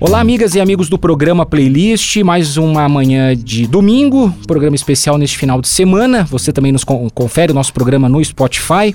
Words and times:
Olá, 0.00 0.20
amigas 0.20 0.54
e 0.54 0.60
amigos 0.60 0.88
do 0.88 0.96
programa 0.96 1.44
Playlist. 1.44 2.18
Mais 2.18 2.56
uma 2.56 2.88
manhã 2.88 3.34
de 3.36 3.66
domingo, 3.66 4.32
programa 4.46 4.76
especial 4.76 5.18
neste 5.18 5.36
final 5.36 5.60
de 5.60 5.66
semana. 5.66 6.22
Você 6.30 6.52
também 6.52 6.70
nos 6.70 6.84
confere 6.84 7.50
o 7.50 7.54
nosso 7.54 7.72
programa 7.72 8.08
no 8.08 8.24
Spotify 8.24 8.94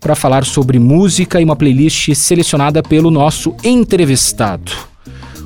para 0.00 0.16
falar 0.16 0.44
sobre 0.44 0.80
música 0.80 1.40
e 1.40 1.44
uma 1.44 1.54
playlist 1.54 2.12
selecionada 2.16 2.82
pelo 2.82 3.08
nosso 3.08 3.54
entrevistado. 3.62 4.72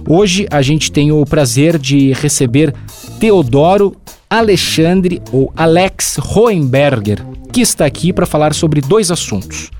Hoje 0.08 0.46
a 0.50 0.62
gente 0.62 0.90
tem 0.90 1.12
o 1.12 1.26
prazer 1.26 1.76
de 1.76 2.14
receber 2.14 2.74
Teodoro 3.20 3.94
Alexandre 4.30 5.20
ou 5.30 5.52
Alex 5.54 6.16
Hohenberger, 6.18 7.22
que 7.52 7.60
está 7.60 7.84
aqui 7.84 8.14
para 8.14 8.24
falar 8.24 8.54
sobre 8.54 8.80
dois 8.80 9.10
assuntos. 9.10 9.70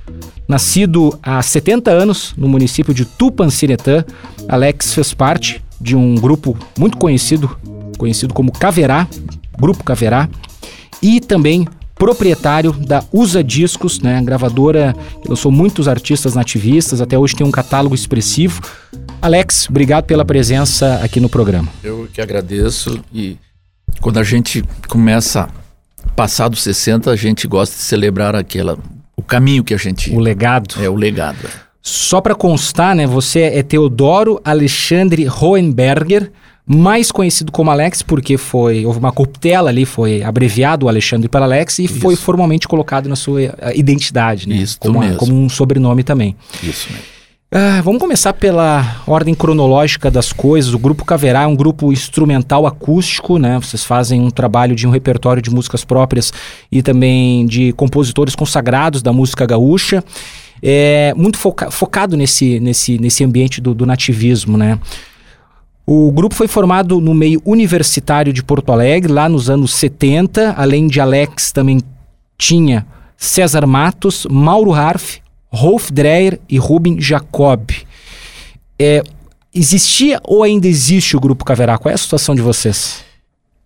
Nascido 0.49 1.19
há 1.23 1.43
70 1.43 1.91
anos 1.91 2.35
no 2.37 2.49
município 2.49 2.95
de 2.95 3.05
Tupanciretã, 3.05 4.05
Alex 4.48 4.95
fez 4.95 5.12
parte 5.12 5.62
de 5.80 5.97
um 5.97 6.15
grupo 6.15 6.57
muito 6.79 6.97
conhecido, 6.97 7.57
conhecido 7.98 8.33
como 8.33 8.53
Caverá, 8.53 9.09
Grupo 9.59 9.83
Caverá, 9.83 10.29
e 11.03 11.20
também 11.20 11.67
proprietário 11.97 12.73
da 12.73 13.03
Usa 13.12 13.43
Discos, 13.43 14.01
né, 14.01 14.23
gravadora 14.23 14.95
que 15.23 15.29
lançou 15.29 15.51
muitos 15.51 15.89
artistas 15.89 16.34
nativistas, 16.34 17.01
até 17.01 17.19
hoje 17.19 17.34
tem 17.34 17.47
um 17.47 17.51
catálogo 17.51 17.95
expressivo. 17.95 18.61
Alex, 19.20 19.67
obrigado 19.69 20.05
pela 20.05 20.25
presença 20.25 21.01
aqui 21.03 21.20
no 21.20 21.28
programa. 21.28 21.69
Eu 21.83 22.09
que 22.12 22.20
agradeço 22.20 23.01
e 23.12 23.39
quando 24.01 24.19
a 24.19 24.23
gente 24.23 24.62
começa 24.89 25.48
passar 26.15 26.48
dos 26.48 26.62
60, 26.62 27.11
a 27.11 27.17
gente 27.17 27.47
gosta 27.48 27.77
de 27.77 27.83
celebrar 27.83 28.34
aquela 28.34 28.78
o 29.16 29.23
caminho 29.23 29.65
que 29.65 29.73
a 29.73 29.77
gente. 29.77 30.11
O 30.15 30.20
legado. 30.20 30.75
É, 30.83 30.88
o 30.88 30.95
legado. 30.95 31.48
Só 31.80 32.20
para 32.20 32.34
constar, 32.34 32.95
né? 32.95 33.06
Você 33.06 33.42
é 33.42 33.62
Teodoro 33.62 34.41
Alexandre 34.45 35.27
Hohenberger, 35.29 36.31
mais 36.67 37.12
conhecido 37.12 37.53
como 37.53 37.70
Alex, 37.70 38.03
porque 38.03 38.37
foi 38.37 38.84
houve 38.84 38.98
uma 38.98 39.12
corruptela 39.12 39.70
ali, 39.70 39.87
foi 39.87 40.22
abreviado 40.22 40.87
o 40.87 40.89
Alexandre 40.89 41.28
para 41.28 41.44
Alex 41.44 41.78
e 41.78 41.84
Isso. 41.84 42.00
foi 42.00 42.17
formalmente 42.17 42.67
colocado 42.67 43.09
na 43.09 43.14
sua 43.14 43.42
eh, 43.42 43.55
identidade, 43.77 44.48
né? 44.48 44.56
Isso, 44.56 44.78
como, 44.81 44.98
mesmo. 44.98 45.17
como 45.17 45.33
um 45.33 45.48
sobrenome 45.48 46.03
também. 46.03 46.37
Isso 46.62 46.89
mesmo. 46.91 47.16
Ah, 47.48 47.80
vamos 47.80 48.00
começar 48.00 48.33
pela 48.33 49.02
ordem 49.06 49.33
cronológica 49.33 50.11
das 50.11 50.33
coisas. 50.33 50.75
O 50.75 50.78
Grupo 50.78 51.05
Caverá 51.05 51.42
é 51.42 51.47
um 51.47 51.55
grupo 51.55 51.92
instrumental 51.92 52.66
acústico, 52.66 53.38
né? 53.38 53.56
Vocês 53.61 53.84
fazem 53.84 54.20
um 54.20 54.30
trabalho 54.30 54.75
de 54.75 54.84
um 54.84 54.91
repertório 54.91 55.41
de 55.41 55.48
músicas 55.48 55.84
próprias 55.84 56.33
e 56.72 56.83
também 56.83 57.47
de 57.47 57.72
compositores 57.75 58.34
consagrados 58.34 59.00
da 59.00 59.12
música 59.12 59.47
gaúcha. 59.47 60.03
É 60.61 61.14
muito 61.16 61.38
foca 61.38 61.70
focado 61.70 62.16
nesse, 62.16 62.58
nesse, 62.58 62.98
nesse 62.98 63.22
ambiente 63.22 63.60
do, 63.60 63.72
do 63.75 63.86
nativismo, 63.86 64.58
né? 64.58 64.81
O 65.86 66.10
grupo 66.10 66.34
foi 66.34 66.48
formado 66.48 67.00
no 67.00 67.14
meio 67.14 67.41
universitário 67.44 68.33
de 68.33 68.42
Porto 68.42 68.72
Alegre, 68.72 69.12
lá 69.12 69.28
nos 69.28 69.48
anos 69.48 69.72
70. 69.75 70.56
Além 70.58 70.88
de 70.88 71.00
Alex, 71.00 71.53
também 71.53 71.81
tinha 72.36 72.84
César 73.16 73.64
Matos, 73.69 74.27
Mauro 74.28 74.75
Harf, 74.75 75.20
Rolf 75.57 75.91
Dreyer 75.91 76.39
e 76.49 76.59
Ruben 76.59 77.01
Jacob. 77.01 77.71
É, 78.79 79.03
existia 79.55 80.21
ou 80.23 80.43
ainda 80.43 80.69
existe 80.69 81.17
o 81.17 81.21
Grupo 81.21 81.45
Caverá? 81.45 81.79
Qual 81.79 81.91
é 81.91 81.95
a 81.95 81.99
situação 81.99 82.35
de 82.35 82.43
vocês? 82.43 83.05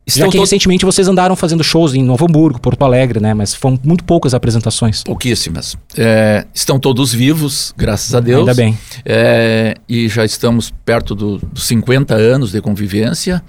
Estão 0.06 0.26
Já 0.26 0.32
que 0.32 0.38
recentemente 0.38 0.84
vocês 0.84 1.06
andaram 1.06 1.36
fazendo 1.36 1.62
shows 1.62 1.94
em 1.94 2.02
Novo 2.02 2.24
Hamburgo, 2.24 2.60
Porto 2.60 2.82
Alegre, 2.84 3.20
né? 3.20 3.34
Mas 3.34 3.54
foram 3.54 3.78
muito 3.84 4.02
poucas 4.02 4.34
apresentações. 4.34 5.04
Pouquíssimas. 5.04 5.76
É, 5.96 6.46
estão 6.54 6.80
todos 6.80 7.12
vivos, 7.12 7.72
graças 7.76 8.14
a 8.14 8.20
Deus. 8.20 8.40
Ainda 8.40 8.54
bem. 8.54 8.76
É, 9.04 9.76
e 9.88 10.08
já 10.08 10.24
estamos 10.24 10.72
perto 10.84 11.14
do, 11.14 11.38
dos 11.38 11.64
50 11.64 12.14
anos 12.14 12.50
de 12.50 12.60
convivência 12.60 13.42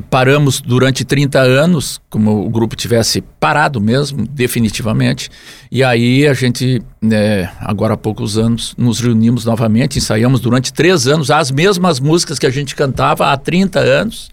paramos 0.00 0.60
durante 0.60 1.04
30 1.04 1.38
anos, 1.38 2.00
como 2.10 2.44
o 2.44 2.50
grupo 2.50 2.74
tivesse 2.74 3.22
parado 3.38 3.80
mesmo, 3.80 4.26
definitivamente. 4.26 5.30
E 5.70 5.84
aí 5.84 6.26
a 6.26 6.34
gente, 6.34 6.82
né, 7.00 7.50
agora 7.60 7.94
há 7.94 7.96
poucos 7.96 8.36
anos, 8.36 8.74
nos 8.76 8.98
reunimos 8.98 9.44
novamente, 9.44 9.98
ensaiamos 9.98 10.40
durante 10.40 10.72
três 10.72 11.06
anos 11.06 11.30
as 11.30 11.50
mesmas 11.50 12.00
músicas 12.00 12.38
que 12.38 12.46
a 12.46 12.50
gente 12.50 12.74
cantava 12.74 13.32
há 13.32 13.36
30 13.36 13.78
anos, 13.78 14.30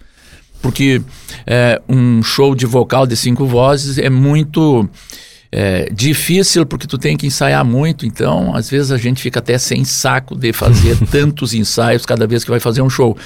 porque 0.60 1.00
é, 1.46 1.80
um 1.88 2.22
show 2.22 2.54
de 2.54 2.66
vocal 2.66 3.06
de 3.06 3.16
cinco 3.16 3.46
vozes 3.46 3.98
é 3.98 4.10
muito 4.10 4.88
é, 5.52 5.90
difícil 5.92 6.64
porque 6.64 6.86
tu 6.86 6.96
tem 6.96 7.14
que 7.14 7.26
ensaiar 7.26 7.62
muito, 7.62 8.06
então 8.06 8.56
às 8.56 8.70
vezes 8.70 8.90
a 8.90 8.96
gente 8.96 9.20
fica 9.20 9.38
até 9.38 9.58
sem 9.58 9.84
saco 9.84 10.34
de 10.34 10.50
fazer 10.52 10.96
tantos 11.12 11.52
ensaios 11.52 12.06
cada 12.06 12.26
vez 12.26 12.42
que 12.42 12.50
vai 12.50 12.58
fazer 12.58 12.80
um 12.80 12.88
show. 12.88 13.16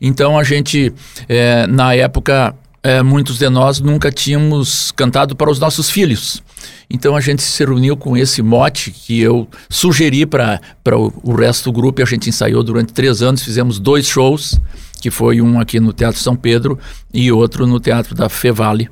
Então 0.00 0.36
a 0.36 0.42
gente, 0.42 0.92
é, 1.28 1.66
na 1.68 1.94
época, 1.94 2.54
é, 2.82 3.00
muitos 3.02 3.38
de 3.38 3.48
nós 3.48 3.80
nunca 3.80 4.10
tínhamos 4.10 4.90
cantado 4.90 5.36
para 5.36 5.50
os 5.50 5.60
nossos 5.60 5.88
filhos. 5.88 6.42
Então 6.90 7.14
a 7.14 7.20
gente 7.20 7.42
se 7.42 7.64
reuniu 7.64 7.96
com 7.96 8.16
esse 8.16 8.42
mote 8.42 8.90
que 8.90 9.20
eu 9.20 9.46
sugeri 9.70 10.26
para 10.26 10.60
o, 10.92 11.12
o 11.22 11.34
resto 11.34 11.70
do 11.70 11.72
grupo 11.72 12.00
e 12.00 12.02
a 12.02 12.06
gente 12.06 12.28
ensaiou 12.28 12.64
durante 12.64 12.92
três 12.92 13.22
anos, 13.22 13.42
fizemos 13.42 13.78
dois 13.78 14.06
shows, 14.06 14.58
que 15.00 15.10
foi 15.10 15.40
um 15.40 15.60
aqui 15.60 15.78
no 15.78 15.92
Teatro 15.92 16.20
São 16.20 16.34
Pedro 16.34 16.76
e 17.14 17.30
outro 17.30 17.66
no 17.66 17.78
Teatro 17.78 18.16
da 18.16 18.28
Fevale 18.28 18.88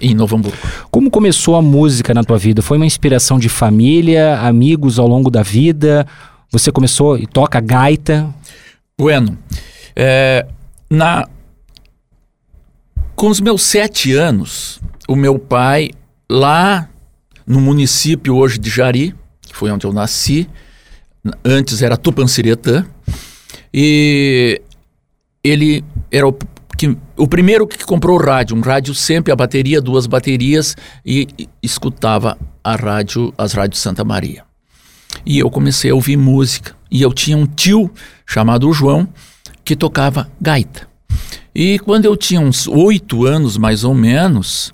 em 0.00 0.14
Novo 0.14 0.36
Hamburgo. 0.36 0.58
Como 0.90 1.10
começou 1.10 1.56
a 1.56 1.62
música 1.62 2.14
na 2.14 2.22
tua 2.22 2.38
vida? 2.38 2.62
Foi 2.62 2.76
uma 2.76 2.86
inspiração 2.86 3.38
de 3.38 3.48
família, 3.48 4.38
amigos 4.40 4.98
ao 4.98 5.06
longo 5.06 5.30
da 5.30 5.42
vida? 5.42 6.06
Você 6.50 6.70
começou 6.70 7.18
e 7.18 7.26
toca 7.26 7.60
gaita? 7.60 8.32
Bueno, 8.96 9.36
é, 9.94 10.46
na 10.90 11.28
com 13.14 13.28
os 13.28 13.40
meus 13.40 13.62
sete 13.62 14.14
anos, 14.14 14.80
o 15.08 15.16
meu 15.16 15.40
pai 15.40 15.90
lá 16.30 16.88
no 17.44 17.60
município 17.60 18.36
hoje 18.36 18.58
de 18.58 18.70
Jari, 18.70 19.12
que 19.42 19.56
foi 19.56 19.72
onde 19.72 19.84
eu 19.84 19.92
nasci, 19.92 20.48
antes 21.44 21.82
era 21.82 21.96
Tupanciretã, 21.96 22.86
e 23.74 24.62
ele 25.42 25.84
era 26.12 26.28
o 26.28 26.32
que 26.78 26.96
o 27.16 27.26
primeiro 27.26 27.66
que 27.66 27.84
comprou 27.84 28.16
o 28.16 28.22
rádio, 28.22 28.56
um 28.56 28.60
rádio 28.60 28.94
sempre 28.94 29.32
a 29.32 29.36
bateria, 29.36 29.80
duas 29.80 30.06
baterias 30.06 30.76
e, 31.04 31.26
e 31.36 31.48
escutava 31.60 32.38
a 32.62 32.76
rádio, 32.76 33.34
as 33.36 33.52
rádios 33.52 33.80
Santa 33.80 34.04
Maria. 34.04 34.44
E 35.26 35.40
eu 35.40 35.50
comecei 35.50 35.90
a 35.90 35.94
ouvir 35.94 36.16
música. 36.16 36.76
E 36.88 37.02
eu 37.02 37.12
tinha 37.12 37.36
um 37.36 37.46
tio 37.46 37.90
chamado 38.24 38.72
João 38.72 39.08
que 39.64 39.74
tocava 39.74 40.30
gaita. 40.40 40.88
E 41.52 41.80
quando 41.80 42.04
eu 42.04 42.16
tinha 42.16 42.40
uns 42.40 42.68
oito 42.68 43.26
anos, 43.26 43.56
mais 43.56 43.82
ou 43.82 43.92
menos, 43.92 44.72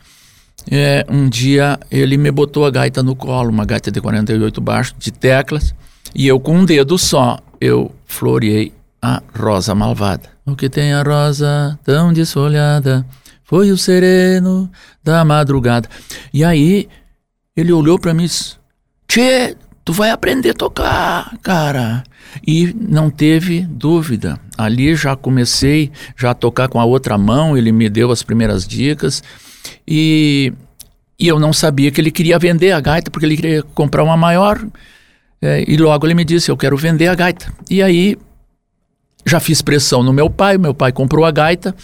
é, 0.70 1.06
um 1.08 1.26
dia 1.26 1.80
ele 1.90 2.18
me 2.18 2.30
botou 2.30 2.66
a 2.66 2.70
gaita 2.70 3.02
no 3.02 3.16
colo, 3.16 3.48
uma 3.48 3.64
gaita 3.64 3.90
de 3.90 4.02
48 4.02 4.60
baixo, 4.60 4.94
de 4.98 5.10
teclas, 5.10 5.74
e 6.14 6.26
eu 6.26 6.38
com 6.38 6.58
um 6.58 6.64
dedo 6.66 6.98
só, 6.98 7.38
eu 7.58 7.90
floreei 8.04 8.74
a 9.00 9.22
rosa 9.34 9.74
malvada. 9.74 10.33
O 10.46 10.54
que 10.54 10.68
tem 10.68 10.92
a 10.92 11.02
rosa 11.02 11.78
tão 11.82 12.12
desfolhada 12.12 13.06
foi 13.44 13.70
o 13.70 13.78
sereno 13.78 14.70
da 15.02 15.24
madrugada. 15.24 15.88
E 16.32 16.44
aí 16.44 16.88
ele 17.56 17.72
olhou 17.72 17.98
para 17.98 18.12
mim 18.12 18.24
e 18.24 18.26
disse: 18.26 18.56
Tchê, 19.08 19.56
tu 19.84 19.92
vai 19.92 20.10
aprender 20.10 20.50
a 20.50 20.54
tocar, 20.54 21.36
cara. 21.42 22.04
E 22.46 22.74
não 22.78 23.10
teve 23.10 23.60
dúvida. 23.60 24.38
Ali 24.56 24.94
já 24.96 25.14
comecei 25.14 25.90
já 26.16 26.30
a 26.30 26.34
tocar 26.34 26.68
com 26.68 26.80
a 26.80 26.84
outra 26.84 27.16
mão, 27.16 27.56
ele 27.56 27.70
me 27.70 27.88
deu 27.88 28.10
as 28.10 28.22
primeiras 28.22 28.66
dicas. 28.66 29.22
E, 29.86 30.52
e 31.18 31.28
eu 31.28 31.38
não 31.38 31.52
sabia 31.52 31.90
que 31.90 32.00
ele 32.00 32.10
queria 32.10 32.38
vender 32.38 32.72
a 32.72 32.80
gaita, 32.80 33.10
porque 33.10 33.24
ele 33.24 33.36
queria 33.36 33.62
comprar 33.62 34.02
uma 34.02 34.16
maior. 34.16 34.62
É, 35.40 35.64
e 35.66 35.76
logo 35.76 36.06
ele 36.06 36.14
me 36.14 36.24
disse: 36.24 36.50
Eu 36.50 36.56
quero 36.56 36.76
vender 36.76 37.08
a 37.08 37.14
gaita. 37.14 37.52
E 37.70 37.82
aí 37.82 38.16
já 39.26 39.40
fiz 39.40 39.62
pressão 39.62 40.02
no 40.02 40.12
meu 40.12 40.28
pai, 40.28 40.58
meu 40.58 40.74
pai 40.74 40.92
comprou 40.92 41.24
a 41.24 41.30
gaita 41.30 41.74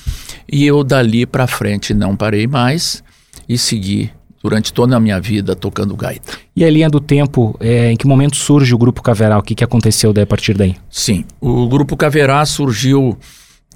e 0.50 0.66
eu 0.66 0.84
dali 0.84 1.24
para 1.26 1.46
frente 1.46 1.94
não 1.94 2.16
parei 2.16 2.46
mais 2.46 3.02
e 3.48 3.56
segui 3.56 4.10
durante 4.42 4.72
toda 4.72 4.96
a 4.96 5.00
minha 5.00 5.20
vida 5.20 5.54
tocando 5.54 5.94
gaita. 5.94 6.32
E 6.56 6.64
a 6.64 6.70
linha 6.70 6.88
do 6.88 7.00
tempo, 7.00 7.56
é, 7.60 7.92
em 7.92 7.96
que 7.96 8.06
momento 8.06 8.36
surge 8.36 8.74
o 8.74 8.78
Grupo 8.78 9.02
Caverá? 9.02 9.38
O 9.38 9.42
que, 9.42 9.54
que 9.54 9.64
aconteceu 9.64 10.12
daí, 10.12 10.24
a 10.24 10.26
partir 10.26 10.56
daí? 10.56 10.76
Sim, 10.88 11.24
o 11.40 11.68
Grupo 11.68 11.96
Caverá 11.96 12.44
surgiu 12.46 13.18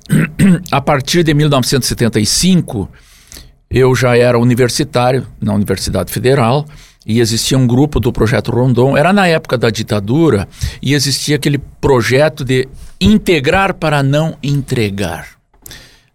a 0.71 0.81
partir 0.81 1.23
de 1.23 1.35
1975. 1.35 2.89
Eu 3.71 3.95
já 3.95 4.17
era 4.17 4.39
universitário 4.39 5.27
na 5.41 5.53
Universidade 5.53 6.13
Federal 6.13 6.67
e 7.07 7.21
existia 7.21 7.57
um 7.59 7.67
grupo 7.67 8.01
do 8.01 8.13
Projeto 8.13 8.51
Rondon. 8.51 8.97
Era 8.97 9.13
na 9.13 9.27
época 9.27 9.59
da 9.59 9.71
ditadura 9.71 10.49
e 10.81 10.95
existia 10.95 11.37
aquele 11.37 11.59
projeto 11.59 12.45
de 12.45 12.69
integrar 13.01 13.75
para 13.75 14.03
não 14.03 14.37
entregar. 14.43 15.29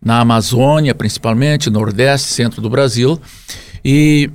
Na 0.01 0.19
Amazônia, 0.19 0.95
principalmente, 0.95 1.69
Nordeste, 1.69 2.29
centro 2.29 2.61
do 2.61 2.69
Brasil. 2.69 3.19
E, 3.83 4.29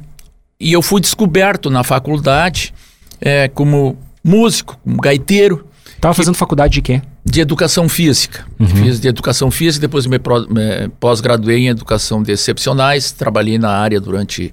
e 0.61 0.73
eu 0.73 0.83
fui 0.83 1.01
descoberto 1.01 1.71
na 1.71 1.83
faculdade 1.83 2.73
é, 3.21 3.49
como 3.49 3.97
músico, 4.23 4.79
como 4.85 5.01
gaiteiro. 5.01 5.67
Estava 5.97 6.15
fazendo 6.15 6.35
faculdade 6.35 6.75
de 6.75 6.83
quê? 6.83 7.03
de 7.25 7.41
educação 7.41 7.89
física. 7.89 8.45
Uhum. 8.61 8.67
Fiz 8.67 9.01
de 9.01 9.09
educação 9.09 9.51
física, 9.51 9.87
depois 9.87 10.07
me, 10.07 10.19
pós-graduei 11.01 11.61
em 11.61 11.69
educação 11.69 12.23
de 12.23 12.33
excepcionais. 12.33 13.13
Trabalhei 13.13 13.57
na 13.57 13.71
área 13.71 13.99
durante 13.99 14.53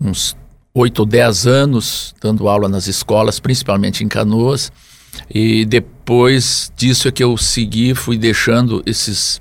uns 0.00 0.34
oito 0.76 1.00
ou 1.00 1.06
dez 1.06 1.46
anos, 1.46 2.14
dando 2.20 2.48
aula 2.48 2.68
nas 2.68 2.86
escolas, 2.86 3.40
principalmente 3.40 4.04
em 4.04 4.08
Canoas. 4.08 4.70
E 5.34 5.64
depois 5.64 6.70
disso 6.76 7.08
é 7.08 7.10
que 7.10 7.24
eu 7.24 7.36
segui, 7.38 7.94
fui 7.94 8.18
deixando 8.18 8.82
esses 8.84 9.40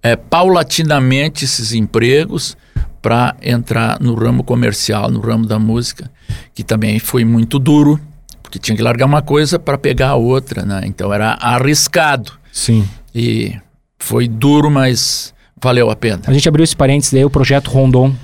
é, 0.00 0.14
paulatinamente 0.14 1.44
esses 1.44 1.72
empregos 1.72 2.56
para 3.02 3.34
entrar 3.42 4.00
no 4.00 4.14
ramo 4.14 4.44
comercial, 4.44 5.10
no 5.10 5.18
ramo 5.18 5.46
da 5.46 5.58
música, 5.58 6.08
que 6.54 6.62
também 6.62 7.00
foi 7.00 7.24
muito 7.24 7.58
duro, 7.58 8.00
porque 8.40 8.60
tinha 8.60 8.76
que 8.76 8.82
largar 8.82 9.06
uma 9.06 9.20
coisa 9.22 9.58
para 9.58 9.76
pegar 9.76 10.10
a 10.10 10.14
outra, 10.14 10.64
né? 10.64 10.82
Então 10.84 11.12
era 11.12 11.32
arriscado 11.40 12.32
Sim. 12.52 12.88
e 13.12 13.52
foi 13.98 14.28
duro, 14.28 14.70
mas 14.70 15.34
valeu 15.60 15.90
a 15.90 15.96
pena. 15.96 16.22
A 16.28 16.32
gente 16.32 16.48
abriu 16.48 16.62
esse 16.62 16.76
parênteses 16.76 17.12
daí, 17.12 17.24
o 17.24 17.30
projeto 17.30 17.68
Rondon. 17.68 18.14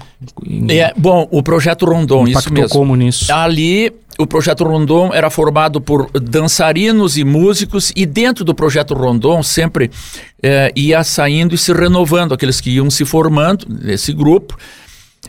É, 0.68 0.92
bom, 0.96 1.28
o 1.30 1.42
projeto 1.42 1.84
Rondon, 1.86 2.26
isso 2.26 2.52
mesmo. 2.52 2.68
como 2.68 2.96
nisso? 2.96 3.32
Ali, 3.32 3.92
o 4.18 4.26
projeto 4.26 4.64
Rondon 4.64 5.12
era 5.12 5.28
formado 5.28 5.80
por 5.80 6.10
dançarinos 6.12 7.16
e 7.16 7.24
músicos, 7.24 7.92
e 7.96 8.06
dentro 8.06 8.44
do 8.44 8.54
projeto 8.54 8.94
Rondon 8.94 9.42
sempre 9.42 9.90
eh, 10.42 10.72
ia 10.76 11.02
saindo 11.02 11.54
e 11.54 11.58
se 11.58 11.72
renovando, 11.72 12.32
aqueles 12.32 12.60
que 12.60 12.70
iam 12.70 12.90
se 12.90 13.04
formando 13.04 13.66
nesse 13.68 14.12
grupo, 14.12 14.56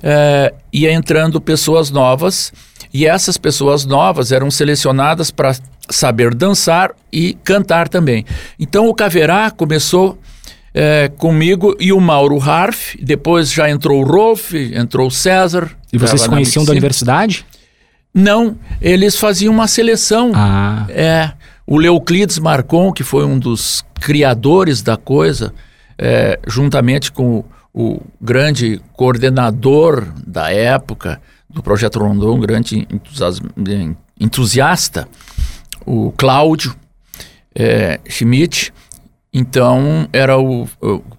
eh, 0.03 0.53
ia 0.71 0.93
entrando 0.93 1.41
pessoas 1.41 1.89
novas, 1.89 2.53
e 2.93 3.05
essas 3.05 3.37
pessoas 3.37 3.85
novas 3.85 4.31
eram 4.31 4.51
selecionadas 4.51 5.31
para 5.31 5.55
saber 5.89 6.33
dançar 6.33 6.91
e 7.11 7.33
cantar 7.43 7.89
também. 7.89 8.25
Então 8.59 8.87
o 8.87 8.93
Caverá 8.93 9.51
começou 9.51 10.17
eh, 10.77 11.09
comigo 11.17 11.73
e 11.79 11.93
o 11.93 12.01
Mauro 12.01 12.37
Harf, 12.41 12.95
depois 13.01 13.49
já 13.51 13.69
entrou 13.69 14.03
o 14.03 14.05
Rolf, 14.05 14.53
entrou 14.53 15.07
o 15.07 15.11
César. 15.11 15.71
E 15.93 15.97
vocês 15.97 16.19
se 16.21 16.27
conheciam 16.29 16.65
da 16.65 16.71
universidade? 16.73 17.45
Não, 18.13 18.57
eles 18.81 19.17
faziam 19.17 19.53
uma 19.53 19.67
seleção. 19.67 20.31
Ah, 20.35 20.85
É, 20.89 21.31
o 21.65 21.77
Leuclides 21.77 22.37
Marcon, 22.39 22.91
que 22.91 23.03
foi 23.03 23.25
um 23.25 23.39
dos 23.39 23.83
criadores 24.01 24.81
da 24.81 24.97
coisa, 24.97 25.53
é, 25.97 26.37
juntamente 26.45 27.11
com 27.11 27.37
o, 27.39 27.45
o 27.73 28.01
grande 28.21 28.81
coordenador 28.93 30.05
da 30.27 30.51
época 30.51 31.21
do 31.49 31.63
Projeto 31.63 31.99
Rondon, 31.99 32.35
um 32.35 32.39
grande 32.39 32.85
entusias- 32.91 33.41
entusiasta, 34.19 35.07
o 35.85 36.11
Cláudio 36.17 36.75
é, 37.53 37.99
Schmidt. 38.09 38.73
Então, 39.37 40.07
era 40.13 40.39
o, 40.39 40.65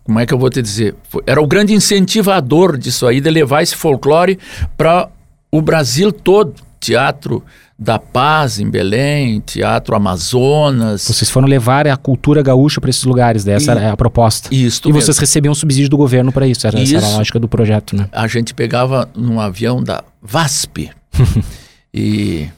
Como 0.04 0.18
é 0.18 0.24
que 0.24 0.32
eu 0.32 0.38
vou 0.38 0.48
te 0.48 0.62
dizer? 0.62 0.94
Era 1.26 1.40
o 1.42 1.46
grande 1.46 1.74
incentivador 1.74 2.78
disso 2.78 3.06
aí, 3.06 3.20
de 3.20 3.28
levar 3.30 3.62
esse 3.62 3.76
folclore 3.76 4.38
para 4.76 5.08
o 5.52 5.60
Brasil 5.60 6.10
todo. 6.10 6.54
Teatro 6.80 7.42
da 7.78 7.98
Paz 7.98 8.58
em 8.60 8.70
Belém, 8.70 9.40
Teatro 9.40 9.94
Amazonas. 9.96 11.02
vocês 11.02 11.28
foram 11.28 11.48
levar 11.48 11.86
a 11.88 11.96
cultura 11.96 12.42
gaúcha 12.42 12.80
para 12.80 12.88
esses 12.90 13.02
lugares, 13.04 13.44
daí 13.44 13.54
essa 13.56 13.72
E- 13.72 13.76
era 13.76 13.92
a 13.92 13.96
proposta. 13.96 14.48
Isto 14.54 14.88
E 14.88 14.92
mesmo. 14.92 15.02
vocês 15.04 15.18
recebiam 15.18 15.54
subsídio 15.54 15.90
do 15.90 15.96
governo 15.96 16.30
para 16.32 16.46
isso, 16.46 16.66
era, 16.66 16.80
essa 16.80 16.96
era 16.96 17.04
a 17.04 17.08
Isso. 17.08 17.16
lógica 17.18 17.38
do 17.40 17.48
projeto, 17.48 17.96
né? 17.96 18.08
a 18.12 18.26
gente 18.28 18.54
pegava 18.54 19.08
num 19.16 19.40
avião 19.40 19.82
da 19.82 20.04
VASP 20.22 20.90
e, 21.92 22.48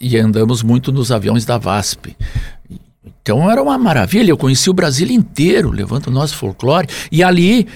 e 0.00 0.16
andamos 0.18 0.62
muito 0.62 0.92
nos 0.92 1.10
aviões 1.10 1.44
da 1.44 1.56
VASP. 1.58 2.16
Então 3.22 3.50
era 3.50 3.62
uma 3.62 3.76
maravilha, 3.76 4.30
eu 4.30 4.36
conheci 4.36 4.70
o 4.70 4.74
Brasil 4.74 5.08
inteiro, 5.10 5.70
levando 5.70 6.06
o 6.06 6.10
nosso 6.10 6.36
folclore. 6.36 6.88
E 7.12 7.22
ali, 7.22 7.66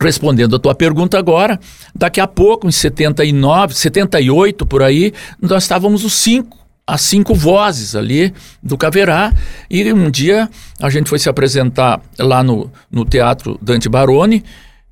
respondendo 0.00 0.56
a 0.56 0.58
tua 0.58 0.74
pergunta 0.74 1.18
agora, 1.18 1.58
daqui 1.94 2.20
a 2.20 2.26
pouco, 2.26 2.68
em 2.68 2.72
79, 2.72 3.74
78 3.74 4.66
por 4.66 4.82
aí, 4.82 5.12
nós 5.40 5.64
estávamos 5.64 6.04
os 6.04 6.12
cinco, 6.12 6.58
as 6.86 7.02
cinco 7.02 7.34
vozes 7.34 7.94
ali 7.94 8.32
do 8.62 8.76
Caverá. 8.76 9.32
E 9.70 9.92
um 9.92 10.10
dia 10.10 10.48
a 10.80 10.90
gente 10.90 11.08
foi 11.08 11.18
se 11.18 11.28
apresentar 11.28 12.00
lá 12.18 12.42
no, 12.42 12.70
no 12.90 13.04
Teatro 13.04 13.58
Dante 13.62 13.88
Baroni 13.88 14.44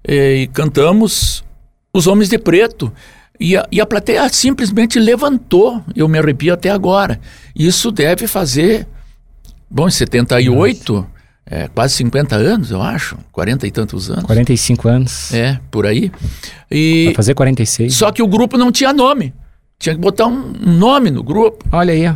eh, 0.06 0.42
e 0.42 0.46
cantamos 0.46 1.44
Os 1.92 2.06
Homens 2.06 2.28
de 2.28 2.38
Preto. 2.38 2.92
E 3.40 3.56
a, 3.56 3.66
e 3.70 3.80
a 3.80 3.86
plateia 3.86 4.28
simplesmente 4.28 4.98
levantou. 4.98 5.82
Eu 5.94 6.08
me 6.08 6.18
arrepio 6.18 6.52
até 6.52 6.70
agora. 6.70 7.20
Isso 7.54 7.90
deve 7.90 8.26
fazer, 8.26 8.86
bom, 9.70 9.88
em 9.88 9.90
78, 9.90 11.06
é, 11.50 11.68
quase 11.68 11.94
50 11.94 12.36
anos, 12.36 12.70
eu 12.70 12.82
acho. 12.82 13.16
40 13.32 13.66
e 13.66 13.70
tantos 13.70 14.10
anos. 14.10 14.24
45 14.24 14.88
anos. 14.88 15.32
É, 15.32 15.58
por 15.70 15.86
aí. 15.86 16.12
E, 16.70 17.06
Vai 17.06 17.14
fazer 17.14 17.34
46. 17.34 17.94
só 17.94 18.12
que 18.12 18.22
o 18.22 18.26
grupo 18.26 18.58
não 18.58 18.70
tinha 18.70 18.92
nome. 18.92 19.32
Tinha 19.78 19.94
que 19.94 20.00
botar 20.00 20.26
um, 20.26 20.52
um 20.66 20.72
nome 20.72 21.10
no 21.10 21.22
grupo. 21.22 21.64
Olha 21.72 21.94
aí. 21.94 22.14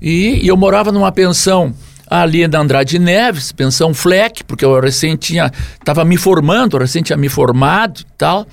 E, 0.00 0.40
e 0.42 0.48
eu 0.48 0.56
morava 0.56 0.90
numa 0.90 1.12
pensão 1.12 1.72
ali 2.08 2.46
na 2.46 2.58
Andrade 2.58 2.98
Neves, 2.98 3.52
pensão 3.52 3.94
Fleck, 3.94 4.44
porque 4.44 4.64
eu 4.64 4.80
recém 4.80 5.16
tinha, 5.16 5.50
estava 5.78 6.04
me 6.04 6.16
formando, 6.16 6.76
eu 6.76 6.80
recém 6.80 7.02
tinha 7.02 7.16
me 7.16 7.28
formado 7.28 8.00
e 8.00 8.06
tal. 8.18 8.46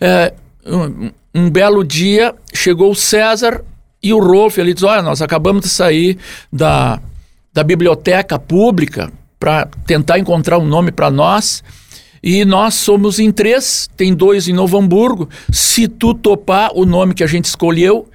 É, 0.00 0.34
um, 0.66 1.10
um 1.34 1.50
belo 1.50 1.82
dia 1.82 2.34
chegou 2.52 2.92
o 2.92 2.94
César 2.94 3.64
e 4.02 4.12
o 4.12 4.20
Rolf, 4.20 4.58
ele 4.58 4.74
diz, 4.74 4.82
olha, 4.82 5.02
nós 5.02 5.22
acabamos 5.22 5.62
de 5.62 5.68
sair 5.70 6.18
da, 6.52 7.00
da 7.52 7.62
biblioteca 7.62 8.38
pública 8.38 9.12
para 9.38 9.66
tentar 9.86 10.18
encontrar 10.18 10.58
um 10.58 10.66
nome 10.66 10.90
para 10.92 11.10
nós. 11.10 11.62
E 12.22 12.44
nós 12.44 12.74
somos 12.74 13.18
em 13.18 13.32
três, 13.32 13.90
tem 13.96 14.14
dois 14.14 14.46
em 14.46 14.52
Novo 14.52 14.78
Hamburgo. 14.78 15.28
Se 15.50 15.88
tu 15.88 16.14
topar 16.14 16.70
o 16.74 16.86
nome 16.86 17.14
que 17.14 17.24
a 17.24 17.26
gente 17.26 17.46
escolheu, 17.46 18.08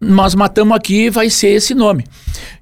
nós 0.00 0.34
matamos 0.34 0.76
aqui 0.76 1.10
vai 1.10 1.28
ser 1.28 1.48
esse 1.48 1.74
nome. 1.74 2.04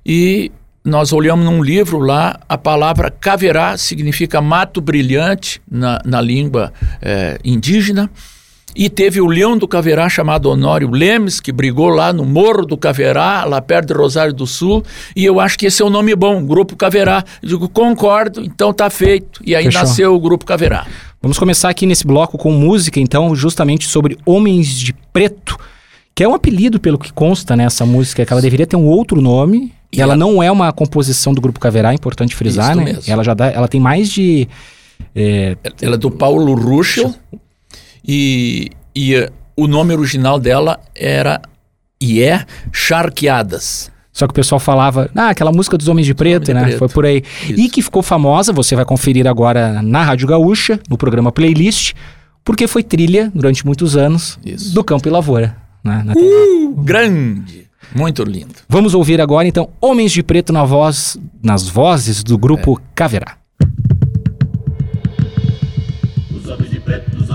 E 0.05 0.51
nós 0.85 1.13
olhamos 1.13 1.45
num 1.45 1.63
livro 1.63 1.99
lá, 1.99 2.39
a 2.49 2.57
palavra 2.59 3.11
caverá 3.11 3.77
significa 3.77 4.41
mato 4.41 4.81
brilhante 4.81 5.61
na, 5.71 6.01
na 6.05 6.21
língua 6.21 6.73
eh, 7.03 7.39
indígena. 7.45 8.11
E 8.79 8.91
teve 8.91 9.21
o 9.23 9.27
leão 9.27 9.57
do 9.57 9.67
Caverá 9.67 10.07
chamado 10.09 10.51
Honório 10.51 10.91
Lemes, 10.91 11.41
que 11.41 11.51
brigou 11.51 11.89
lá 11.89 12.13
no 12.13 12.25
Morro 12.27 12.67
do 12.67 12.77
Caverá, 12.77 13.45
lá 13.45 13.61
perto 13.63 13.89
de 13.89 13.95
Rosário 13.95 14.35
do 14.35 14.47
Sul. 14.47 14.85
E 15.17 15.25
eu 15.25 15.41
acho 15.41 15.59
que 15.59 15.65
esse 15.67 15.81
é 15.81 15.85
um 15.85 15.89
nome 15.91 16.15
bom, 16.15 16.45
Grupo 16.45 16.77
Caverá. 16.77 17.25
Eu 17.43 17.49
digo, 17.49 17.69
concordo, 17.71 18.43
então 18.45 18.73
tá 18.75 18.91
feito. 18.91 19.41
E 19.45 19.55
aí 19.55 19.65
Fechou. 19.65 19.81
nasceu 19.81 20.15
o 20.15 20.21
Grupo 20.21 20.45
Caverá. 20.45 20.87
Vamos 21.23 21.39
começar 21.39 21.71
aqui 21.71 21.87
nesse 21.87 22.07
bloco 22.07 22.37
com 22.37 22.53
música, 22.53 23.01
então, 23.01 23.35
justamente 23.35 23.87
sobre 23.89 24.19
Homens 24.27 24.69
de 24.79 24.93
Preto, 25.13 25.57
que 26.15 26.23
é 26.23 26.29
um 26.29 26.35
apelido 26.35 26.79
pelo 26.79 26.99
que 26.99 27.13
consta 27.13 27.57
nessa 27.57 27.87
música, 27.87 28.27
que 28.27 28.33
ela 28.33 28.43
deveria 28.43 28.67
ter 28.67 28.77
um 28.77 28.87
outro 28.87 29.21
nome. 29.23 29.73
E 29.91 29.99
E 29.99 30.03
ela 30.03 30.13
ela- 30.13 30.17
não 30.19 30.43
é 30.43 30.51
uma 30.53 30.71
composição 30.73 31.33
do 31.33 31.41
Grupo 31.41 31.59
Caverá, 31.59 31.93
é 31.93 31.95
importante 31.95 32.37
frisar, 32.37 32.73
Isso 32.73 32.79
né? 32.79 32.85
mesmo. 32.85 33.03
Ela 33.13 33.25
já 33.25 33.33
dá, 33.33 33.47
ela 33.49 33.69
tem 33.69 33.81
mais 33.81 34.11
de 34.11 34.47
é, 35.15 35.57
Ela 35.81 35.95
é 35.95 35.99
do 35.99 36.11
Paulo 36.11 36.55
Ruschel 36.55 37.15
e, 38.07 38.71
e 38.95 39.15
eh, 39.15 39.31
o 39.57 39.67
nome 39.67 39.95
original 39.95 40.39
dela 40.39 40.79
era 40.95 41.41
e 42.01 42.23
é 42.23 42.45
Charqueadas. 42.73 43.91
Só 44.13 44.27
que 44.27 44.31
o 44.31 44.35
pessoal 44.35 44.59
falava, 44.59 45.11
ah, 45.15 45.29
aquela 45.29 45.53
música 45.53 45.77
dos 45.77 45.89
Homens 45.89 46.07
de 46.07 46.15
Preto, 46.15 46.47
de 46.47 46.55
né? 46.55 46.63
Preto. 46.63 46.79
Foi 46.79 46.89
por 46.89 47.05
aí. 47.05 47.23
Isso. 47.43 47.61
E 47.61 47.69
que 47.69 47.83
ficou 47.83 48.03
famosa, 48.03 48.51
você 48.51 48.75
vai 48.75 48.85
conferir 48.85 49.27
agora 49.27 49.83
na 49.83 50.03
Rádio 50.03 50.27
Gaúcha, 50.27 50.81
no 50.89 50.97
programa 50.97 51.31
Playlist, 51.31 51.93
porque 52.43 52.67
foi 52.67 52.83
trilha 52.83 53.31
durante 53.35 53.67
muitos 53.67 53.95
anos 53.95 54.39
Isso. 54.45 54.73
do 54.73 54.83
Campo 54.83 55.07
e 55.07 55.11
Lavoura. 55.11 55.57
Né? 55.85 56.03
na 56.03 56.15
TV. 56.15 56.73
Grande, 56.79 57.67
muito 57.95 58.25
lindo. 58.25 58.55
Vamos 58.69 58.95
ouvir 58.95 59.21
agora, 59.21 59.47
então, 59.47 59.69
Homens 59.81 60.13
de 60.13 60.23
Preto 60.23 60.53
na 60.53 60.65
voz, 60.65 61.19
nas 61.43 61.69
vozes 61.69 62.25
do 62.25 62.39
grupo 62.39 62.81
Caverá. 62.95 63.37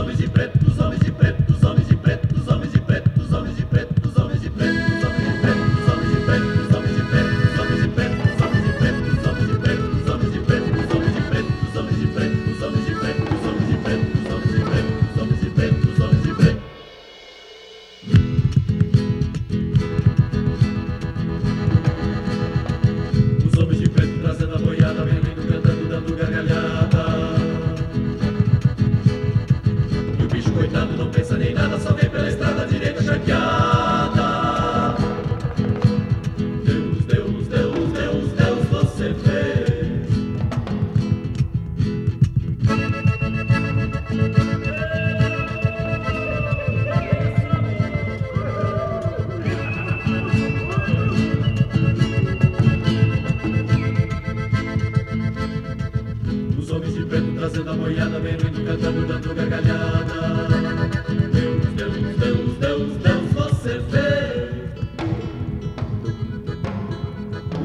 homens 0.02 0.18
de 0.18 0.28
preto, 0.28 0.58
pretos, 0.58 0.80
homens 0.80 1.02
e 1.08 1.11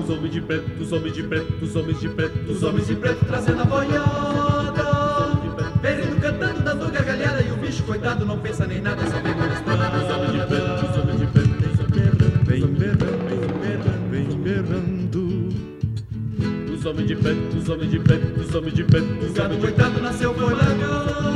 Os 0.07 0.13
homens 0.13 0.33
de 0.33 0.41
preto, 0.41 0.81
os 0.81 0.93
homens 0.93 1.15
de 1.15 1.23
preto, 1.25 1.65
os 1.65 1.75
homens 1.75 2.01
de 2.01 2.09
preto, 2.09 2.53
os 2.53 2.63
homens 2.63 2.87
de 2.87 2.95
preto 2.95 3.25
trazendo 3.25 3.63
a 3.63 3.65
boiada. 3.65 4.85
Verindo 5.83 6.21
cantando, 6.21 6.63
dando 6.63 6.93
gargalhada 6.93 7.43
e 7.43 7.51
o 7.51 7.57
bicho 7.57 7.83
coitado 7.83 8.25
não 8.25 8.39
pensa 8.39 8.69
nem 8.69 8.81
nada, 8.81 9.03
só 9.03 9.19
vem 9.19 9.35
mostrando. 9.35 9.83
Os 9.97 10.11
homens 10.15 10.31
de 10.31 10.47
preto, 10.47 10.87
os 10.87 10.97
homens 10.97 11.19
de 11.19 11.27
preto, 11.27 11.57
vem 12.45 12.67
berrando, 12.67 13.19
vem 13.27 13.41
berrando, 13.59 14.11
vem 14.13 14.29
berrando. 14.39 15.49
Os 16.73 16.87
homens 16.87 17.09
de 17.09 17.17
preto, 17.17 17.57
os 17.57 17.69
homens 17.69 17.91
de 17.91 17.99
preto, 17.99 18.41
os 18.41 18.55
homens 18.55 18.75
de 18.75 18.85
preto, 18.85 19.27
o 19.27 19.33
gado 19.33 19.59
coitado 19.59 20.01
nasceu 20.01 20.33
foi 20.35 20.55
largado. 20.55 21.36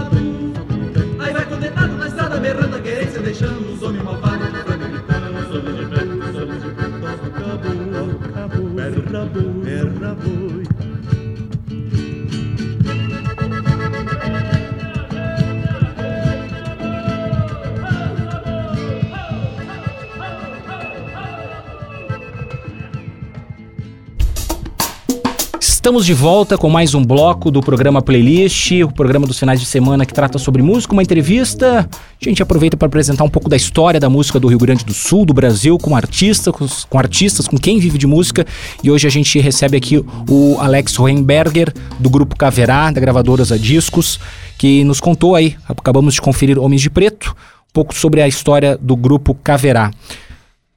Estamos 25.91 26.07
de 26.07 26.15
volta 26.15 26.57
com 26.57 26.71
mais 26.71 26.95
um 26.95 27.05
bloco 27.05 27.51
do 27.51 27.61
programa 27.61 28.01
Playlist, 28.01 28.71
o 28.85 28.93
programa 28.93 29.27
dos 29.27 29.37
finais 29.37 29.59
de 29.59 29.67
semana 29.67 30.07
que 30.07 30.15
trata 30.15 30.39
sobre 30.39 30.63
música, 30.63 30.93
uma 30.93 31.03
entrevista. 31.03 31.81
A 31.91 32.25
gente 32.25 32.41
aproveita 32.41 32.77
para 32.77 32.87
apresentar 32.87 33.25
um 33.25 33.29
pouco 33.29 33.49
da 33.49 33.57
história 33.57 33.99
da 33.99 34.09
música 34.09 34.39
do 34.39 34.47
Rio 34.47 34.59
Grande 34.61 34.85
do 34.85 34.95
Sul, 34.95 35.27
do 35.27 35.35
Brasil, 35.35 35.77
com 35.79 35.97
artistas, 35.97 36.55
com, 36.55 36.65
com 36.89 36.97
artistas, 36.97 37.49
com 37.49 37.59
quem 37.59 37.81
vive 37.81 37.99
de 37.99 38.07
música. 38.07 38.47
E 38.85 38.89
hoje 38.89 39.09
a 39.09 39.11
gente 39.11 39.37
recebe 39.41 39.77
aqui 39.77 39.99
o 40.29 40.57
Alex 40.61 40.97
Hohenberger, 40.97 41.75
do 41.99 42.09
grupo 42.09 42.37
Caverá, 42.37 42.93
da 42.93 43.01
gravadora 43.01 43.43
a 43.43 43.59
Discos, 43.59 44.21
que 44.57 44.85
nos 44.85 45.01
contou 45.01 45.35
aí, 45.35 45.57
acabamos 45.69 46.15
de 46.15 46.21
conferir 46.21 46.57
Homens 46.57 46.83
de 46.83 46.89
Preto, 46.89 47.35
um 47.69 47.73
pouco 47.73 47.97
sobre 47.97 48.23
a 48.23 48.29
história 48.29 48.79
do 48.81 48.95
grupo 48.95 49.35
Caverá. 49.35 49.91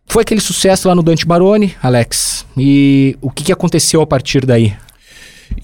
Foi 0.08 0.24
aquele 0.24 0.42
sucesso 0.42 0.88
lá 0.88 0.96
no 0.96 1.04
Dante 1.04 1.24
Baroni, 1.24 1.76
Alex. 1.84 2.48
E 2.58 3.16
o 3.22 3.30
que, 3.30 3.44
que 3.44 3.52
aconteceu 3.52 4.02
a 4.02 4.08
partir 4.08 4.44
daí? 4.44 4.74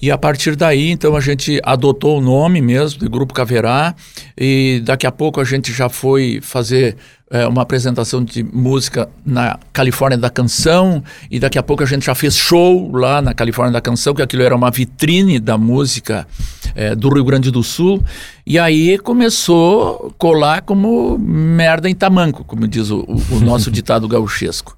E 0.00 0.10
a 0.10 0.16
partir 0.16 0.56
daí, 0.56 0.90
então, 0.90 1.14
a 1.14 1.20
gente 1.20 1.60
adotou 1.62 2.18
o 2.18 2.20
nome 2.20 2.60
mesmo 2.60 3.00
de 3.00 3.08
Grupo 3.08 3.34
Caverá 3.34 3.94
e 4.36 4.80
daqui 4.84 5.06
a 5.06 5.12
pouco 5.12 5.40
a 5.40 5.44
gente 5.44 5.72
já 5.72 5.88
foi 5.88 6.40
fazer 6.42 6.96
é, 7.30 7.46
uma 7.46 7.62
apresentação 7.62 8.24
de 8.24 8.42
música 8.42 9.08
na 9.24 9.58
Califórnia 9.72 10.18
da 10.18 10.28
Canção 10.28 11.02
e 11.30 11.38
daqui 11.38 11.58
a 11.58 11.62
pouco 11.62 11.82
a 11.82 11.86
gente 11.86 12.06
já 12.06 12.14
fez 12.14 12.34
show 12.34 12.90
lá 12.92 13.22
na 13.22 13.32
Califórnia 13.32 13.72
da 13.72 13.80
Canção, 13.80 14.14
que 14.14 14.22
aquilo 14.22 14.42
era 14.42 14.56
uma 14.56 14.70
vitrine 14.70 15.38
da 15.38 15.56
música 15.56 16.26
é, 16.74 16.94
do 16.94 17.08
Rio 17.08 17.24
Grande 17.24 17.50
do 17.50 17.62
Sul. 17.62 18.02
E 18.44 18.58
aí 18.58 18.98
começou 18.98 20.08
a 20.08 20.18
colar 20.18 20.62
como 20.62 21.16
merda 21.18 21.88
em 21.88 21.94
tamanco, 21.94 22.42
como 22.42 22.66
diz 22.66 22.90
o, 22.90 23.06
o, 23.30 23.40
nosso 23.40 23.70
ditado 23.72 24.08
gauchesco. 24.08 24.76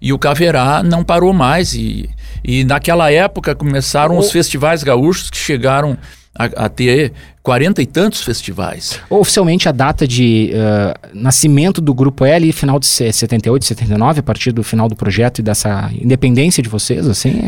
E 0.00 0.12
o 0.12 0.18
Caverá 0.18 0.82
não 0.84 1.02
parou 1.02 1.32
mais 1.32 1.74
e 1.74 2.08
e 2.44 2.64
naquela 2.64 3.10
época 3.10 3.54
começaram 3.54 4.18
os 4.18 4.30
festivais 4.30 4.82
gaúchos 4.82 5.30
que 5.30 5.36
chegaram 5.36 5.96
a, 6.38 6.44
a 6.64 6.68
ter 6.68 7.12
quarenta 7.42 7.82
e 7.82 7.86
tantos 7.86 8.22
festivais. 8.22 9.00
Oficialmente 9.10 9.68
a 9.68 9.72
data 9.72 10.06
de 10.06 10.52
uh, 10.52 11.08
nascimento 11.12 11.80
do 11.80 11.92
Grupo 11.92 12.24
L, 12.24 12.52
final 12.52 12.78
de 12.78 12.86
78, 12.86 13.64
79, 13.64 14.20
a 14.20 14.22
partir 14.22 14.52
do 14.52 14.62
final 14.62 14.88
do 14.88 14.94
projeto 14.94 15.40
e 15.40 15.42
dessa 15.42 15.90
independência 15.92 16.62
de 16.62 16.68
vocês, 16.68 17.08
assim? 17.08 17.40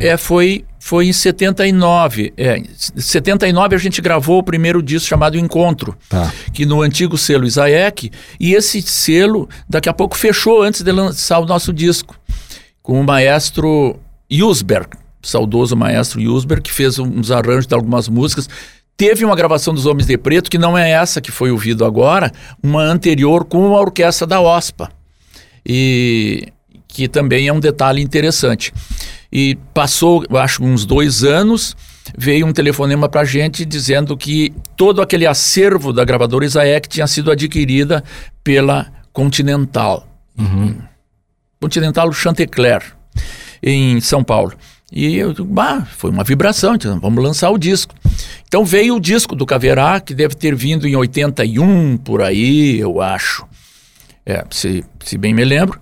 É, 0.00 0.08
é 0.08 0.16
foi, 0.16 0.64
foi 0.78 1.06
em 1.06 1.12
79. 1.12 2.34
É, 2.36 2.58
em 2.58 2.66
79 2.76 3.74
a 3.76 3.78
gente 3.78 4.02
gravou 4.02 4.40
o 4.40 4.42
primeiro 4.42 4.82
disco 4.82 5.08
chamado 5.08 5.38
Encontro, 5.38 5.96
Tá. 6.08 6.32
que 6.52 6.66
no 6.66 6.82
antigo 6.82 7.16
selo 7.16 7.46
Isaek, 7.46 8.10
e 8.38 8.54
esse 8.54 8.82
selo 8.82 9.48
daqui 9.68 9.88
a 9.88 9.92
pouco 9.92 10.18
fechou 10.18 10.62
antes 10.62 10.82
de 10.82 10.92
lançar 10.92 11.38
o 11.38 11.46
nosso 11.46 11.72
disco, 11.72 12.16
com 12.82 13.00
o 13.00 13.04
maestro 13.04 13.98
Yusberg, 14.30 14.88
saudoso 15.22 15.76
maestro 15.76 16.20
Yusberg, 16.20 16.62
que 16.62 16.72
fez 16.72 16.98
uns 16.98 17.30
arranjos 17.30 17.66
de 17.66 17.74
algumas 17.74 18.08
músicas. 18.08 18.48
Teve 18.96 19.24
uma 19.24 19.34
gravação 19.34 19.74
dos 19.74 19.86
Homens 19.86 20.06
de 20.06 20.16
Preto, 20.16 20.50
que 20.50 20.58
não 20.58 20.78
é 20.78 20.90
essa 20.90 21.20
que 21.20 21.32
foi 21.32 21.50
ouvido 21.50 21.84
agora, 21.84 22.30
uma 22.62 22.82
anterior 22.82 23.44
com 23.44 23.74
a 23.74 23.80
orquestra 23.80 24.26
da 24.26 24.40
OSPA. 24.40 24.90
E 25.66 26.48
que 26.86 27.08
também 27.08 27.48
é 27.48 27.52
um 27.52 27.58
detalhe 27.58 28.00
interessante. 28.00 28.72
E 29.32 29.58
passou, 29.74 30.24
acho, 30.38 30.62
uns 30.62 30.86
dois 30.86 31.24
anos, 31.24 31.76
veio 32.16 32.46
um 32.46 32.52
telefonema 32.52 33.08
para 33.08 33.22
a 33.22 33.24
gente 33.24 33.64
dizendo 33.64 34.16
que 34.16 34.54
todo 34.76 35.02
aquele 35.02 35.26
acervo 35.26 35.92
da 35.92 36.04
gravadora 36.04 36.44
Isaek 36.44 36.88
tinha 36.88 37.06
sido 37.08 37.32
adquirida 37.32 38.04
pela 38.44 38.92
Continental. 39.12 40.06
Uhum. 40.38 40.76
Continental 41.60 42.12
Chantecler 42.12 42.82
em 43.62 44.00
São 44.00 44.22
Paulo. 44.22 44.52
E 44.92 45.16
eu 45.16 45.34
bah, 45.44 45.84
foi 45.96 46.10
uma 46.10 46.22
vibração, 46.22 46.74
então 46.74 47.00
vamos 47.00 47.22
lançar 47.22 47.50
o 47.50 47.58
disco. 47.58 47.94
Então 48.46 48.64
veio 48.64 48.96
o 48.96 49.00
disco 49.00 49.34
do 49.34 49.44
Caverá, 49.44 49.98
que 49.98 50.14
deve 50.14 50.34
ter 50.34 50.54
vindo 50.54 50.86
em 50.86 50.94
81, 50.94 51.96
por 51.96 52.22
aí, 52.22 52.78
eu 52.78 53.00
acho. 53.00 53.44
É, 54.24 54.44
se, 54.50 54.84
se 55.04 55.18
bem 55.18 55.34
me 55.34 55.44
lembro. 55.44 55.80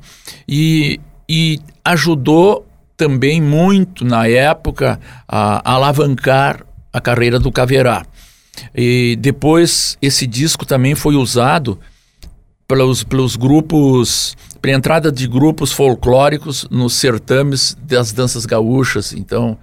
E, 0.48 0.98
e 1.28 1.60
ajudou 1.84 2.66
também 2.96 3.40
muito, 3.40 4.04
na 4.04 4.26
época, 4.26 4.98
a, 5.28 5.70
a 5.70 5.74
alavancar 5.74 6.64
a 6.92 7.00
carreira 7.00 7.38
do 7.38 7.52
Caverá. 7.52 8.06
E 8.74 9.16
depois 9.20 9.96
esse 10.00 10.26
disco 10.26 10.64
também 10.64 10.94
foi 10.94 11.16
usado 11.16 11.78
pelos, 12.66 13.04
pelos 13.04 13.36
grupos, 13.36 14.36
para 14.60 14.72
entrada 14.72 15.10
de 15.12 15.26
grupos 15.26 15.72
folclóricos 15.72 16.66
nos 16.70 16.94
certames 16.94 17.76
das 17.82 18.12
danças 18.12 18.46
gaúchas. 18.46 19.12
Então, 19.12 19.58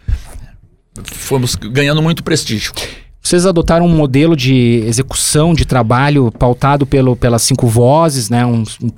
fomos 1.03 1.55
ganhando 1.55 2.01
muito 2.01 2.23
prestígio. 2.23 2.73
Vocês 3.21 3.45
adotaram 3.45 3.85
um 3.85 3.95
modelo 3.95 4.35
de 4.35 4.83
execução 4.85 5.53
de 5.53 5.65
trabalho 5.65 6.31
pautado 6.31 6.85
pelo, 6.85 7.15
pelas 7.15 7.41
cinco 7.41 7.67
vozes, 7.67 8.29
né? 8.29 8.45
Um, 8.45 8.63
um, 8.81 8.91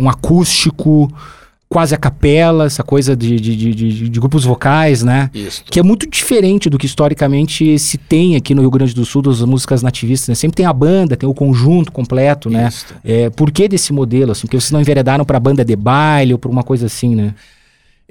um 0.00 0.08
acústico, 0.08 1.12
quase 1.68 1.94
a 1.94 1.98
capela, 1.98 2.66
essa 2.66 2.82
coisa 2.82 3.16
de, 3.16 3.40
de, 3.40 3.56
de, 3.56 4.08
de, 4.08 4.20
grupos 4.20 4.44
vocais, 4.44 5.02
né? 5.02 5.30
Isso. 5.34 5.64
Que 5.64 5.80
é 5.80 5.82
muito 5.82 6.08
diferente 6.08 6.70
do 6.70 6.78
que 6.78 6.86
historicamente 6.86 7.78
se 7.78 7.98
tem 7.98 8.36
aqui 8.36 8.54
no 8.54 8.60
Rio 8.62 8.70
Grande 8.70 8.94
do 8.94 9.04
Sul 9.04 9.22
das 9.22 9.40
músicas 9.40 9.82
nativistas. 9.82 10.28
Né? 10.28 10.34
Sempre 10.36 10.56
tem 10.56 10.66
a 10.66 10.72
banda, 10.72 11.16
tem 11.16 11.28
o 11.28 11.34
conjunto 11.34 11.90
completo, 11.90 12.48
né? 12.48 12.68
Isso. 12.68 12.86
É, 13.04 13.30
por 13.30 13.50
que 13.50 13.68
desse 13.68 13.92
modelo? 13.92 14.32
Assim? 14.32 14.42
Porque 14.42 14.60
vocês 14.60 14.70
não 14.70 14.80
enveredaram 14.80 15.24
para 15.24 15.40
banda 15.40 15.64
de 15.64 15.74
baile 15.74 16.32
ou 16.32 16.38
por 16.38 16.50
uma 16.50 16.62
coisa 16.62 16.86
assim, 16.86 17.16
né? 17.16 17.34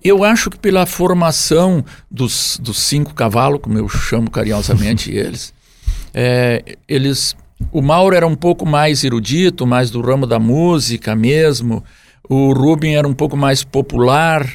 Eu 0.03 0.23
acho 0.23 0.49
que 0.49 0.59
pela 0.59 0.85
formação 0.85 1.83
dos, 2.11 2.59
dos 2.61 2.77
cinco 2.77 3.13
cavalos, 3.13 3.61
como 3.61 3.77
eu 3.77 3.87
chamo 3.87 4.29
carinhosamente 4.29 5.11
eles, 5.15 5.53
é, 6.13 6.77
eles. 6.87 7.35
O 7.71 7.81
Mauro 7.81 8.13
era 8.13 8.27
um 8.27 8.35
pouco 8.35 8.65
mais 8.65 9.03
erudito, 9.05 9.65
mais 9.65 9.89
do 9.89 10.01
ramo 10.01 10.27
da 10.27 10.39
música 10.39 11.15
mesmo. 11.15 11.81
O 12.29 12.53
Rubem 12.53 12.95
era 12.97 13.07
um 13.07 13.13
pouco 13.13 13.35
mais 13.37 13.63
popular. 13.63 14.45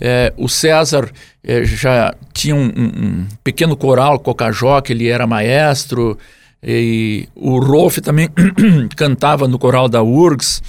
é, 0.00 0.32
o 0.36 0.48
César 0.48 1.10
é, 1.44 1.64
já 1.64 2.14
tinha 2.32 2.54
um, 2.54 2.66
um- 2.66 3.26
pequeno 3.44 3.76
coral, 3.76 4.18
Cocajó, 4.18 4.80
que 4.80 4.92
ele 4.92 5.08
era 5.08 5.26
maestro. 5.26 6.18
E 6.62 7.28
o 7.34 7.58
Rolf 7.58 7.98
também 7.98 8.28
cantava 8.96 9.48
no 9.48 9.58
coral 9.58 9.88
da 9.88 10.02
URGS. 10.02 10.62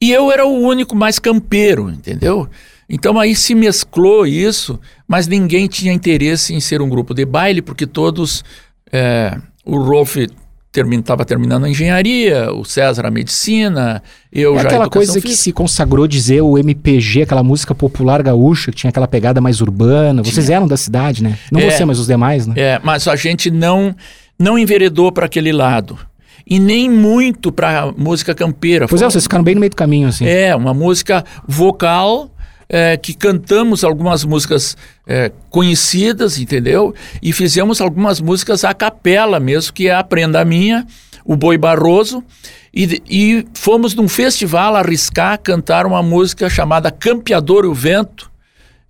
E 0.00 0.12
eu 0.12 0.30
era 0.30 0.46
o 0.46 0.52
único 0.60 0.94
mais 0.94 1.18
campeiro, 1.18 1.90
entendeu? 1.90 2.48
Então 2.88 3.18
aí 3.18 3.34
se 3.34 3.54
mesclou 3.54 4.26
isso, 4.26 4.78
mas 5.06 5.26
ninguém 5.26 5.66
tinha 5.66 5.92
interesse 5.92 6.54
em 6.54 6.60
ser 6.60 6.80
um 6.80 6.88
grupo 6.88 7.12
de 7.14 7.24
baile, 7.24 7.60
porque 7.60 7.86
todos. 7.86 8.44
é, 8.92 9.36
o 9.64 9.76
Rolf 9.78 10.16
estava 11.00 11.24
terminando 11.24 11.64
a 11.64 11.68
engenharia, 11.70 12.52
o 12.52 12.64
César 12.64 13.06
a 13.06 13.10
medicina, 13.10 14.02
eu 14.32 14.54
É 14.58 14.62
já 14.62 14.68
aquela 14.68 14.88
coisa 14.88 15.14
que 15.14 15.28
física. 15.28 15.42
se 15.42 15.52
consagrou 15.52 16.06
dizer 16.06 16.40
o 16.42 16.58
MPG, 16.58 17.22
aquela 17.22 17.42
música 17.42 17.74
popular 17.74 18.22
gaúcha, 18.22 18.70
que 18.70 18.76
tinha 18.76 18.90
aquela 18.90 19.08
pegada 19.08 19.40
mais 19.40 19.60
urbana. 19.60 20.22
Vocês 20.22 20.50
eram 20.50 20.66
da 20.66 20.76
cidade, 20.76 21.22
né? 21.22 21.38
Não 21.50 21.60
É. 21.60 21.70
você, 21.70 21.84
mas 21.84 21.98
os 21.98 22.06
demais, 22.06 22.46
né? 22.46 22.54
É, 22.56 22.80
mas 22.82 23.06
a 23.08 23.16
gente 23.16 23.50
não, 23.50 23.94
não 24.38 24.58
enveredou 24.58 25.10
para 25.12 25.26
aquele 25.26 25.52
lado. 25.52 25.98
E 26.50 26.58
nem 26.58 26.88
muito 26.88 27.52
para 27.52 27.92
música 27.96 28.34
campeira. 28.34 28.88
Pois 28.88 29.02
é, 29.02 29.04
Foi- 29.04 29.10
vocês 29.12 29.24
ficaram 29.24 29.44
bem 29.44 29.54
no 29.54 29.60
meio 29.60 29.70
do 29.70 29.76
caminho, 29.76 30.08
assim. 30.08 30.24
É, 30.26 30.56
uma 30.56 30.72
música 30.72 31.22
vocal 31.46 32.30
é, 32.68 32.96
que 32.96 33.14
cantamos 33.14 33.82
algumas 33.82 34.24
músicas 34.24 34.76
é, 35.06 35.32
conhecidas, 35.48 36.38
entendeu? 36.38 36.94
E 37.22 37.32
fizemos 37.32 37.80
algumas 37.80 38.20
músicas 38.20 38.64
a 38.64 38.74
capela 38.74 39.40
mesmo, 39.40 39.72
que 39.72 39.88
é 39.88 39.94
a 39.94 40.04
Prenda 40.04 40.44
Minha, 40.44 40.86
o 41.24 41.34
Boi 41.36 41.56
Barroso. 41.56 42.22
E, 42.72 43.02
e 43.08 43.46
fomos 43.54 43.94
num 43.94 44.08
festival 44.08 44.76
arriscar 44.76 45.38
cantar 45.40 45.86
uma 45.86 46.02
música 46.02 46.50
chamada 46.50 46.90
Campeador 46.90 47.64
e 47.64 47.68
o 47.68 47.74
Vento, 47.74 48.30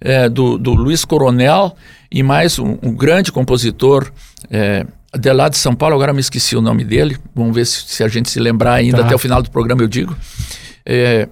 é, 0.00 0.28
do, 0.28 0.58
do 0.58 0.74
Luiz 0.74 1.04
Coronel 1.04 1.74
e 2.10 2.22
mais 2.22 2.58
um, 2.58 2.78
um 2.82 2.92
grande 2.94 3.32
compositor 3.32 4.10
é, 4.50 4.86
de 5.18 5.32
lá 5.32 5.48
de 5.48 5.56
São 5.56 5.74
Paulo, 5.74 5.94
agora 5.94 6.12
me 6.12 6.20
esqueci 6.20 6.56
o 6.56 6.60
nome 6.60 6.84
dele. 6.84 7.16
Vamos 7.34 7.54
ver 7.54 7.66
se, 7.66 7.82
se 7.86 8.04
a 8.04 8.08
gente 8.08 8.30
se 8.30 8.38
lembrar 8.38 8.74
ainda 8.74 8.98
Tá. 8.98 9.06
até 9.06 9.14
o 9.14 9.18
final 9.18 9.42
do 9.42 9.50
programa 9.50 9.82
eu 9.82 9.88
digo. 9.88 10.16
É, 10.84 11.28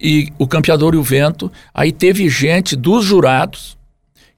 e 0.00 0.32
o 0.38 0.46
Campeador 0.46 0.94
e 0.94 0.98
o 0.98 1.02
Vento. 1.02 1.50
Aí 1.74 1.92
teve 1.92 2.28
gente 2.28 2.76
dos 2.76 3.04
jurados 3.04 3.76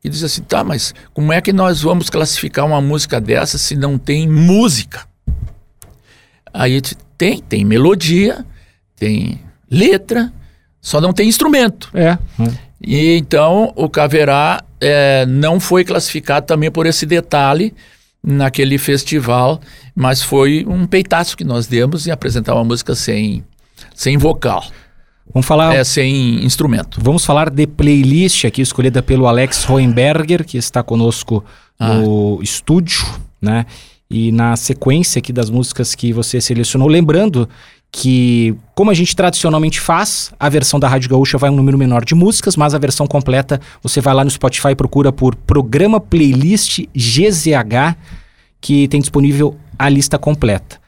que 0.00 0.08
diz 0.08 0.22
assim: 0.22 0.42
tá, 0.42 0.62
mas 0.64 0.94
como 1.12 1.32
é 1.32 1.40
que 1.40 1.52
nós 1.52 1.82
vamos 1.82 2.08
classificar 2.08 2.66
uma 2.66 2.80
música 2.80 3.20
dessa 3.20 3.58
se 3.58 3.76
não 3.76 3.98
tem 3.98 4.28
música? 4.28 5.06
Aí 6.52 6.80
tem, 7.16 7.40
tem 7.40 7.64
melodia, 7.64 8.44
tem 8.96 9.40
letra, 9.70 10.32
só 10.80 11.00
não 11.00 11.12
tem 11.12 11.28
instrumento. 11.28 11.90
É. 11.94 12.18
E 12.80 13.16
então 13.16 13.72
o 13.76 13.88
Caverá 13.88 14.64
eh, 14.80 15.26
não 15.26 15.58
foi 15.58 15.84
classificado 15.84 16.46
também 16.46 16.70
por 16.70 16.86
esse 16.86 17.04
detalhe 17.04 17.74
naquele 18.22 18.78
festival, 18.78 19.60
mas 19.94 20.22
foi 20.22 20.64
um 20.66 20.86
peitaço 20.86 21.36
que 21.36 21.44
nós 21.44 21.66
demos 21.66 22.06
em 22.06 22.10
apresentar 22.10 22.54
uma 22.54 22.64
música 22.64 22.94
sem, 22.94 23.44
sem 23.94 24.16
vocal, 24.16 24.64
Vamos 25.32 25.46
falar. 25.46 25.74
é, 25.74 25.84
sem 25.84 26.44
instrumento. 26.44 27.00
Vamos 27.02 27.24
falar 27.24 27.50
de 27.50 27.66
playlist 27.66 28.44
aqui 28.44 28.62
escolhida 28.62 29.02
pelo 29.02 29.26
Alex 29.26 29.64
Roenberger, 29.64 30.44
que 30.44 30.56
está 30.58 30.82
conosco 30.82 31.44
no 31.78 32.40
estúdio, 32.42 33.06
né? 33.40 33.66
E 34.10 34.32
na 34.32 34.56
sequência 34.56 35.18
aqui 35.18 35.32
das 35.32 35.50
músicas 35.50 35.94
que 35.94 36.12
você 36.12 36.40
selecionou, 36.40 36.88
lembrando 36.88 37.48
que, 37.90 38.54
como 38.74 38.90
a 38.90 38.94
gente 38.94 39.14
tradicionalmente 39.14 39.80
faz, 39.80 40.32
a 40.38 40.48
versão 40.48 40.80
da 40.80 40.88
Rádio 40.88 41.10
Gaúcha 41.10 41.38
vai 41.38 41.50
um 41.50 41.56
número 41.56 41.78
menor 41.78 42.04
de 42.04 42.14
músicas, 42.14 42.56
mas 42.56 42.74
a 42.74 42.78
versão 42.78 43.06
completa 43.06 43.60
você 43.82 44.00
vai 44.00 44.14
lá 44.14 44.24
no 44.24 44.30
Spotify 44.30 44.68
e 44.68 44.74
procura 44.74 45.12
por 45.12 45.34
Programa 45.34 46.00
Playlist 46.00 46.80
GZH, 46.94 47.96
que 48.60 48.88
tem 48.88 49.00
disponível 49.00 49.56
a 49.78 49.88
lista 49.88 50.18
completa. 50.18 50.80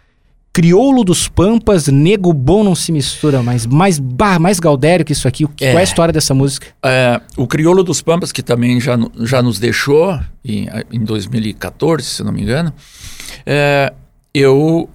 Crioulo 0.52 1.04
dos 1.04 1.28
Pampas, 1.28 1.86
Nego 1.86 2.32
Bom 2.32 2.64
não 2.64 2.74
se 2.74 2.90
mistura, 2.90 3.42
mas 3.42 3.66
mais, 3.66 3.98
bah, 3.98 4.38
mais 4.38 4.58
Galdério 4.58 5.04
que 5.04 5.12
isso 5.12 5.28
aqui. 5.28 5.46
Que- 5.56 5.64
É. 5.64 5.70
Qual 5.72 5.78
é 5.78 5.80
a 5.80 5.84
história 5.84 6.12
dessa 6.12 6.34
música? 6.34 6.66
É, 6.84 7.20
o 7.36 7.46
Crioulo 7.46 7.84
dos 7.84 8.02
Pampas, 8.02 8.32
que 8.32 8.42
também 8.42 8.80
já, 8.80 8.98
já 9.20 9.40
nos 9.42 9.58
deixou 9.60 10.18
em, 10.44 10.68
em 10.92 11.04
2014, 11.04 12.04
se 12.04 12.22
não 12.24 12.32
me 12.32 12.42
engano, 12.42 12.72
é, 13.46 13.92
eu 14.34 14.88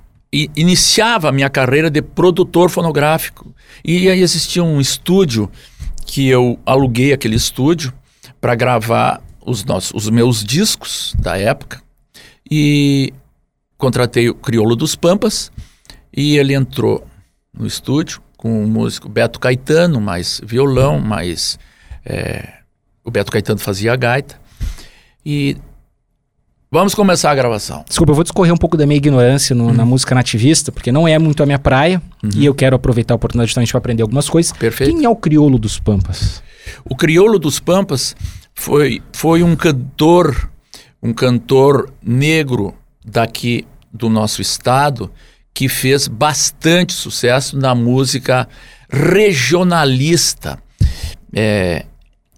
iniciava 0.56 1.30
a 1.30 1.32
minha 1.32 1.50
carreira 1.50 1.90
de 1.90 2.02
produtor 2.02 2.70
fonográfico. 2.70 3.54
E 3.84 4.10
aí 4.10 4.22
existia 4.22 4.62
um 4.64 4.82
estúdio 4.82 5.50
que 6.06 6.28
eu 6.28 6.60
aluguei 6.66 7.14
aquele 7.14 7.36
estúdio 7.38 7.94
para 8.42 8.54
gravar 8.56 9.22
os, 9.46 9.64
nossos, 9.64 9.92
os 9.96 10.10
meus 10.10 10.44
discos 10.44 11.16
da 11.18 11.38
época. 11.38 11.82
E 12.52 13.14
contratei 13.86 14.28
o 14.30 14.34
Crioulo 14.34 14.76
dos 14.76 14.96
Pampas 14.96 15.52
e 16.16 16.38
ele 16.38 16.56
entrou 16.56 17.06
no 17.54 17.68
estúdio 17.68 18.20
com 18.36 18.64
o 18.64 18.68
músico 18.68 19.08
Beto 19.08 19.40
Caetano, 19.40 20.02
mais 20.02 20.42
violão, 20.44 21.00
mais 21.00 21.60
é, 22.04 22.50
o 23.04 23.12
Beto 23.12 23.32
Caetano 23.32 23.60
fazia 23.60 23.94
a 23.94 23.96
gaita. 23.96 24.40
E 25.24 25.56
vamos 26.72 26.96
começar 26.96 27.30
a 27.30 27.36
gravação. 27.36 27.86
Desculpa, 27.88 28.10
eu 28.12 28.16
vou 28.16 28.24
discorrer 28.24 28.52
um 28.52 28.58
pouco 28.58 28.76
da 28.76 28.88
minha 28.88 28.98
ignorância 28.98 29.56
no- 29.56 29.72
na 29.72 29.86
música 29.86 30.16
nativista, 30.16 30.72
porque 30.72 30.92
não 30.92 31.08
é 31.08 31.20
muito 31.20 31.44
a 31.44 31.46
minha 31.46 31.60
praia, 31.60 32.02
e 32.36 32.44
eu 32.44 32.56
quero 32.56 32.76
aproveitar 32.76 33.14
a 33.14 33.18
oportunidade 33.18 33.50
justamente 33.50 33.72
para 33.72 33.78
aprender 33.80 34.02
algumas 34.02 34.28
coisas. 34.28 34.52
Perfeito. 34.52 34.92
Quem 34.96 35.06
é 35.06 35.10
o 35.10 35.16
crioulo 35.16 35.60
dos 35.60 35.80
Pampas? 35.80 36.42
O 36.84 36.96
Crioulo 36.96 37.38
dos 37.38 37.60
Pampas 37.60 38.16
foi, 38.56 39.02
foi 39.14 39.44
um 39.44 39.56
cantor, 39.56 40.50
um 41.04 41.14
cantor 41.14 41.92
negro 42.04 42.74
daqui 43.06 43.66
do 43.96 44.10
nosso 44.10 44.42
estado 44.42 45.12
que 45.54 45.70
fez 45.70 46.08
bastante 46.08 46.94
sucesso 46.94 47.58
na 47.58 47.74
música 47.74 48.48
regionalista. 48.90 50.62
É, 51.34 51.86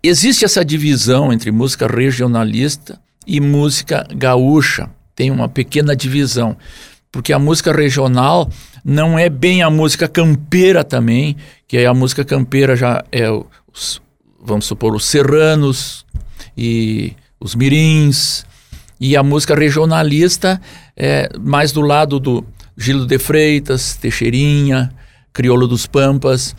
existe 0.04 0.46
essa 0.46 0.64
divisão 0.64 1.34
entre 1.34 1.52
música 1.52 1.88
regionalista 1.88 3.00
e 3.26 3.42
música 3.42 4.08
gaúcha. 4.16 4.90
Tem 5.16 5.32
uma 5.32 5.50
pequena 5.50 5.96
divisão, 5.96 6.56
porque 7.12 7.34
a 7.34 7.40
música 7.40 7.74
regional 7.74 8.50
não 8.86 9.18
é 9.18 9.30
bem 9.30 9.64
a 9.64 9.70
música 9.70 10.08
campeira 10.08 10.84
também, 10.84 11.36
que 11.68 11.76
aí 11.76 11.88
a 11.88 11.94
música 11.94 12.24
campeira 12.24 12.76
já 12.76 13.04
é 13.12 13.28
os, 13.32 14.00
vamos 14.40 14.66
supor, 14.66 14.96
os 14.96 15.06
serranos 15.06 16.06
e 16.56 17.14
os 17.40 17.56
mirins, 17.56 18.46
e 19.00 19.16
a 19.16 19.24
música 19.24 19.56
regionalista 19.56 20.62
é 20.98 21.30
mais 21.40 21.72
do 21.72 21.82
lado 21.82 22.20
do 22.20 22.44
Gilo 22.76 23.06
de 23.06 23.20
Freitas, 23.20 23.96
Teixeirinha, 23.96 24.92
Crioulo 25.32 25.68
dos 25.68 25.86
Pampas, 25.86 26.56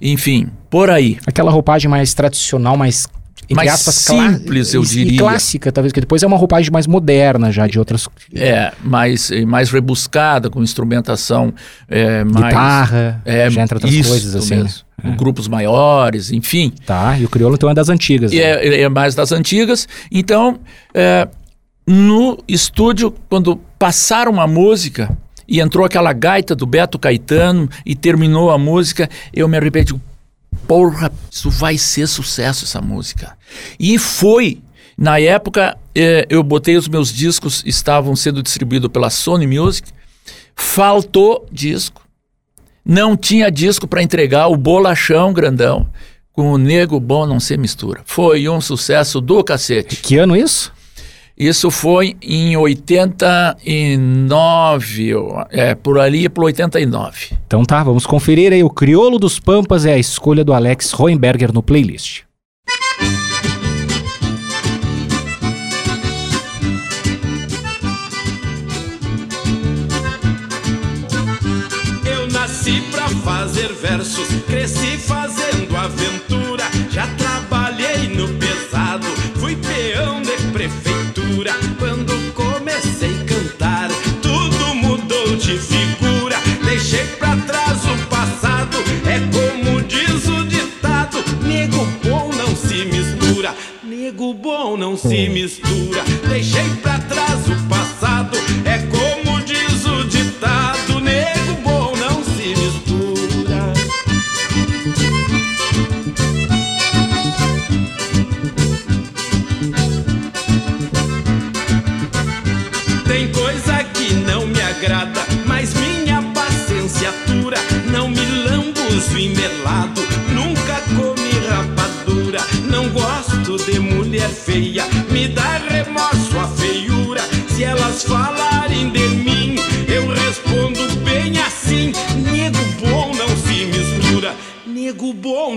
enfim, 0.00 0.48
por 0.70 0.88
aí. 0.88 1.18
Aquela 1.26 1.50
roupagem 1.50 1.90
mais 1.90 2.14
tradicional, 2.14 2.76
mais. 2.76 3.08
Mais 3.50 3.70
aspas, 3.70 3.96
simples, 3.96 4.72
eu 4.72 4.82
diria. 4.82 5.18
Clássica, 5.18 5.70
talvez, 5.70 5.92
que 5.92 6.00
depois 6.00 6.22
é 6.22 6.26
uma 6.26 6.38
roupagem 6.38 6.70
mais 6.70 6.86
moderna 6.86 7.50
já, 7.50 7.66
de 7.66 7.78
outras. 7.78 8.08
É, 8.34 8.72
mais, 8.82 9.30
mais 9.46 9.68
rebuscada, 9.68 10.48
com 10.48 10.62
instrumentação 10.62 11.52
é, 11.88 12.24
mais... 12.24 12.46
Guitarra, 12.46 13.20
é, 13.24 13.50
já 13.50 13.62
entra 13.62 13.76
outras 13.76 14.06
coisas 14.06 14.36
assim. 14.36 14.56
mesmo. 14.56 15.16
Grupos 15.18 15.48
maiores, 15.48 16.30
enfim. 16.30 16.72
Tá, 16.86 17.18
e 17.18 17.24
o 17.24 17.28
crioulo 17.28 17.56
então 17.56 17.68
é 17.68 17.74
das 17.74 17.88
antigas. 17.88 18.32
Né? 18.32 18.38
é, 18.38 18.82
é 18.82 18.88
mais 18.88 19.14
das 19.14 19.32
antigas. 19.32 19.86
Então, 20.10 20.60
é, 20.94 21.28
no 21.86 22.38
estúdio, 22.46 23.14
quando 23.28 23.56
passaram 23.78 24.32
uma 24.32 24.46
música 24.46 25.16
e 25.48 25.60
entrou 25.60 25.84
aquela 25.84 26.12
gaita 26.12 26.54
do 26.54 26.64
Beto 26.66 26.98
Caetano 26.98 27.68
e 27.84 27.94
terminou 27.94 28.50
a 28.50 28.58
música, 28.58 29.10
eu 29.32 29.48
me 29.48 29.56
arrependi. 29.56 29.94
Porra, 30.66 31.10
isso 31.30 31.50
vai 31.50 31.76
ser 31.76 32.06
sucesso 32.06 32.64
essa 32.64 32.80
música. 32.80 33.36
E 33.78 33.98
foi. 33.98 34.60
Na 34.96 35.18
época, 35.18 35.76
eh, 35.94 36.26
eu 36.28 36.42
botei 36.42 36.76
os 36.76 36.86
meus 36.86 37.12
discos, 37.12 37.62
estavam 37.66 38.14
sendo 38.14 38.42
distribuídos 38.42 38.90
pela 38.90 39.10
Sony 39.10 39.46
Music. 39.46 39.90
Faltou 40.54 41.46
disco. 41.50 42.02
Não 42.84 43.16
tinha 43.16 43.50
disco 43.50 43.86
para 43.86 44.02
entregar, 44.02 44.48
o 44.48 44.56
bolachão 44.56 45.32
grandão. 45.32 45.88
Com 46.32 46.52
o 46.52 46.58
nego 46.58 47.00
bom 47.00 47.26
não 47.26 47.40
se 47.40 47.56
mistura. 47.56 48.00
Foi 48.04 48.48
um 48.48 48.60
sucesso 48.60 49.20
do 49.20 49.42
cacete. 49.42 49.96
Que 49.96 50.18
ano 50.18 50.36
isso? 50.36 50.72
Isso 51.36 51.70
foi 51.70 52.14
em 52.22 52.56
89, 52.56 55.08
eu- 55.08 55.44
é, 55.50 55.74
por 55.74 55.98
ali 55.98 56.28
por 56.28 56.44
89. 56.44 57.34
Então 57.46 57.64
tá, 57.64 57.82
vamos 57.82 58.06
conferir 58.06 58.52
aí. 58.52 58.62
O 58.62 58.70
Crioulo 58.70 59.18
dos 59.18 59.40
Pampas 59.40 59.84
é 59.86 59.94
a 59.94 59.98
escolha 59.98 60.44
do 60.44 60.52
Alex 60.52 60.92
Roenberger 60.92 61.52
no 61.52 61.62
playlist. 61.62 62.20
Eu 72.04 72.28
nasci 72.30 72.80
pra 72.90 73.08
fazer 73.08 73.72
versos, 73.74 74.28
cresci 74.46 74.96
fazendo 74.98 75.74
aventura. 75.76 76.21
Não 94.92 94.98
se 94.98 95.28
mistura. 95.30 96.04
Deixei 96.28 96.68
pra 96.82 96.98
trás 96.98 97.21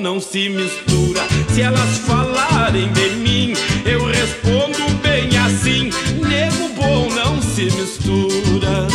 não 0.06 0.22
se 0.22 0.50
mistura. 0.50 1.22
Se 1.50 1.64
elas 1.64 1.98
falarem 2.06 2.94
de 2.94 3.10
mim, 3.16 3.54
eu 3.84 4.06
respondo 4.06 4.78
bem 5.02 5.36
assim: 5.36 5.90
nego 6.28 6.70
bom 6.76 7.10
não 7.10 7.42
se 7.42 7.64
mistura. 7.64 8.88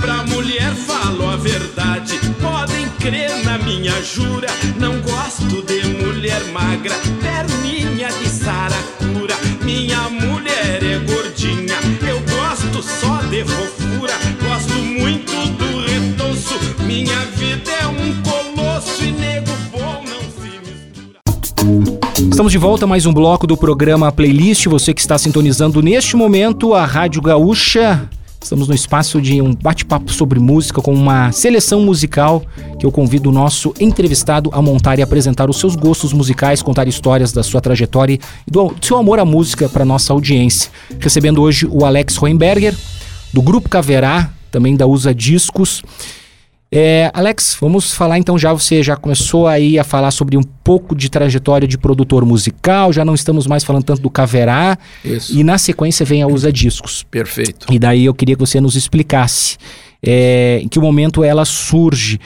Pra 0.00 0.22
mulher 0.22 0.74
falo 0.86 1.28
a 1.28 1.36
verdade, 1.36 2.18
podem 2.40 2.88
crer 2.98 3.44
na 3.44 3.58
minha 3.58 4.02
jura. 4.02 4.48
Não 4.80 5.02
gosto 5.02 5.62
de 5.66 5.86
mulher 6.02 6.42
magra, 6.46 6.94
Estamos 22.34 22.50
de 22.50 22.58
volta 22.58 22.84
mais 22.84 23.06
um 23.06 23.14
bloco 23.14 23.46
do 23.46 23.56
programa 23.56 24.10
Playlist. 24.10 24.66
Você 24.66 24.92
que 24.92 25.00
está 25.00 25.16
sintonizando 25.16 25.80
neste 25.80 26.16
momento 26.16 26.74
a 26.74 26.84
Rádio 26.84 27.22
Gaúcha. 27.22 28.10
Estamos 28.42 28.66
no 28.66 28.74
espaço 28.74 29.22
de 29.22 29.40
um 29.40 29.54
bate-papo 29.54 30.12
sobre 30.12 30.40
música 30.40 30.82
com 30.82 30.92
uma 30.92 31.30
seleção 31.30 31.82
musical 31.82 32.42
que 32.76 32.84
eu 32.84 32.90
convido 32.90 33.30
o 33.30 33.32
nosso 33.32 33.72
entrevistado 33.78 34.50
a 34.52 34.60
montar 34.60 34.98
e 34.98 35.02
apresentar 35.02 35.48
os 35.48 35.60
seus 35.60 35.76
gostos 35.76 36.12
musicais, 36.12 36.60
contar 36.60 36.88
histórias 36.88 37.32
da 37.32 37.44
sua 37.44 37.60
trajetória 37.60 38.18
e 38.44 38.50
do 38.50 38.74
seu 38.82 38.96
amor 38.96 39.20
à 39.20 39.24
música 39.24 39.68
para 39.68 39.84
nossa 39.84 40.12
audiência. 40.12 40.72
Recebendo 40.98 41.40
hoje 41.40 41.68
o 41.70 41.84
Alex 41.84 42.16
Roenberger, 42.16 42.74
do 43.32 43.42
Grupo 43.42 43.68
Caverá, 43.68 44.28
também 44.50 44.74
da 44.74 44.88
Usa 44.88 45.14
Discos. 45.14 45.84
É, 46.76 47.08
Alex, 47.14 47.56
vamos 47.60 47.94
falar 47.94 48.18
então 48.18 48.36
já, 48.36 48.52
você 48.52 48.82
já 48.82 48.96
começou 48.96 49.46
aí 49.46 49.78
a 49.78 49.84
falar 49.84 50.10
sobre 50.10 50.36
um 50.36 50.42
pouco 50.42 50.92
de 50.92 51.08
trajetória 51.08 51.68
de 51.68 51.78
produtor 51.78 52.24
musical, 52.24 52.92
já 52.92 53.04
não 53.04 53.14
estamos 53.14 53.46
mais 53.46 53.62
falando 53.62 53.84
tanto 53.84 54.02
do 54.02 54.10
Caverá, 54.10 54.76
Isso. 55.04 55.38
e 55.38 55.44
na 55.44 55.56
sequência 55.56 56.04
vem 56.04 56.20
a 56.20 56.26
Usa 56.26 56.52
Discos. 56.52 57.04
Perfeito. 57.04 57.72
E 57.72 57.78
daí 57.78 58.06
eu 58.06 58.12
queria 58.12 58.34
que 58.34 58.40
você 58.40 58.60
nos 58.60 58.74
explicasse 58.74 59.56
é, 60.02 60.58
em 60.64 60.66
que 60.66 60.80
momento 60.80 61.22
ela 61.22 61.44
surge. 61.44 62.18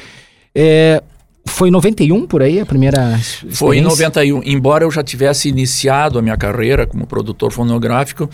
É, 0.55 1.03
foi 1.45 1.69
em 1.69 1.73
91 1.73 2.27
por 2.27 2.43
aí 2.43 2.59
a 2.59 2.65
primeira 2.65 3.19
Foi 3.51 3.77
em 3.77 3.81
experiência? 3.81 4.09
91. 4.09 4.43
Embora 4.47 4.83
eu 4.83 4.91
já 4.91 5.03
tivesse 5.03 5.51
iniciado 5.51 6.19
a 6.19 6.23
minha 6.23 6.39
carreira 6.39 6.87
como 6.87 7.07
produtor 7.07 7.53
fonográfico 7.53 8.31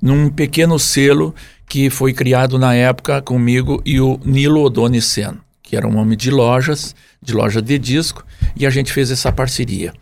num 0.00 0.30
pequeno 0.30 0.78
selo 0.78 1.34
que 1.68 1.90
foi 1.90 2.14
criado 2.14 2.58
na 2.58 2.74
época 2.74 3.20
comigo 3.20 3.82
e 3.84 4.00
o 4.00 4.18
Nilo 4.24 4.62
Odonisen, 4.62 5.36
que 5.68 5.76
era 5.76 5.86
um 5.86 5.98
homem 5.98 6.16
de 6.16 6.30
lojas, 6.30 6.96
de 7.22 7.34
loja 7.34 7.60
de 7.60 7.78
disco, 7.78 8.24
e 8.56 8.66
a 8.66 8.70
gente 8.70 8.90
fez 8.90 9.10
essa 9.10 9.30
parceria. 9.30 9.92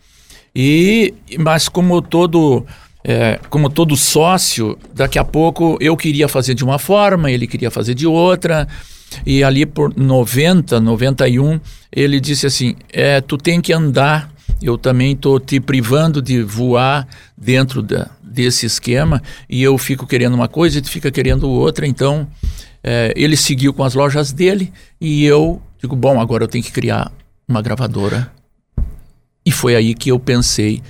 E 0.55 1.13
mas 1.37 1.67
como 1.67 2.01
todo 2.01 2.65
é, 3.03 3.37
como 3.49 3.69
todo 3.69 3.95
sócio, 3.97 4.77
daqui 4.93 5.19
a 5.19 5.25
pouco 5.25 5.77
eu 5.81 5.97
queria 5.97 6.29
fazer 6.29 6.53
de 6.53 6.63
uma 6.63 6.79
forma, 6.79 7.29
ele 7.29 7.45
queria 7.45 7.69
fazer 7.69 7.93
de 7.93 8.07
outra. 8.07 8.65
E 9.25 9.43
ali 9.43 9.65
por 9.65 9.93
90, 9.95 10.79
91, 10.79 11.59
ele 11.91 12.19
disse 12.19 12.45
assim: 12.45 12.75
é, 12.91 13.19
tu 13.19 13.37
tem 13.37 13.59
que 13.59 13.73
andar. 13.73 14.31
Eu 14.61 14.77
também 14.77 15.11
estou 15.11 15.39
te 15.39 15.59
privando 15.59 16.19
de 16.19 16.41
voar 16.41 17.07
dentro 17.37 17.83
da, 17.83 18.09
desse 18.23 18.65
esquema 18.65 19.21
e 19.47 19.61
eu 19.61 19.77
fico 19.77 20.07
querendo 20.07 20.33
uma 20.33 20.47
coisa 20.47 20.79
e 20.79 20.81
tu 20.81 20.89
fica 20.89 21.11
querendo 21.11 21.47
outra. 21.47 21.85
Então, 21.85 22.27
é, 22.83 23.13
ele 23.15 23.35
seguiu 23.37 23.73
com 23.73 23.83
as 23.83 23.93
lojas 23.93 24.31
dele 24.31 24.71
e 24.99 25.25
eu 25.25 25.61
digo: 25.81 25.95
bom, 25.95 26.19
agora 26.19 26.43
eu 26.43 26.47
tenho 26.47 26.63
que 26.63 26.71
criar 26.71 27.11
uma 27.47 27.61
gravadora. 27.61 28.31
E 29.45 29.51
foi 29.51 29.75
aí 29.75 29.93
que 29.93 30.11
eu 30.11 30.19
pensei 30.19 30.81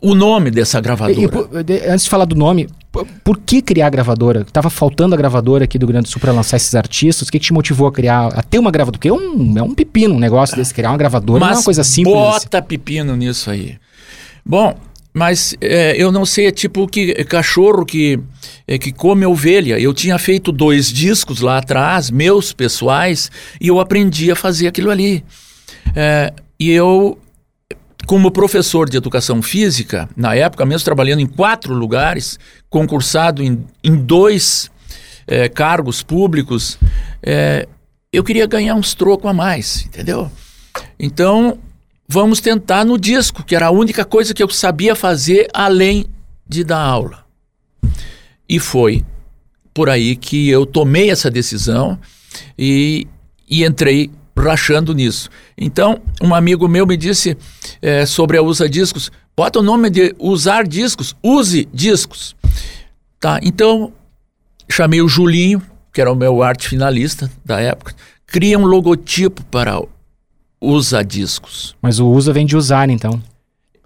o 0.00 0.14
nome 0.14 0.50
dessa 0.50 0.78
E- 0.78 0.82
gravadora. 0.82 1.60
e 1.60 1.62
de- 1.64 1.86
antes 1.88 2.04
de 2.04 2.10
falar 2.10 2.24
do 2.24 2.34
nome, 2.36 2.68
por, 2.90 3.06
por 3.24 3.38
que 3.38 3.60
criar 3.60 3.88
a 3.88 3.90
gravadora? 3.90 4.44
Tava 4.44 4.70
faltando 4.70 5.14
a 5.14 5.18
gravadora 5.18 5.64
aqui 5.64 5.78
do 5.78 5.86
Grande 5.86 6.08
Sul 6.08 6.20
para 6.20 6.32
lançar 6.32 6.56
esses 6.56 6.74
artistas? 6.74 7.28
O 7.28 7.30
que, 7.32 7.38
que 7.38 7.46
te 7.46 7.52
motivou 7.52 7.86
a 7.86 7.92
criar, 7.92 8.28
a 8.28 8.42
ter 8.42 8.58
uma 8.58 8.70
gravadora? 8.70 8.98
Porque 8.98 9.08
é 9.08 9.12
um, 9.12 9.58
é 9.58 9.62
um 9.62 9.74
pepino 9.74 10.14
um 10.14 10.18
negócio 10.18 10.56
desse, 10.56 10.72
criar 10.72 10.90
uma 10.90 10.96
gravadora 10.98 11.40
não 11.40 11.48
é 11.48 11.52
uma 11.54 11.62
coisa 11.62 11.84
simples. 11.84 12.14
Bota 12.14 12.62
pepino 12.62 13.14
nisso 13.16 13.50
aí. 13.50 13.76
Bom, 14.46 14.74
mas 15.12 15.56
é, 15.60 15.94
eu 15.96 16.12
não 16.12 16.24
sei, 16.24 16.46
é 16.46 16.50
tipo 16.52 16.86
que 16.86 17.12
é 17.16 17.24
cachorro 17.24 17.84
que, 17.84 18.18
é, 18.66 18.78
que 18.78 18.92
come 18.92 19.26
ovelha. 19.26 19.78
Eu 19.78 19.92
tinha 19.92 20.18
feito 20.18 20.52
dois 20.52 20.92
discos 20.92 21.40
lá 21.40 21.58
atrás, 21.58 22.10
meus 22.10 22.52
pessoais, 22.52 23.30
e 23.60 23.68
eu 23.68 23.80
aprendi 23.80 24.30
a 24.30 24.36
fazer 24.36 24.68
aquilo 24.68 24.90
ali. 24.90 25.24
É, 25.96 26.32
e 26.58 26.70
eu, 26.70 27.18
como 28.06 28.30
professor 28.30 28.88
de 28.88 28.96
educação 28.96 29.42
física, 29.42 30.08
na 30.16 30.34
época, 30.34 30.64
mesmo 30.64 30.84
trabalhando 30.84 31.20
em 31.20 31.26
quatro 31.26 31.74
lugares, 31.74 32.38
concursado 32.68 33.42
em, 33.42 33.64
em 33.82 33.96
dois 33.96 34.70
é, 35.26 35.48
cargos 35.48 36.02
públicos, 36.02 36.78
é, 37.22 37.66
eu 38.12 38.22
queria 38.22 38.46
ganhar 38.46 38.74
uns 38.74 38.94
trocos 38.94 39.28
a 39.28 39.32
mais, 39.32 39.84
entendeu? 39.86 40.30
Então, 40.98 41.58
vamos 42.12 42.40
tentar 42.40 42.84
no 42.84 42.98
disco, 42.98 43.44
que 43.44 43.54
era 43.54 43.68
a 43.68 43.70
única 43.70 44.04
coisa 44.04 44.34
que 44.34 44.42
eu 44.42 44.48
sabia 44.48 44.96
fazer 44.96 45.48
além 45.54 46.06
de 46.44 46.64
dar 46.64 46.80
aula. 46.80 47.24
E 48.48 48.58
foi 48.58 49.04
por 49.72 49.88
aí 49.88 50.16
que 50.16 50.48
eu 50.48 50.66
tomei 50.66 51.08
essa 51.08 51.30
decisão 51.30 51.96
e, 52.58 53.06
e 53.48 53.64
entrei 53.64 54.10
rachando 54.36 54.92
nisso. 54.92 55.30
Então, 55.56 56.00
um 56.20 56.34
amigo 56.34 56.66
meu 56.66 56.84
me 56.84 56.96
disse 56.96 57.36
eh, 57.80 58.04
sobre 58.04 58.36
a 58.36 58.42
Usa 58.42 58.68
Discos, 58.68 59.12
bota 59.36 59.60
o 59.60 59.62
nome 59.62 59.88
de 59.88 60.12
Usar 60.18 60.66
Discos, 60.66 61.14
Use 61.22 61.68
Discos. 61.72 62.34
Tá, 63.20 63.38
então 63.40 63.92
chamei 64.68 65.00
o 65.00 65.06
Julinho, 65.06 65.62
que 65.92 66.00
era 66.00 66.10
o 66.10 66.16
meu 66.16 66.42
arte 66.42 66.68
finalista 66.68 67.30
da 67.44 67.60
época, 67.60 67.94
cria 68.26 68.58
um 68.58 68.64
logotipo 68.64 69.44
para 69.44 69.80
Usa 70.60 71.02
Discos. 71.02 71.74
Mas 71.80 71.98
o 71.98 72.06
usa 72.08 72.32
vem 72.32 72.44
de 72.46 72.56
usar, 72.56 72.88
então. 72.90 73.20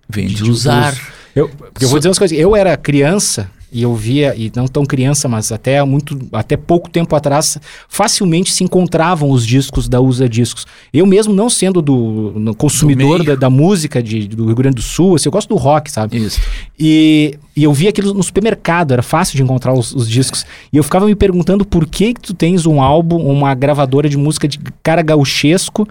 Vem 0.08 0.26
de 0.26 0.36
De 0.36 0.50
usar. 0.50 0.92
uso. 0.92 1.00
Eu, 1.34 1.48
porque 1.48 1.84
eu 1.84 1.88
vou 1.88 1.98
dizer 1.98 2.08
umas 2.08 2.18
coisas. 2.18 2.36
Eu 2.38 2.54
era 2.54 2.76
criança 2.76 3.50
e 3.72 3.82
eu 3.82 3.92
via, 3.92 4.36
e 4.36 4.52
não 4.54 4.68
tão 4.68 4.86
criança, 4.86 5.26
mas 5.28 5.50
até 5.50 5.82
muito, 5.82 6.16
até 6.32 6.56
pouco 6.56 6.88
tempo 6.88 7.16
atrás, 7.16 7.58
facilmente 7.88 8.52
se 8.52 8.62
encontravam 8.62 9.28
os 9.32 9.44
discos 9.44 9.88
da 9.88 10.00
Usa 10.00 10.28
Discos. 10.28 10.64
Eu 10.92 11.04
mesmo 11.04 11.34
não 11.34 11.50
sendo 11.50 11.82
do 11.82 12.54
consumidor 12.56 13.18
meio. 13.18 13.24
da, 13.24 13.34
da 13.34 13.50
música 13.50 14.00
de, 14.00 14.28
do 14.28 14.46
Rio 14.46 14.54
Grande 14.54 14.76
do 14.76 14.82
Sul, 14.82 15.16
assim, 15.16 15.26
eu 15.28 15.32
gosto 15.32 15.48
do 15.48 15.56
rock, 15.56 15.90
sabe? 15.90 16.18
Isso. 16.18 16.40
E, 16.78 17.36
e 17.56 17.64
eu 17.64 17.72
via 17.72 17.88
aquilo 17.90 18.14
no 18.14 18.22
supermercado, 18.22 18.92
era 18.92 19.02
fácil 19.02 19.36
de 19.36 19.42
encontrar 19.42 19.72
os, 19.72 19.92
os 19.92 20.08
discos. 20.08 20.46
E 20.72 20.76
eu 20.76 20.84
ficava 20.84 21.06
me 21.06 21.16
perguntando 21.16 21.64
por 21.64 21.84
que, 21.84 22.14
que 22.14 22.20
tu 22.20 22.32
tens 22.32 22.66
um 22.66 22.80
álbum, 22.80 23.16
uma 23.26 23.52
gravadora 23.56 24.08
de 24.08 24.16
música 24.16 24.46
de 24.46 24.60
cara 24.84 25.02
gauchesco 25.02 25.88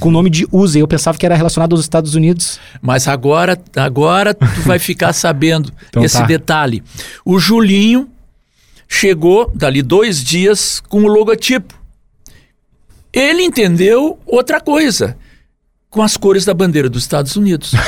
com 0.00 0.08
o 0.08 0.12
nome 0.12 0.30
de 0.30 0.46
Usa. 0.50 0.78
E 0.78 0.80
eu 0.80 0.88
pensava 0.88 1.16
que 1.16 1.24
era 1.24 1.36
relacionado 1.36 1.72
aos 1.72 1.80
Estados 1.80 2.14
Unidos. 2.14 2.58
Mas 2.82 3.06
agora, 3.06 3.58
agora 3.76 4.34
tu 4.34 4.62
vai 4.64 4.78
ficar 4.78 5.12
sabendo 5.14 5.72
Então 5.88 6.04
esse 6.04 6.18
tá. 6.18 6.26
detalhe. 6.26 6.82
O 7.24 7.38
Julinho 7.38 8.08
chegou 8.88 9.50
dali 9.54 9.82
dois 9.82 10.22
dias 10.22 10.80
com 10.80 11.02
o 11.04 11.08
logotipo. 11.08 11.74
Ele 13.12 13.42
entendeu 13.42 14.18
outra 14.26 14.60
coisa, 14.60 15.16
com 15.88 16.02
as 16.02 16.16
cores 16.16 16.44
da 16.44 16.52
bandeira 16.52 16.90
dos 16.90 17.02
Estados 17.02 17.34
Unidos. 17.34 17.72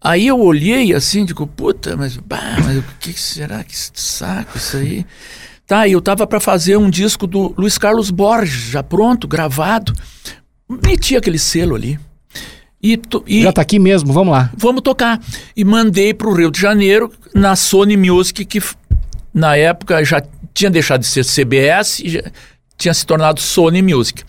Aí 0.00 0.28
eu 0.28 0.40
olhei 0.40 0.94
assim, 0.94 1.26
digo, 1.26 1.46
puta, 1.46 1.94
mas, 1.94 2.16
bah, 2.16 2.56
mas 2.64 2.78
o 2.78 2.84
que 2.98 3.12
será 3.12 3.62
que 3.62 3.76
saco 3.76 4.56
isso 4.56 4.78
aí? 4.78 5.04
Tá, 5.70 5.86
e 5.86 5.92
eu 5.92 6.00
tava 6.00 6.26
para 6.26 6.40
fazer 6.40 6.76
um 6.76 6.90
disco 6.90 7.28
do 7.28 7.54
Luiz 7.56 7.78
Carlos 7.78 8.10
Borges, 8.10 8.70
já 8.72 8.82
pronto, 8.82 9.28
gravado. 9.28 9.92
Meti 10.68 11.16
aquele 11.16 11.38
selo 11.38 11.76
ali. 11.76 11.96
E, 12.82 12.96
to- 12.96 13.22
e 13.24 13.42
Já 13.44 13.52
tá 13.52 13.62
aqui 13.62 13.78
mesmo, 13.78 14.12
vamos 14.12 14.32
lá. 14.32 14.50
vamos 14.56 14.82
tocar. 14.82 15.20
E 15.56 15.64
mandei 15.64 16.12
para 16.12 16.26
o 16.28 16.34
Rio 16.34 16.50
de 16.50 16.60
Janeiro, 16.60 17.12
na 17.32 17.54
Sony 17.54 17.96
Music, 17.96 18.44
que 18.44 18.60
na 19.32 19.54
época 19.54 20.04
já 20.04 20.20
tinha 20.52 20.68
deixado 20.72 21.02
de 21.02 21.06
ser 21.06 21.24
CBS 21.24 22.00
e 22.00 22.20
tinha 22.76 22.92
se 22.92 23.06
tornado 23.06 23.38
Sony 23.40 23.80
Music. 23.80 24.24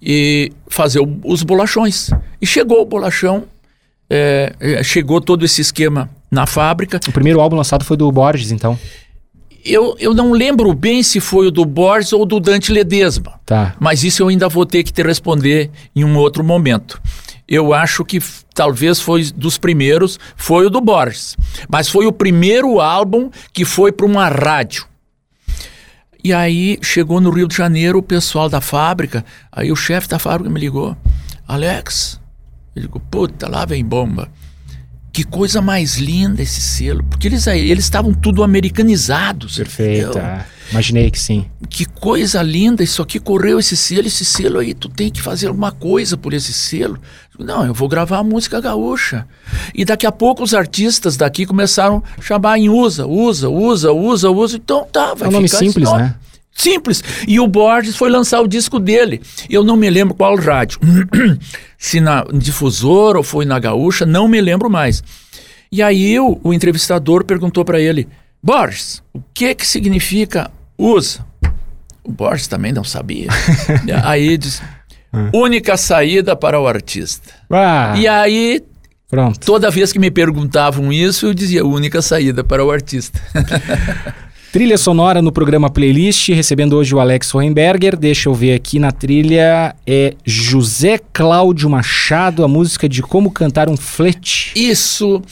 E 0.00 0.52
fazer 0.68 1.00
o- 1.00 1.20
os 1.24 1.42
bolachões. 1.42 2.10
E 2.40 2.46
chegou 2.46 2.80
o 2.80 2.86
bolachão, 2.86 3.42
é, 4.08 4.52
chegou 4.84 5.20
todo 5.20 5.44
esse 5.44 5.60
esquema 5.60 6.08
na 6.30 6.46
fábrica. 6.46 7.00
O 7.08 7.12
primeiro 7.12 7.40
álbum 7.40 7.56
lançado 7.56 7.84
foi 7.84 7.96
do 7.96 8.12
Borges, 8.12 8.52
então. 8.52 8.78
Eu, 9.64 9.94
eu 9.98 10.14
não 10.14 10.32
lembro 10.32 10.72
bem 10.72 11.02
se 11.02 11.20
foi 11.20 11.46
o 11.46 11.50
do 11.50 11.64
Borges 11.64 12.12
ou 12.12 12.24
do 12.24 12.40
Dante 12.40 12.72
Ledesma. 12.72 13.38
Tá. 13.44 13.74
Mas 13.78 14.04
isso 14.04 14.22
eu 14.22 14.28
ainda 14.28 14.48
vou 14.48 14.64
ter 14.64 14.82
que 14.82 14.92
te 14.92 15.02
responder 15.02 15.70
em 15.94 16.04
um 16.04 16.16
outro 16.16 16.42
momento. 16.42 17.00
Eu 17.46 17.74
acho 17.74 18.04
que 18.04 18.20
talvez 18.54 19.00
foi 19.00 19.24
dos 19.32 19.58
primeiros, 19.58 20.18
foi 20.36 20.66
o 20.66 20.70
do 20.70 20.80
Borges. 20.80 21.36
Mas 21.68 21.88
foi 21.88 22.06
o 22.06 22.12
primeiro 22.12 22.80
álbum 22.80 23.28
que 23.52 23.64
foi 23.64 23.90
para 23.90 24.06
uma 24.06 24.28
rádio. 24.28 24.86
E 26.22 26.32
aí 26.32 26.78
chegou 26.82 27.20
no 27.20 27.30
Rio 27.30 27.48
de 27.48 27.56
Janeiro 27.56 27.98
o 27.98 28.02
pessoal 28.02 28.48
da 28.48 28.60
fábrica, 28.60 29.24
aí 29.50 29.72
o 29.72 29.76
chefe 29.76 30.06
da 30.06 30.18
fábrica 30.18 30.52
me 30.52 30.60
ligou, 30.60 30.94
Alex, 31.48 32.20
eu 32.76 32.82
digo, 32.82 33.00
puta, 33.00 33.48
lá 33.48 33.64
vem 33.64 33.84
bomba. 33.84 34.30
Que 35.12 35.24
coisa 35.24 35.60
mais 35.60 35.96
linda 35.96 36.42
esse 36.42 36.60
selo, 36.60 37.02
porque 37.04 37.26
eles 37.26 37.46
eles 37.46 37.84
estavam 37.84 38.12
tudo 38.12 38.42
americanizados. 38.44 39.56
Perfeito. 39.56 40.18
ah, 40.18 40.44
Imaginei 40.70 41.10
que 41.10 41.18
sim. 41.18 41.46
Que 41.68 41.84
coisa 41.84 42.40
linda, 42.42 42.82
isso 42.82 43.02
aqui 43.02 43.18
correu 43.18 43.58
esse 43.58 43.76
selo, 43.76 44.06
esse 44.06 44.24
selo 44.24 44.60
aí, 44.60 44.72
tu 44.72 44.88
tem 44.88 45.10
que 45.10 45.20
fazer 45.20 45.48
alguma 45.48 45.72
coisa 45.72 46.16
por 46.16 46.32
esse 46.32 46.52
selo. 46.52 46.98
Não, 47.38 47.66
eu 47.66 47.74
vou 47.74 47.88
gravar 47.88 48.18
a 48.18 48.22
música 48.22 48.60
gaúcha. 48.60 49.26
E 49.74 49.84
daqui 49.84 50.06
a 50.06 50.12
pouco 50.12 50.44
os 50.44 50.54
artistas 50.54 51.16
daqui 51.16 51.44
começaram 51.44 52.02
a 52.16 52.22
chamar 52.22 52.58
em 52.58 52.68
usa, 52.68 53.06
usa, 53.06 53.48
usa, 53.48 53.92
usa, 53.92 54.30
usa. 54.30 54.56
Então 54.56 54.86
tá, 54.92 55.14
vai 55.14 55.26
É 55.26 55.28
um 55.28 55.32
nome 55.32 55.48
simples, 55.48 55.90
né? 55.92 56.14
Simples. 56.52 57.02
E 57.26 57.40
o 57.40 57.46
Borges 57.46 57.96
foi 57.96 58.10
lançar 58.10 58.40
o 58.40 58.48
disco 58.48 58.78
dele. 58.78 59.20
Eu 59.48 59.64
não 59.64 59.76
me 59.76 59.88
lembro 59.88 60.14
qual 60.14 60.36
rádio. 60.36 60.78
Se 61.78 62.00
na 62.00 62.24
difusora 62.32 63.16
ou 63.18 63.24
foi 63.24 63.44
na 63.44 63.58
gaúcha, 63.58 64.04
não 64.04 64.28
me 64.28 64.40
lembro 64.40 64.68
mais. 64.68 65.02
E 65.72 65.82
aí 65.82 66.18
o, 66.18 66.38
o 66.42 66.52
entrevistador 66.52 67.24
perguntou 67.24 67.64
para 67.64 67.80
ele: 67.80 68.06
Borges, 68.42 69.02
o 69.14 69.20
que 69.32 69.54
que 69.54 69.66
significa 69.66 70.50
usa? 70.76 71.24
O 72.02 72.10
Borges 72.12 72.46
também 72.48 72.72
não 72.72 72.82
sabia. 72.84 73.28
Aí 74.04 74.36
diz: 74.36 74.60
única 75.32 75.76
saída 75.76 76.34
para 76.34 76.58
o 76.58 76.66
artista. 76.66 77.32
Ah, 77.50 77.94
E 77.96 78.08
aí 78.08 78.62
pronto. 79.08 79.38
toda 79.40 79.70
vez 79.70 79.92
que 79.92 79.98
me 79.98 80.10
perguntavam 80.10 80.92
isso, 80.92 81.26
eu 81.26 81.34
dizia 81.34 81.64
única 81.64 82.00
saída 82.02 82.42
para 82.42 82.64
o 82.64 82.70
artista. 82.70 83.20
Trilha 84.52 84.76
sonora 84.76 85.22
no 85.22 85.30
programa 85.30 85.70
Playlist, 85.70 86.28
recebendo 86.30 86.76
hoje 86.76 86.92
o 86.92 86.98
Alex 86.98 87.32
Hohenberger. 87.32 87.96
Deixa 87.96 88.28
eu 88.28 88.34
ver 88.34 88.54
aqui 88.54 88.80
na 88.80 88.90
trilha. 88.90 89.76
É 89.86 90.14
José 90.24 90.98
Cláudio 91.12 91.70
Machado, 91.70 92.42
a 92.44 92.48
música 92.48 92.88
de 92.88 93.00
Como 93.00 93.30
Cantar 93.30 93.68
um 93.68 93.76
Flete. 93.76 94.52
Isso 94.56 95.22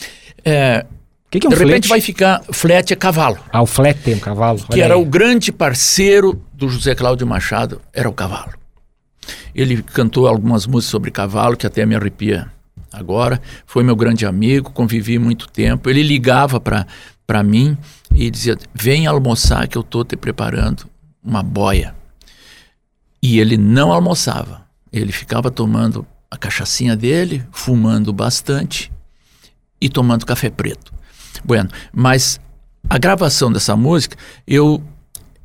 é, 0.45 0.85
O 1.27 1.31
que, 1.31 1.39
que 1.41 1.47
é 1.47 1.49
um 1.49 1.51
de 1.51 1.57
flete? 1.57 1.67
repente 1.69 1.89
vai 1.89 1.99
ficar 1.99 2.41
flat 2.53 2.93
é 2.93 2.95
cavalo. 2.95 3.37
Ah, 3.51 3.61
o 3.61 3.65
flete, 3.65 4.13
um 4.13 4.19
cavalo. 4.19 4.59
que 4.59 4.75
Olha 4.75 4.83
era 4.85 4.95
aí. 4.95 5.01
o 5.01 5.05
grande 5.05 5.51
parceiro 5.51 6.41
do 6.53 6.69
José 6.69 6.95
Cláudio 6.95 7.27
Machado, 7.27 7.81
era 7.93 8.07
o 8.09 8.13
cavalo. 8.13 8.53
Ele 9.53 9.83
cantou 9.83 10.27
algumas 10.27 10.65
músicas 10.65 10.91
sobre 10.91 11.11
cavalo, 11.11 11.57
que 11.57 11.67
até 11.67 11.85
me 11.85 11.93
arrepia 11.93 12.47
agora. 12.91 13.41
Foi 13.65 13.83
meu 13.83 13.97
grande 13.97 14.25
amigo, 14.25 14.71
convivi 14.71 15.19
muito 15.19 15.49
tempo. 15.49 15.89
Ele 15.89 16.03
ligava 16.03 16.57
para 16.57 16.87
mim 17.43 17.77
e 18.13 18.29
dizia: 18.29 18.57
Vem 18.73 19.07
almoçar 19.07 19.67
que 19.67 19.77
eu 19.77 19.81
estou 19.81 20.03
te 20.03 20.15
preparando 20.15 20.89
uma 21.23 21.43
boia. 21.43 21.95
E 23.21 23.39
ele 23.39 23.57
não 23.57 23.91
almoçava. 23.91 24.67
Ele 24.91 25.11
ficava 25.11 25.51
tomando 25.51 26.05
a 26.31 26.37
cachaçinha 26.37 26.95
dele, 26.95 27.43
fumando 27.51 28.11
bastante 28.13 28.91
e 29.79 29.89
tomando 29.89 30.25
café 30.25 30.49
preto. 30.49 30.93
Bueno, 31.43 31.69
mas 31.93 32.39
a 32.89 32.97
gravação 32.97 33.51
dessa 33.51 33.75
música, 33.75 34.17
eu 34.47 34.81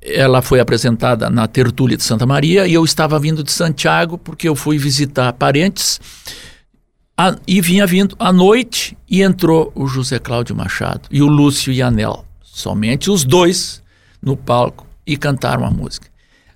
ela 0.07 0.43
foi 0.43 0.61
apresentada 0.61 1.31
na 1.31 1.49
Tertúlia 1.49 1.97
de 1.97 2.03
Santa 2.03 2.27
Maria 2.27 2.67
e 2.67 2.75
eu 2.75 2.85
estava 2.85 3.19
vindo 3.19 3.43
de 3.43 3.51
Santiago 3.51 4.19
porque 4.19 4.47
eu 4.47 4.55
fui 4.55 4.77
visitar 4.77 5.33
parentes 5.33 5.99
a- 7.17 7.37
e 7.47 7.61
vinha 7.61 7.87
vindo 7.87 8.17
à 8.19 8.33
noite 8.33 8.97
e 9.09 9.23
entrou 9.23 9.73
o 9.75 9.87
José 9.87 10.19
Cláudio 10.19 10.55
Machado 10.57 11.09
e 11.11 11.23
o 11.23 11.27
Lúcio 11.27 11.73
Yanel, 11.73 12.25
somente 12.43 13.11
os 13.11 13.25
dois 13.25 13.83
no 14.23 14.37
palco 14.37 14.87
e 15.07 15.17
cantaram 15.17 15.65
a 15.65 15.71
música. 15.71 16.09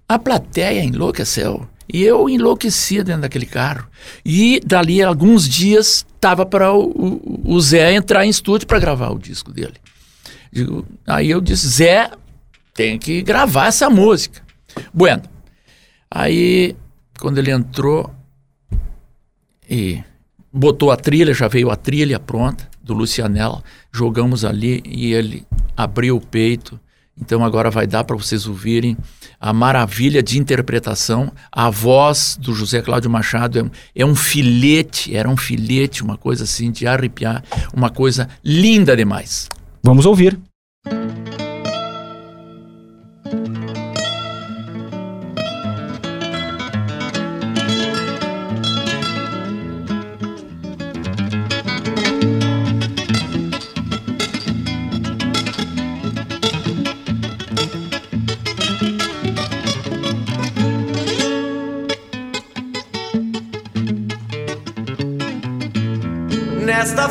A 0.09 0.18
plateia 0.18 0.83
enlouqueceu 0.83 1.68
e 1.92 2.03
eu 2.03 2.29
enlouquecia 2.29 3.05
dentro 3.05 3.23
daquele 3.23 3.47
carro. 3.47 3.87
E 4.25 4.61
dali 4.64 5.03
alguns 5.03 5.49
dias 5.49 6.05
estava 6.14 6.44
para 6.47 6.73
o, 6.73 6.85
o- 6.90 7.42
o 7.55 7.61
Zé 7.61 7.94
entrar 7.94 8.25
em 8.27 8.31
estúdio 8.31 8.66
para 8.66 8.79
gravar 8.79 9.11
o 9.11 9.18
disco 9.18 9.53
dele. 9.53 9.75
Digo- 10.53 10.87
aí 11.07 11.31
eu 11.31 11.40
disse, 11.40 11.68
Zé, 11.68 12.11
tem 12.75 12.99
que 12.99 13.21
gravar 13.23 13.66
essa 13.66 13.90
música. 13.90 14.42
Bueno, 14.94 15.23
aí 16.11 16.75
quando 17.21 17.38
ele 17.38 17.51
entrou 17.51 18.11
e 19.68 20.03
botou 20.53 20.91
a 20.91 20.97
trilha, 20.97 21.33
já 21.35 21.49
veio 21.49 21.71
a 21.71 21.77
trilha 21.77 22.19
pronta 22.19 22.69
do 22.83 22.95
Lucianel, 22.95 23.63
jogamos 23.93 24.45
ali 24.45 24.83
e 24.87 25.13
ele 25.13 25.45
abriu 25.77 26.17
o 26.17 26.21
peito. 26.21 26.79
Então 27.21 27.45
agora 27.45 27.69
vai 27.71 27.85
dar 27.87 28.05
para 28.05 28.17
vocês 28.17 28.47
ouvirem 28.47 28.97
a 29.41 29.53
maravilha 29.53 30.23
de 30.23 30.39
interpretação. 30.39 31.33
A 31.51 31.69
voz 31.69 32.39
do 32.41 32.55
José 32.55 32.81
Cláudio 32.81 33.11
Machado 33.11 33.59
é, 33.59 33.63
um- 33.65 33.71
é 33.95 34.07
um 34.07 34.15
filete, 34.15 35.15
era 35.17 35.29
um 35.29 35.37
filete, 35.37 36.03
uma 36.03 36.17
coisa 36.17 36.45
assim 36.45 36.71
de 36.71 36.87
arrepiar, 36.87 37.43
uma 37.75 37.91
coisa 37.91 38.29
linda 38.45 38.97
demais. 38.97 39.49
Vamos 39.83 40.07
ouvir. 40.07 40.39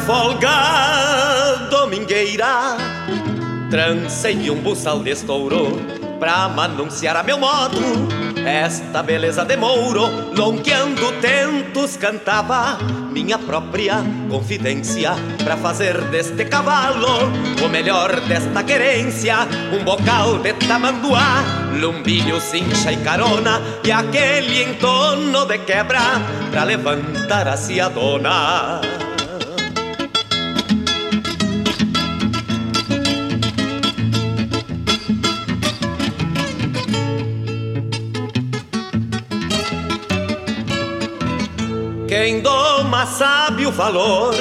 Folga 0.08 1.68
domingueira 1.70 2.78
Trancei 3.70 4.50
um 4.50 4.56
buçal 4.62 5.04
de 5.04 5.12
estouro 5.12 5.82
Pra 6.18 6.48
me 6.48 6.62
anunciar 6.62 7.18
a 7.18 7.24
meu 7.24 7.38
modo 7.38 7.78
Esta 8.46 9.04
beleza 9.04 9.44
de 9.44 9.58
mouro 9.58 10.04
Lonqueando 10.34 11.12
tentos 11.20 11.98
cantava 11.98 12.78
Minha 13.12 13.38
própria 13.38 13.96
confidência 14.30 15.12
Pra 15.44 15.58
fazer 15.58 16.00
deste 16.06 16.46
cavalo 16.46 17.28
O 17.62 17.68
melhor 17.68 18.22
desta 18.22 18.64
querência 18.64 19.40
Um 19.74 19.84
bocal 19.84 20.40
de 20.40 20.54
tamanduá 20.54 21.44
Lumbilho, 21.82 22.40
cincha 22.40 22.94
e 22.94 22.98
carona 23.04 23.62
E 23.84 23.92
aquele 23.92 24.64
entono 24.64 25.46
de 25.46 25.58
quebra 25.58 26.00
Pra 26.50 26.64
levantar 26.64 27.50
a 27.50 27.90
dona 27.90 28.80
Quem 42.28 42.42
doma 42.42 43.06
sabe 43.06 43.66
o 43.66 43.72
valor 43.72 44.36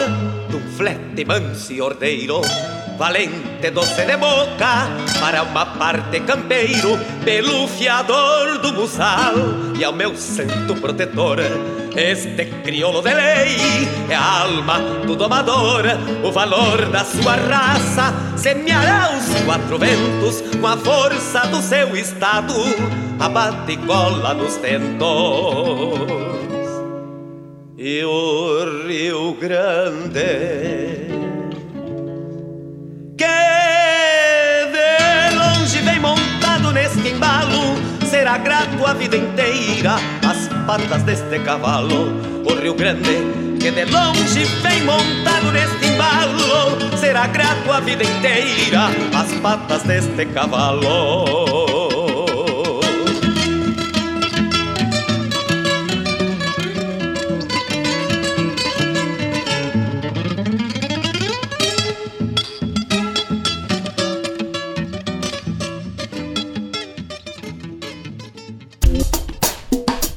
de 0.48 0.56
um 0.56 0.70
flete 0.76 1.24
manso 1.24 1.72
e 1.72 1.80
ordeiro, 1.80 2.40
valente 2.98 3.70
doce 3.70 4.04
de 4.04 4.16
boca, 4.16 4.88
para 5.20 5.44
uma 5.44 5.64
parte 5.64 6.18
campeiro, 6.18 6.98
pelo 7.24 7.68
fiador 7.68 8.58
do 8.58 8.72
buçal 8.72 9.34
e 9.78 9.84
ao 9.84 9.92
meu 9.92 10.16
santo 10.16 10.74
protetor. 10.80 11.38
Este 11.94 12.46
crioulo 12.64 13.02
de 13.02 13.14
lei 13.14 13.56
é 14.10 14.16
a 14.16 14.40
alma 14.40 14.80
do 15.06 15.14
domador, 15.14 15.84
o 16.24 16.32
valor 16.32 16.86
da 16.86 17.04
sua 17.04 17.36
raça 17.36 18.12
semeará 18.36 19.16
os 19.16 19.42
quatro 19.44 19.78
ventos 19.78 20.42
com 20.60 20.66
a 20.66 20.76
força 20.76 21.46
do 21.46 21.62
seu 21.62 21.96
estado, 21.96 22.52
abate 23.20 23.74
e 23.74 23.76
cola 23.76 24.34
nos 24.34 24.56
tentos 24.56 26.45
e 27.78 28.02
o 28.04 28.86
Rio 28.86 29.34
Grande. 29.34 31.06
Que 33.16 33.26
de 34.72 35.36
longe 35.36 35.80
vem 35.82 36.00
montado 36.00 36.72
neste 36.72 37.08
embalo 37.08 37.76
será 38.08 38.38
grato 38.38 38.86
a 38.86 38.94
vida 38.94 39.16
inteira 39.16 39.96
as 40.26 40.48
patas 40.66 41.02
deste 41.02 41.38
cavalo. 41.40 42.12
O 42.48 42.54
Rio 42.54 42.74
Grande 42.74 43.46
que 43.60 43.70
de 43.70 43.84
longe 43.86 44.44
vem 44.62 44.82
montado 44.84 45.50
neste 45.50 45.86
embalo 45.86 46.96
será 46.98 47.26
grato 47.26 47.72
a 47.72 47.80
vida 47.80 48.04
inteira 48.04 48.88
as 49.14 49.32
patas 49.40 49.82
deste 49.82 50.26
cavalo 50.26 51.55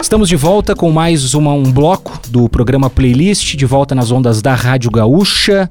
Estamos 0.10 0.28
de 0.28 0.36
volta 0.36 0.76
com 0.76 0.90
mais 0.90 1.36
uma, 1.36 1.54
um 1.54 1.72
bloco 1.72 2.20
do 2.30 2.50
programa 2.50 2.90
Playlist, 2.90 3.56
de 3.56 3.64
volta 3.64 3.94
nas 3.94 4.10
ondas 4.10 4.42
da 4.42 4.56
Rádio 4.56 4.90
Gaúcha, 4.90 5.70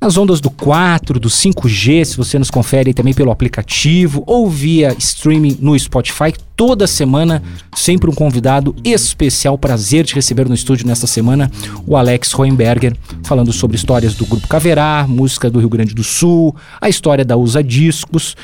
nas 0.00 0.16
ondas 0.16 0.40
do 0.40 0.48
4, 0.48 1.20
do 1.20 1.28
5G, 1.28 2.02
se 2.06 2.16
você 2.16 2.38
nos 2.38 2.50
confere 2.50 2.94
também 2.94 3.12
pelo 3.12 3.30
aplicativo 3.30 4.24
ou 4.26 4.48
via 4.48 4.96
streaming 4.98 5.58
no 5.60 5.78
Spotify. 5.78 6.32
Toda 6.56 6.86
semana, 6.86 7.42
sempre 7.76 8.08
um 8.08 8.14
convidado 8.14 8.74
especial. 8.82 9.58
Prazer 9.58 10.06
de 10.06 10.14
receber 10.14 10.48
no 10.48 10.54
estúdio 10.54 10.86
nesta 10.86 11.06
semana 11.06 11.50
o 11.86 11.94
Alex 11.94 12.32
Roenberger, 12.32 12.96
falando 13.22 13.52
sobre 13.52 13.76
histórias 13.76 14.14
do 14.14 14.24
Grupo 14.24 14.48
Caverá, 14.48 15.04
música 15.06 15.50
do 15.50 15.58
Rio 15.58 15.68
Grande 15.68 15.94
do 15.94 16.02
Sul, 16.02 16.56
a 16.80 16.88
história 16.88 17.22
da 17.22 17.36
Usa 17.36 17.62
Discos. 17.62 18.34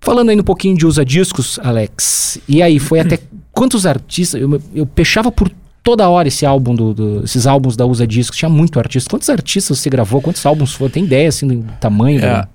Falando 0.00 0.30
aí 0.30 0.40
um 0.40 0.42
pouquinho 0.42 0.74
de 0.74 0.86
Usa 0.86 1.04
Discos, 1.04 1.58
Alex, 1.62 2.38
e 2.48 2.62
aí, 2.62 2.78
foi 2.78 3.00
até 3.00 3.18
quantos 3.54 3.86
artistas? 3.86 4.40
Eu, 4.40 4.60
eu 4.74 4.86
pechava 4.86 5.30
por 5.32 5.50
toda 5.82 6.08
hora 6.08 6.28
esse 6.28 6.44
álbum 6.46 6.74
do, 6.74 6.94
do- 6.94 7.24
esses 7.24 7.46
álbuns 7.46 7.76
da 7.76 7.84
Usa 7.86 8.06
Discos, 8.06 8.38
tinha 8.38 8.48
muito 8.48 8.78
artista. 8.78 9.08
Quantos 9.10 9.28
artistas 9.30 9.78
você 9.78 9.90
gravou? 9.90 10.20
Quantos 10.22 10.44
álbuns 10.46 10.72
foram? 10.74 10.90
Tem 10.92 11.04
ideia 11.04 11.28
assim 11.28 11.46
do 11.46 11.72
tamanho? 11.80 12.20
É, 12.24 12.42
do- 12.42 12.48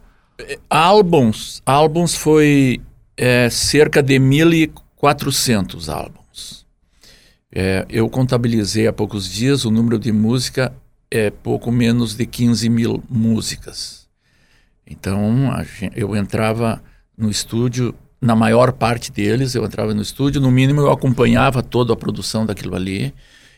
Álbuns, 0.70 1.62
álbuns 1.66 2.16
foi 2.16 2.80
é, 3.18 3.50
cerca 3.50 4.02
de 4.02 4.18
1.400 4.20 5.90
álbuns. 5.90 6.66
É, 7.52 7.86
eu 7.90 8.08
contabilizei 8.10 8.88
há 8.88 8.94
poucos 8.94 9.28
dias 9.30 9.66
o 9.66 9.72
número 9.72 9.98
de 9.98 10.12
música 10.12 10.72
é 11.12 11.30
pouco 11.32 11.72
menos 11.72 12.16
de 12.16 12.26
15 12.26 12.70
mil 12.70 13.04
músicas. 13.10 14.08
Então 14.86 15.52
a 15.52 15.64
gen- 15.64 15.92
eu 15.96 16.16
entrava 16.16 16.82
no 17.18 17.30
estúdio, 17.30 17.94
na 18.21 18.36
maior 18.36 18.71
parte 18.73 19.12
deles 19.12 19.55
eu 19.55 19.63
entrava 19.63 19.93
no 19.93 20.01
estúdio, 20.01 20.41
no 20.41 20.51
mínimo 20.51 20.82
eu 20.82 20.91
acompanhava 20.91 21.63
toda 21.63 21.93
a 21.93 21.95
produção 21.95 22.45
daquilo 22.45 22.75
ali. 22.75 23.13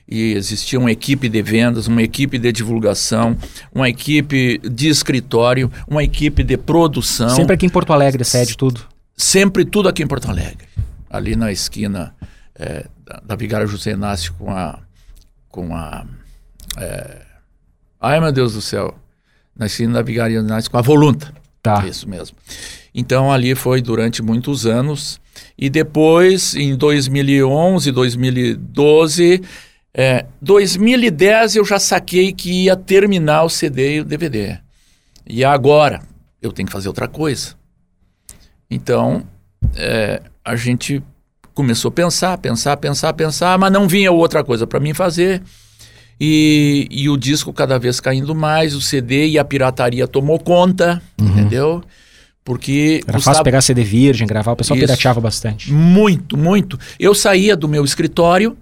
E 0.07 0.33
existia 0.33 0.77
uma 0.77 0.91
equipe 0.91 1.29
de 1.29 1.41
vendas, 1.41 1.87
uma 1.87 2.01
equipe 2.01 2.37
de 2.37 2.51
divulgação, 2.51 3.37
uma 3.73 3.87
equipe 3.87 4.57
de 4.57 4.89
escritório, 4.89 5.71
uma 5.87 6.03
equipe 6.03 6.43
de 6.43 6.57
produção. 6.57 7.29
Sempre 7.29 7.53
aqui 7.53 7.65
em 7.65 7.69
Porto 7.69 7.93
Alegre, 7.93 8.25
sede 8.25 8.57
tudo. 8.57 8.81
Sempre 9.15 9.63
tudo 9.63 9.87
aqui 9.87 10.03
em 10.03 10.07
Porto 10.07 10.29
Alegre. 10.29 10.67
Ali 11.09 11.35
na 11.35 11.51
esquina 11.51 12.13
é, 12.55 12.87
da, 13.05 13.21
da 13.25 13.35
Vigário 13.35 13.67
José 13.67 13.91
Inácio 13.91 14.33
com 14.33 14.51
a. 14.51 14.79
Com 15.47 15.73
a 15.75 16.05
é, 16.77 17.21
ai, 17.99 18.19
meu 18.19 18.31
Deus 18.31 18.53
do 18.53 18.61
céu. 18.61 18.97
Na 19.55 19.67
esquina 19.67 19.93
da 19.93 20.01
Vigário 20.01 20.41
Inácio 20.41 20.69
com 20.69 20.77
a 20.77 20.81
Volunta. 20.81 21.33
Tá. 21.61 21.85
Isso 21.87 22.09
mesmo. 22.09 22.35
Então 22.93 23.31
ali 23.31 23.55
foi 23.55 23.81
durante 23.81 24.21
muitos 24.21 24.65
anos. 24.65 25.19
E 25.57 25.69
depois, 25.69 26.55
em 26.55 26.75
2011, 26.75 27.91
2012, 27.91 29.41
é, 29.93 30.25
2010 30.41 31.55
eu 31.55 31.65
já 31.65 31.79
saquei 31.79 32.33
que 32.33 32.63
ia 32.63 32.75
terminar 32.75 33.43
o 33.43 33.49
CD 33.49 33.95
e 33.95 33.99
o 34.01 34.05
DVD. 34.05 34.57
E 35.27 35.43
agora 35.43 36.01
eu 36.41 36.51
tenho 36.51 36.67
que 36.67 36.73
fazer 36.73 36.87
outra 36.87 37.07
coisa. 37.07 37.55
Então 38.69 39.23
é, 39.75 40.21
a 40.43 40.55
gente 40.55 41.01
começou 41.53 41.89
a 41.89 41.91
pensar, 41.91 42.37
pensar, 42.37 42.77
pensar, 42.77 43.13
pensar, 43.13 43.57
mas 43.57 43.71
não 43.71 43.87
vinha 43.87 44.11
outra 44.11 44.43
coisa 44.43 44.65
para 44.65 44.79
mim 44.79 44.93
fazer. 44.93 45.41
E, 46.19 46.87
e 46.91 47.09
o 47.09 47.17
disco 47.17 47.51
cada 47.51 47.79
vez 47.79 47.99
caindo 47.99 48.35
mais, 48.35 48.75
o 48.75 48.81
CD 48.81 49.27
e 49.27 49.39
a 49.39 49.45
pirataria 49.45 50.07
tomou 50.07 50.39
conta, 50.39 51.01
entendeu? 51.19 51.83
Porque 52.43 53.01
Era 53.07 53.19
fácil 53.19 53.43
pegar 53.43 53.61
CD 53.61 53.83
virgem, 53.83 54.25
gravar, 54.27 54.53
o 54.53 54.55
pessoal 54.55 54.77
Isso. 54.77 54.85
pirateava 54.87 55.21
bastante. 55.21 55.71
muito, 55.71 56.35
muito. 56.35 56.77
Eu 56.99 57.13
saía 57.13 57.55
do 57.55 57.67
meu 57.67 57.85
escritório, 57.85 58.57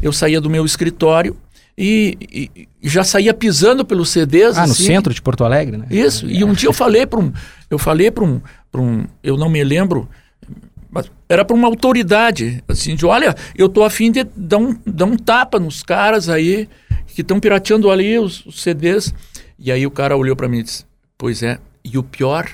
eu 0.00 0.12
saía 0.12 0.40
do 0.40 0.48
meu 0.48 0.64
escritório 0.64 1.36
e, 1.76 2.16
e- 2.32 2.68
e 2.82 2.88
já 2.88 3.04
saía 3.04 3.34
pisando 3.34 3.84
pelos 3.84 4.08
CDs. 4.08 4.56
Ah, 4.56 4.66
no 4.66 4.72
assim. 4.72 4.84
centro 4.86 5.12
de 5.12 5.20
Porto 5.20 5.44
Alegre, 5.44 5.76
né? 5.76 5.86
Isso. 5.90 6.26
E 6.30 6.42
um 6.44 6.52
dia 6.54 6.68
eu 6.68 6.72
falei 6.72 7.06
para 7.06 7.20
um, 7.20 7.30
eu 7.68 7.78
falei 7.78 8.10
para 8.10 8.24
um, 8.24 8.40
pra 8.72 8.80
um, 8.80 9.04
eu 9.22 9.36
não 9.36 9.50
me 9.50 9.62
lembro, 9.62 10.08
mas 10.90 11.10
era 11.28 11.44
para 11.44 11.54
uma 11.54 11.68
autoridade, 11.68 12.64
assim, 12.66 12.94
de 12.96 13.04
olha, 13.04 13.34
eu 13.54 13.68
tô 13.68 13.84
afim 13.84 14.10
de 14.10 14.24
dar 14.34 14.56
um, 14.58 14.74
dar 14.86 15.04
um 15.04 15.16
tapa 15.16 15.60
nos 15.60 15.82
caras 15.82 16.28
aí 16.30 16.66
que 17.06 17.20
estão 17.20 17.38
pirateando 17.38 17.90
ali 17.90 18.18
os, 18.18 18.44
os 18.46 18.62
CDs. 18.62 19.12
E 19.58 19.70
aí 19.70 19.86
o 19.86 19.90
cara 19.90 20.16
olhou 20.16 20.34
para 20.34 20.48
mim 20.48 20.60
e 20.60 20.62
disse: 20.62 20.84
"Pois 21.18 21.42
é, 21.42 21.58
e 21.84 21.98
o 21.98 22.02
pior 22.02 22.48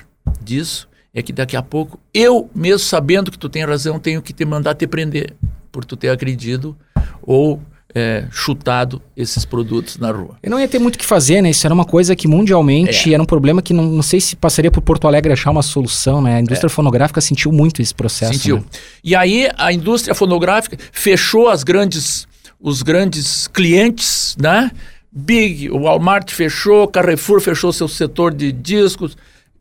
disso 0.46 0.88
é 1.12 1.22
que 1.22 1.32
daqui 1.32 1.56
a 1.56 1.62
pouco 1.62 1.98
eu, 2.14 2.48
mesmo 2.54 2.78
sabendo 2.78 3.30
que 3.30 3.38
tu 3.38 3.48
tem 3.48 3.64
razão, 3.64 3.98
tenho 3.98 4.22
que 4.22 4.32
te 4.32 4.44
mandar 4.44 4.74
te 4.74 4.86
prender 4.86 5.34
por 5.72 5.84
tu 5.84 5.96
ter 5.96 6.08
acreditado 6.10 6.76
ou 7.22 7.60
é, 7.94 8.26
chutado 8.30 9.00
esses 9.16 9.44
produtos 9.46 9.96
na 9.96 10.10
rua. 10.10 10.36
E 10.42 10.50
não 10.50 10.60
ia 10.60 10.68
ter 10.68 10.78
muito 10.78 10.96
o 10.96 10.98
que 10.98 11.06
fazer, 11.06 11.40
né? 11.40 11.48
Isso 11.50 11.66
era 11.66 11.72
uma 11.72 11.84
coisa 11.84 12.14
que 12.14 12.28
mundialmente 12.28 13.10
É. 13.10 13.14
era 13.14 13.22
um 13.22 13.26
problema 13.26 13.62
que 13.62 13.72
não, 13.72 13.84
não 13.84 14.02
sei 14.02 14.20
se 14.20 14.36
passaria 14.36 14.70
por 14.70 14.82
Porto 14.82 15.08
Alegre 15.08 15.32
achar 15.32 15.50
uma 15.50 15.62
solução, 15.62 16.20
né? 16.20 16.36
A 16.36 16.40
indústria 16.40 16.68
fonográfica 16.68 17.20
sentiu 17.22 17.50
muito 17.50 17.80
esse 17.80 17.94
processo. 17.94 18.34
Sentiu. 18.34 18.56
né? 18.58 18.64
E 19.02 19.14
aí 19.16 19.48
a 19.56 19.72
indústria 19.72 20.14
fonográfica 20.14 20.76
fechou 20.92 21.48
as 21.48 21.64
grandes, 21.64 22.28
os 22.60 22.82
grandes 22.82 23.48
clientes, 23.48 24.36
né? 24.38 24.70
Big, 25.10 25.70
o 25.70 25.80
Walmart 25.84 26.30
fechou, 26.32 26.86
Carrefour 26.88 27.40
fechou 27.40 27.72
seu 27.72 27.88
setor 27.88 28.34
de 28.34 28.52
discos, 28.52 29.16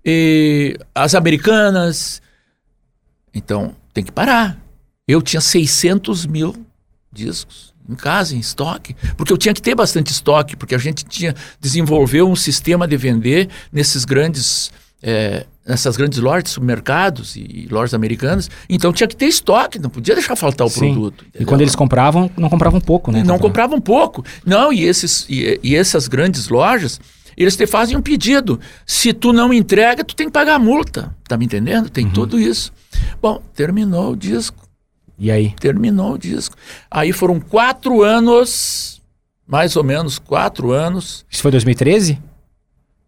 e 0.06 0.78
as 0.94 1.16
americanas. 1.16 2.22
Então 3.34 3.76
tem 3.94 4.04
que 4.04 4.12
parar. 4.12 4.58
Eu 5.08 5.22
tinha 5.22 5.42
600 5.42 6.26
mil 6.26 6.56
discos 7.12 7.74
em 7.88 7.96
casa, 7.96 8.36
em 8.36 8.40
estoque, 8.40 8.96
porque 9.16 9.32
eu 9.32 9.38
tinha 9.38 9.54
que 9.54 9.62
ter 9.62 9.76
bastante 9.76 10.12
estoque, 10.12 10.56
porque 10.56 10.74
a 10.74 10.78
gente 10.78 11.06
tinha 11.06 11.36
desenvolveu 11.60 12.30
um 12.30 12.36
sistema 12.36 12.88
de 12.88 12.98
vender 12.98 13.50
nesses 13.72 14.06
grandes 14.06 14.72
é, 15.04 15.46
nessas 15.68 15.98
grandes 15.98 16.20
lojas, 16.20 16.50
supermercados 16.50 17.36
e 17.36 17.68
lojas 17.70 17.94
americanas. 17.94 18.50
Então 18.70 18.94
tinha 18.94 19.08
que 19.08 19.16
ter 19.16 19.26
estoque, 19.26 19.80
não 19.80 19.90
podia 19.90 20.16
deixar 20.16 20.36
faltar 20.36 20.66
o 20.66 20.70
Sim. 20.70 20.94
produto. 20.94 21.26
E 21.40 21.46
quando 21.46 21.62
eles 21.62 21.76
compravam, 21.76 22.30
não 22.38 22.50
compravam 22.50 22.80
pouco, 22.80 23.12
né? 23.12 23.24
Não 23.24 23.38
compravam 23.38 23.80
pouco. 23.82 24.24
Não, 24.46 24.72
e, 24.72 24.84
esses, 24.84 25.28
e, 25.30 25.60
e 25.62 25.76
essas 25.76 26.08
grandes 26.08 26.50
lojas, 26.50 27.00
eles 27.38 27.56
te 27.56 27.68
fazem 27.68 27.98
um 27.98 28.02
pedido. 28.02 28.60
Se 28.86 29.14
tu 29.14 29.34
não 29.34 29.54
entrega, 29.54 30.04
tu 30.04 30.16
tem 30.16 30.28
que 30.28 30.34
pagar 30.34 30.56
a 30.56 30.60
multa. 30.60 31.16
Tá 31.28 31.38
me 31.38 31.46
entendendo? 31.46 31.86
Uhum. 31.86 31.92
Tem 31.92 32.10
tudo 32.10 32.40
isso. 32.40 32.72
Bom, 33.22 33.42
terminou 33.54 34.14
o 34.14 34.16
disco. 34.16 34.68
E 35.18 35.32
aí? 35.32 35.52
Terminou 35.60 36.14
o 36.14 36.18
disco. 36.18 36.56
Aí 36.90 37.12
foram 37.12 37.40
quatro 37.40 38.04
anos, 38.04 39.02
mais 39.48 39.76
ou 39.76 39.84
menos 39.84 40.20
quatro 40.20 40.72
anos. 40.72 41.26
Isso 41.30 41.42
foi 41.42 41.52
2013? 41.52 42.20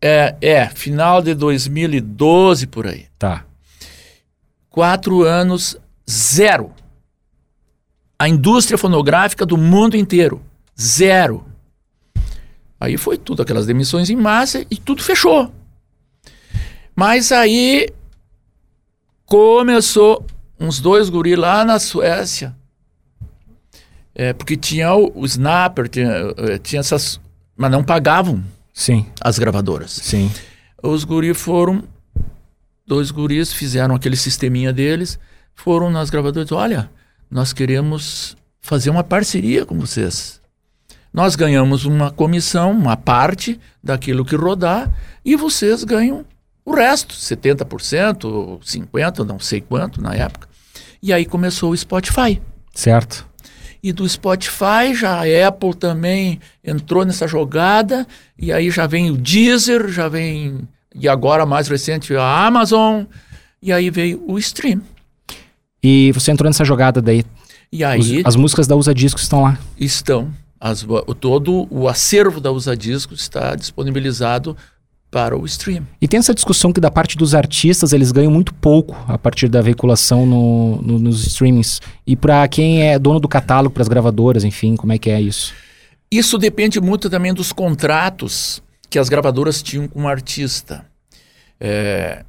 É, 0.01 0.36
é 0.41 0.68
final 0.68 1.22
de 1.22 1.34
2012 1.34 2.68
por 2.68 2.88
aí. 2.88 3.08
Tá. 3.18 3.43
quatro 4.70 5.24
anos, 5.24 5.76
zero. 6.10 6.72
A 8.20 8.30
indústria 8.30 8.78
fonográfica 8.78 9.45
do 9.45 9.58
mundo 9.58 9.95
inteiro, 9.95 10.41
zero. 10.80 11.45
Aí 12.80 12.97
foi 12.97 13.17
tudo, 13.17 13.41
aquelas 13.41 13.65
demissões 13.65 14.09
em 14.09 14.15
massa 14.15 14.65
e 14.69 14.78
tudo 14.78 15.03
fechou. 15.03 15.51
Mas 16.95 17.32
aí 17.32 17.89
começou 19.25 20.25
uns 20.59 20.80
dois 20.80 21.09
guri 21.09 21.36
lá 21.36 21.63
na 21.65 21.80
Suécia. 21.80 22.55
É, 24.13 24.34
porque 24.34 24.57
tinha 24.57 24.93
o, 24.95 25.11
o 25.13 25.25
Snapper, 25.25 25.88
tinha, 25.88 26.09
eh, 26.38 26.57
tinha 26.57 26.80
essas. 26.80 27.19
Mas 27.55 27.69
não 27.71 27.84
pagavam 27.84 28.43
Sim, 28.73 29.05
as 29.21 29.39
gravadoras. 29.39 29.91
sim. 29.91 30.32
Os 30.82 31.03
guris 31.03 31.36
foram, 31.36 31.84
dois 32.86 33.09
guris 33.09 33.51
fizeram 33.51 33.95
aquele 33.95 34.15
sisteminha 34.15 34.71
deles, 34.71 35.19
foram 35.55 35.89
nas 35.89 36.11
gravadoras, 36.11 36.51
olha, 36.51 36.89
nós 37.30 37.51
queremos 37.53 38.38
fazer 38.61 38.91
uma 38.91 39.03
parceria 39.03 39.65
com 39.65 39.80
vocês. 39.80 40.39
Nós 41.14 41.36
ganhamos 41.36 41.86
uma 41.86 42.12
comissão, 42.12 42.72
uma 42.72 42.95
parte 42.97 43.60
daquilo 43.84 44.24
que 44.26 44.36
rodar, 44.36 44.91
e 45.26 45.36
vocês 45.36 45.84
ganham 45.84 46.26
o 46.66 46.74
resto, 46.76 47.16
70%, 47.16 48.60
50%, 48.62 49.26
não 49.26 49.39
sei 49.39 49.62
quanto 49.62 50.01
na 50.01 50.14
época. 50.14 50.47
E 51.01 51.14
aí 51.14 51.26
começou 51.26 51.72
o 51.72 51.78
Spotify. 51.78 52.41
Certo. 52.74 53.26
E 53.82 53.91
do 53.93 54.08
Spotify, 54.08 54.93
já 54.93 55.22
a 55.22 55.47
Apple 55.47 55.74
também 55.74 56.39
entrou 56.64 57.05
nessa 57.05 57.28
jogada, 57.28 58.05
e 58.38 58.51
aí 58.51 58.70
já 58.70 58.86
vem 58.88 59.10
o 59.12 59.16
Deezer, 59.18 59.88
já 59.89 60.10
vem, 60.10 60.68
e 60.93 61.08
agora 61.08 61.45
mais 61.45 61.68
recente 61.68 62.16
a 62.16 62.45
Amazon, 62.45 63.03
e 63.62 63.72
aí 63.72 63.89
veio 63.89 64.24
o 64.28 64.38
Stream. 64.39 64.82
E 65.82 66.12
você 66.12 66.32
entrou 66.32 66.49
nessa 66.49 66.66
jogada 66.66 67.01
daí. 67.01 67.24
E 67.72 67.78
Os- 67.78 67.89
aí 67.89 68.22
as 68.26 68.36
músicas 68.36 68.68
da 68.68 68.76
Usa 68.76 68.93
Discos 68.93 69.24
estão 69.24 69.43
lá. 69.43 69.58
estão, 69.80 70.34
as, 70.60 70.84
o- 70.84 71.14
todo 71.16 71.68
o 71.70 71.88
acervo 71.88 72.39
da 72.39 72.51
Usa 72.51 72.76
Discos 72.76 73.22
está 73.22 73.55
disponibilizado 73.55 74.55
para 75.10 75.38
o 75.38 75.45
stream. 75.45 75.88
E 76.01 76.08
tem 76.08 76.18
essa 76.20 76.34
discussão 76.34 76.74
que 76.74 76.82
da 76.82 76.91
parte 76.91 77.18
dos 77.18 77.34
artistas 77.34 77.93
eles 77.93 78.12
ganham 78.12 78.32
muito 78.32 78.53
pouco 78.53 78.95
a 79.08 79.18
partir 79.18 79.47
da 79.47 79.62
veiculação 79.62 80.26
no, 80.26 80.82
no- 80.82 80.99
nos 80.99 81.26
streamings. 81.26 81.80
E 82.05 82.16
para 82.16 82.45
quem 82.47 82.84
é 82.84 82.99
dono 82.99 83.20
do 83.20 83.28
catálogo, 83.28 83.74
para 83.74 83.84
as 83.84 83.88
gravadoras, 83.88 84.43
enfim, 84.43 84.76
como 84.76 84.91
é 84.91 84.97
que 84.97 85.10
é 85.10 85.22
isso? 85.22 85.53
Isso 86.12 86.38
depende 86.38 86.80
muito 86.82 87.10
também 87.10 87.34
dos 87.34 87.51
contratos 87.53 88.62
que 88.89 88.99
as 88.99 89.08
gravadoras 89.10 89.62
tinham 89.62 89.88
com 89.88 90.03
o 90.03 90.08
artista. 90.08 90.86
É, 91.60 92.24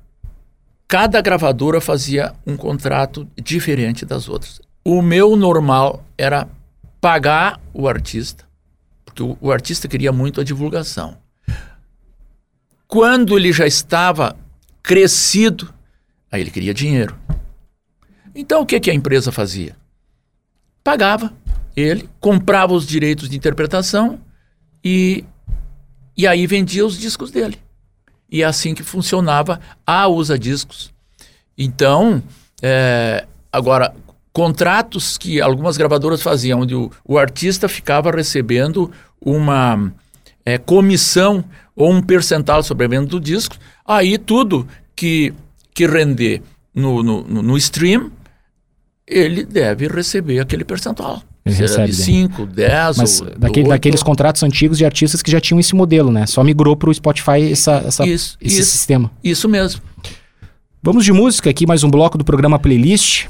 cada 0.86 1.20
gravadora 1.20 1.80
fazia 1.80 2.32
um 2.46 2.56
contrato 2.56 3.26
diferente 3.42 4.04
das 4.06 4.28
outras. 4.28 4.60
O 4.84 5.02
meu 5.02 5.36
normal 5.36 6.04
era 6.16 6.48
pagar 7.00 7.60
o 7.72 7.88
artista, 7.88 8.44
porque 9.04 9.22
o, 9.22 9.36
o 9.40 9.52
artista 9.52 9.88
queria 9.88 10.12
muito 10.12 10.40
a 10.40 10.44
divulgação. 10.44 11.16
Quando 12.86 13.36
ele 13.36 13.52
já 13.52 13.66
estava 13.66 14.36
crescido, 14.82 15.72
aí 16.30 16.40
ele 16.40 16.50
queria 16.50 16.72
dinheiro. 16.72 17.18
Então 18.34 18.62
o 18.62 18.66
que, 18.66 18.80
que 18.80 18.90
a 18.90 18.94
empresa 18.94 19.30
fazia? 19.30 19.76
Pagava 20.82 21.32
ele, 21.80 22.08
comprava 22.20 22.72
os 22.72 22.86
direitos 22.86 23.28
de 23.28 23.36
interpretação 23.36 24.20
e, 24.84 25.24
e 26.16 26.26
aí 26.26 26.46
vendia 26.46 26.84
os 26.84 26.98
discos 26.98 27.30
dele. 27.30 27.58
E 28.30 28.42
é 28.42 28.44
assim 28.44 28.74
que 28.74 28.82
funcionava 28.82 29.60
a 29.86 30.06
Usa 30.08 30.38
Discos. 30.38 30.92
Então, 31.56 32.22
é, 32.60 33.26
agora, 33.52 33.94
contratos 34.38 35.18
que 35.18 35.40
algumas 35.40 35.76
gravadoras 35.76 36.22
faziam, 36.22 36.60
onde 36.60 36.72
o, 36.72 36.92
o 37.04 37.18
artista 37.18 37.68
ficava 37.68 38.08
recebendo 38.12 38.88
uma 39.20 39.92
é, 40.46 40.56
comissão 40.58 41.44
ou 41.74 41.92
um 41.92 42.00
percentual 42.00 42.62
sobre 42.62 42.86
a 42.86 42.88
venda 42.88 43.06
do 43.06 43.18
disco, 43.18 43.56
aí 43.84 44.16
tudo 44.16 44.64
que, 44.94 45.34
que 45.74 45.88
render 45.88 46.40
no, 46.72 47.02
no, 47.02 47.22
no- 47.42 47.56
stream, 47.56 48.12
ele 49.04 49.44
deve 49.44 49.88
receber 49.88 50.38
aquele 50.38 50.64
percentual. 50.64 51.20
Ele 51.44 51.56
recebe, 51.56 51.92
5, 51.92 52.46
10 52.46 52.96
Mas 52.98 53.20
ou 53.20 53.30
daquele, 53.36 53.68
daqueles 53.68 54.04
contratos 54.04 54.44
antigos 54.44 54.78
de 54.78 54.84
artistas 54.84 55.20
que 55.20 55.32
já 55.32 55.40
tinham 55.40 55.58
esse 55.58 55.74
modelo, 55.74 56.12
né? 56.12 56.26
Só 56.26 56.44
migrou 56.44 56.76
para 56.76 56.90
o 56.90 56.94
Spotify 56.94 57.50
essa, 57.50 57.82
essa- 57.84 58.06
Isso, 58.06 58.36
esse 58.40 58.60
isso. 58.60 58.70
sistema. 58.70 59.10
Isso 59.24 59.48
mesmo. 59.48 59.80
Vamos 60.80 61.04
de 61.04 61.12
música 61.12 61.50
aqui, 61.50 61.66
mais 61.66 61.82
um 61.82 61.90
bloco 61.90 62.16
do 62.16 62.24
programa 62.24 62.56
Playlist. 62.56 63.26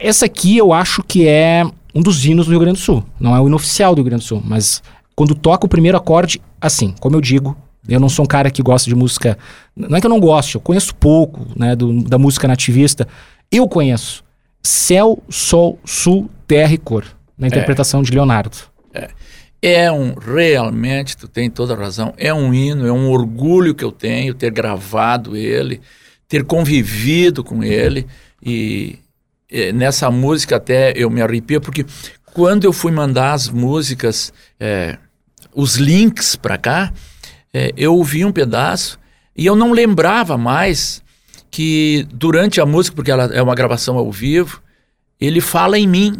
Essa 0.00 0.26
aqui 0.26 0.56
eu 0.56 0.72
acho 0.72 1.02
que 1.02 1.26
é 1.26 1.64
um 1.94 2.00
dos 2.00 2.24
hinos 2.24 2.46
do 2.46 2.50
Rio 2.50 2.60
Grande 2.60 2.78
do 2.78 2.82
Sul. 2.82 3.04
Não 3.18 3.34
é 3.36 3.40
o 3.40 3.46
hino 3.46 3.56
oficial 3.56 3.94
do 3.94 3.98
Rio 3.98 4.06
Grande 4.06 4.24
do 4.24 4.26
Sul, 4.28 4.42
mas 4.44 4.82
quando 5.14 5.34
toca 5.34 5.66
o 5.66 5.68
primeiro 5.68 5.98
acorde, 5.98 6.40
assim, 6.60 6.94
como 7.00 7.16
eu 7.16 7.20
digo, 7.20 7.56
eu 7.88 8.00
não 8.00 8.08
sou 8.08 8.24
um 8.24 8.28
cara 8.28 8.50
que 8.50 8.62
gosta 8.62 8.88
de 8.88 8.94
música. 8.94 9.36
Não 9.76 9.96
é 9.96 10.00
que 10.00 10.06
eu 10.06 10.10
não 10.10 10.20
gosto, 10.20 10.56
eu 10.56 10.60
conheço 10.60 10.94
pouco 10.94 11.46
né, 11.56 11.74
do- 11.76 12.02
da 12.04 12.18
música 12.18 12.46
nativista. 12.48 13.06
Eu 13.50 13.68
conheço 13.68 14.22
Céu, 14.62 15.22
Sol, 15.28 15.78
Sul, 15.84 16.30
Terra 16.46 16.72
e 16.72 16.78
Cor, 16.78 17.04
na 17.36 17.48
interpretação 17.48 18.02
de 18.02 18.12
Leonardo. 18.12 18.56
É 19.62 19.92
um, 19.92 20.14
realmente, 20.14 21.16
tu 21.16 21.28
tem 21.28 21.50
toda 21.50 21.74
a 21.74 21.76
razão, 21.76 22.14
é 22.16 22.32
um 22.32 22.54
hino, 22.54 22.86
é 22.86 22.92
um 22.92 23.10
orgulho 23.10 23.74
que 23.74 23.84
eu 23.84 23.92
tenho 23.92 24.32
ter 24.32 24.50
gravado 24.50 25.36
ele, 25.36 25.80
ter 26.26 26.44
convivido 26.44 27.44
com 27.44 27.62
ele 27.62 28.06
e 28.42 28.98
nessa 29.74 30.10
música 30.10 30.56
até 30.56 30.92
eu 30.94 31.10
me 31.10 31.20
arrepio 31.20 31.60
porque 31.60 31.84
quando 32.32 32.64
eu 32.64 32.72
fui 32.72 32.92
mandar 32.92 33.32
as 33.32 33.48
músicas, 33.48 34.32
eh, 34.58 34.96
os 35.54 35.76
links 35.76 36.36
para 36.36 36.56
cá, 36.56 36.92
eh, 37.52 37.72
eu 37.76 37.94
ouvi 37.94 38.24
um 38.24 38.32
pedaço 38.32 38.98
e 39.36 39.46
eu 39.46 39.56
não 39.56 39.72
lembrava 39.72 40.38
mais 40.38 41.02
que 41.50 42.06
durante 42.12 42.60
a 42.60 42.66
música, 42.66 42.94
porque 42.94 43.10
ela 43.10 43.24
é 43.34 43.42
uma 43.42 43.54
gravação 43.54 43.96
ao 43.98 44.10
vivo, 44.12 44.62
ele 45.20 45.40
fala 45.40 45.78
em 45.78 45.86
mim. 45.86 46.16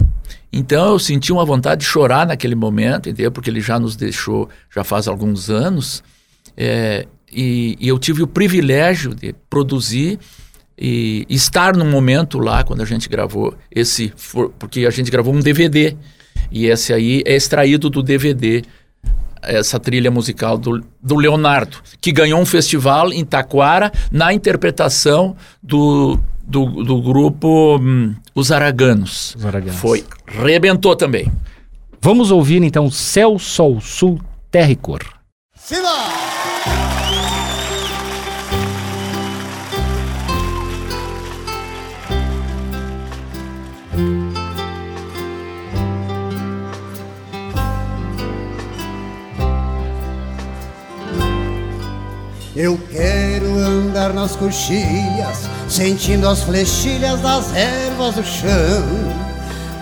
Então 0.52 0.92
eu 0.92 0.98
senti 0.98 1.32
uma 1.32 1.44
vontade 1.44 1.82
de 1.82 1.86
chorar 1.86 2.26
naquele 2.26 2.56
momento, 2.56 3.08
entendeu? 3.08 3.30
Porque 3.30 3.48
ele 3.48 3.60
já 3.60 3.78
nos 3.78 3.94
deixou 3.94 4.48
já 4.74 4.82
faz 4.82 5.06
alguns 5.06 5.48
anos. 5.48 6.02
É, 6.56 7.06
e, 7.30 7.76
e 7.78 7.86
eu 7.86 7.98
tive 7.98 8.22
o 8.22 8.26
privilégio 8.26 9.14
de 9.14 9.32
produzir 9.48 10.18
e 10.80 11.26
estar 11.28 11.76
no 11.76 11.84
momento 11.84 12.38
lá 12.38 12.64
quando 12.64 12.80
a 12.80 12.86
gente 12.86 13.08
gravou 13.08 13.54
esse, 13.70 14.12
for- 14.16 14.50
porque 14.58 14.86
a 14.86 14.90
gente 14.90 15.10
gravou 15.10 15.34
um 15.34 15.40
DVD 15.40 15.94
e 16.50 16.66
esse 16.66 16.92
aí 16.92 17.22
é 17.26 17.36
extraído 17.36 17.90
do 17.90 18.02
DVD 18.02 18.62
essa 19.42 19.78
trilha 19.80 20.10
musical 20.10 20.58
do, 20.58 20.82
do 21.02 21.16
Leonardo, 21.16 21.78
que 22.00 22.12
ganhou 22.12 22.38
um 22.40 22.44
festival 22.46 23.10
em 23.12 23.24
Taquara 23.24 23.90
na 24.10 24.32
interpretação 24.34 25.34
do, 25.62 26.18
do, 26.46 26.66
do 26.84 27.00
grupo 27.00 27.78
hum, 27.78 28.14
Os 28.34 28.52
Araganos. 28.52 29.34
Os 29.36 29.46
Araganos. 29.46 29.80
Foi. 29.80 30.04
Rebentou 30.26 30.94
também. 30.96 31.30
Vamos 32.02 32.30
ouvir 32.30 32.62
então 32.62 32.90
Céu, 32.90 33.38
Sol, 33.38 33.80
Sul, 33.80 34.20
Terra 34.50 34.70
e 34.72 34.76
Cor. 34.76 35.00
Eu 52.56 52.76
quero 52.90 53.46
andar 53.58 54.12
nas 54.12 54.34
coxilhas, 54.34 55.48
sentindo 55.68 56.28
as 56.28 56.42
flechilhas 56.42 57.20
das 57.20 57.54
ervas 57.54 58.16
do 58.16 58.24
chão. 58.24 58.84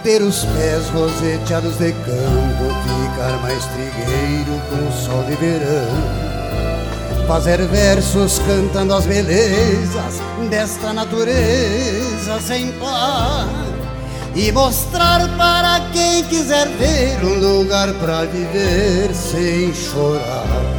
Ter 0.02 0.20
os 0.20 0.44
pés 0.44 0.86
roseteados 0.90 1.78
de 1.78 1.92
campo, 1.92 2.64
ficar 2.84 3.38
mais 3.40 3.64
trigueiro 3.64 4.60
com 4.68 4.86
o 4.86 4.92
sol 4.92 5.24
de 5.24 5.34
verão. 5.36 6.28
Fazer 7.26 7.66
versos 7.68 8.38
cantando 8.40 8.94
as 8.94 9.06
belezas 9.06 10.20
desta 10.50 10.92
natureza 10.92 12.38
sem 12.42 12.70
par. 12.72 13.48
E 14.34 14.52
mostrar 14.52 15.26
para 15.38 15.88
quem 15.90 16.22
quiser 16.24 16.68
ver 16.68 17.24
um 17.24 17.60
lugar 17.60 17.94
para 17.94 18.26
viver 18.26 19.14
sem 19.14 19.72
chorar. 19.74 20.77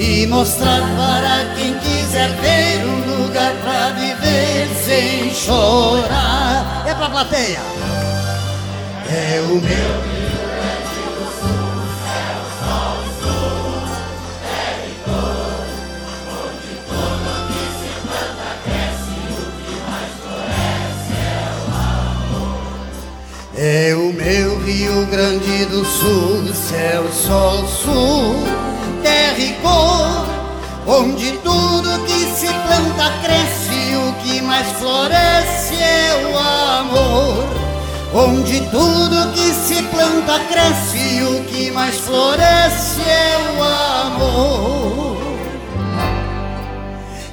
E 0.00 0.28
mostrar 0.28 0.80
para 0.96 1.54
quem 1.56 1.74
quiser 1.80 2.28
ver 2.36 2.86
um 2.86 3.24
lugar 3.24 3.52
pra 3.64 3.90
viver 3.90 4.68
sem 4.84 5.34
chorar. 5.34 6.84
É 6.86 6.94
pra 6.94 7.10
plateia. 7.10 7.58
É 9.10 9.40
o 9.40 9.56
meu. 9.56 10.18
É 23.60 23.92
o 23.96 24.12
meu 24.12 24.60
Rio 24.60 25.04
Grande 25.06 25.64
do 25.64 25.84
Sul, 25.84 26.54
céu, 26.54 27.10
sol, 27.12 27.66
sul, 27.66 28.67
terra 29.02 29.38
e 29.38 29.52
cor, 29.62 30.26
onde 30.86 31.32
tudo 31.38 32.04
que 32.06 32.24
se 32.36 32.46
planta 32.46 33.12
cresce, 33.22 33.96
o 33.96 34.12
que 34.22 34.42
mais 34.42 34.66
floresce 34.78 35.74
é 35.74 36.30
o 36.32 36.38
amor. 36.38 37.58
Onde 38.14 38.60
tudo 38.70 39.32
que 39.34 39.52
se 39.52 39.82
planta 39.82 40.40
cresce, 40.50 41.22
o 41.24 41.44
que 41.44 41.70
mais 41.70 41.98
floresce 41.98 43.02
é 43.02 43.36
o 43.56 43.62
amor. 43.62 45.18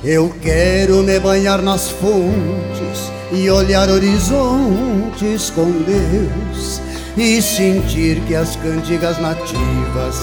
Eu 0.03 0.35
quero 0.41 1.01
me 1.01 1.17
banhar 1.19 1.61
nas 1.61 1.89
fontes 1.89 3.11
e 3.31 3.49
olhar 3.49 3.89
horizontes 3.89 5.49
com 5.49 5.71
Deus 5.71 6.81
e 7.17 7.41
sentir 7.41 8.19
que 8.27 8.35
as 8.35 8.55
cantigas 8.57 9.17
nativas 9.19 10.19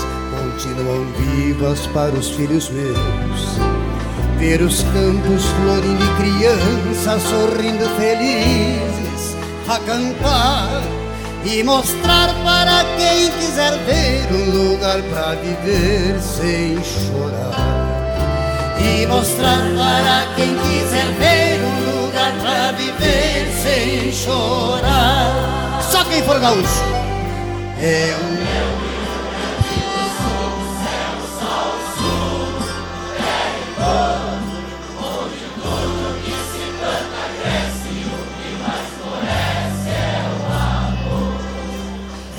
continuam 0.62 1.04
vivas 1.18 1.86
para 1.88 2.12
os 2.12 2.30
filhos 2.30 2.70
meus. 2.70 3.58
Ver 4.38 4.62
os 4.62 4.82
campos 4.84 5.44
florindo 5.44 6.04
e 6.04 6.08
crianças 6.16 7.22
sorrindo 7.22 7.84
felizes 7.96 9.36
a 9.68 9.78
cantar 9.80 10.82
e 11.44 11.64
mostrar 11.64 12.28
para 12.44 12.84
quem 12.96 13.30
quiser 13.32 13.76
ver 13.84 14.32
um 14.32 14.70
lugar 14.70 15.02
para 15.02 15.34
viver 15.34 16.20
sem 16.20 16.76
chorar. 16.84 17.82
E 18.78 19.06
mostrar 19.06 19.62
para 19.76 20.34
quem 20.36 20.56
quiser 20.58 21.06
ver 21.18 21.60
um 21.64 22.02
lugar 22.02 22.32
pra 22.40 22.72
viver 22.72 23.48
sem 23.62 24.12
chorar. 24.12 25.82
Só 25.90 26.04
quem 26.04 26.22
for 26.22 26.38
gaúcho 26.38 26.84
é 27.80 28.14
o 28.20 28.24
meu. 28.34 28.81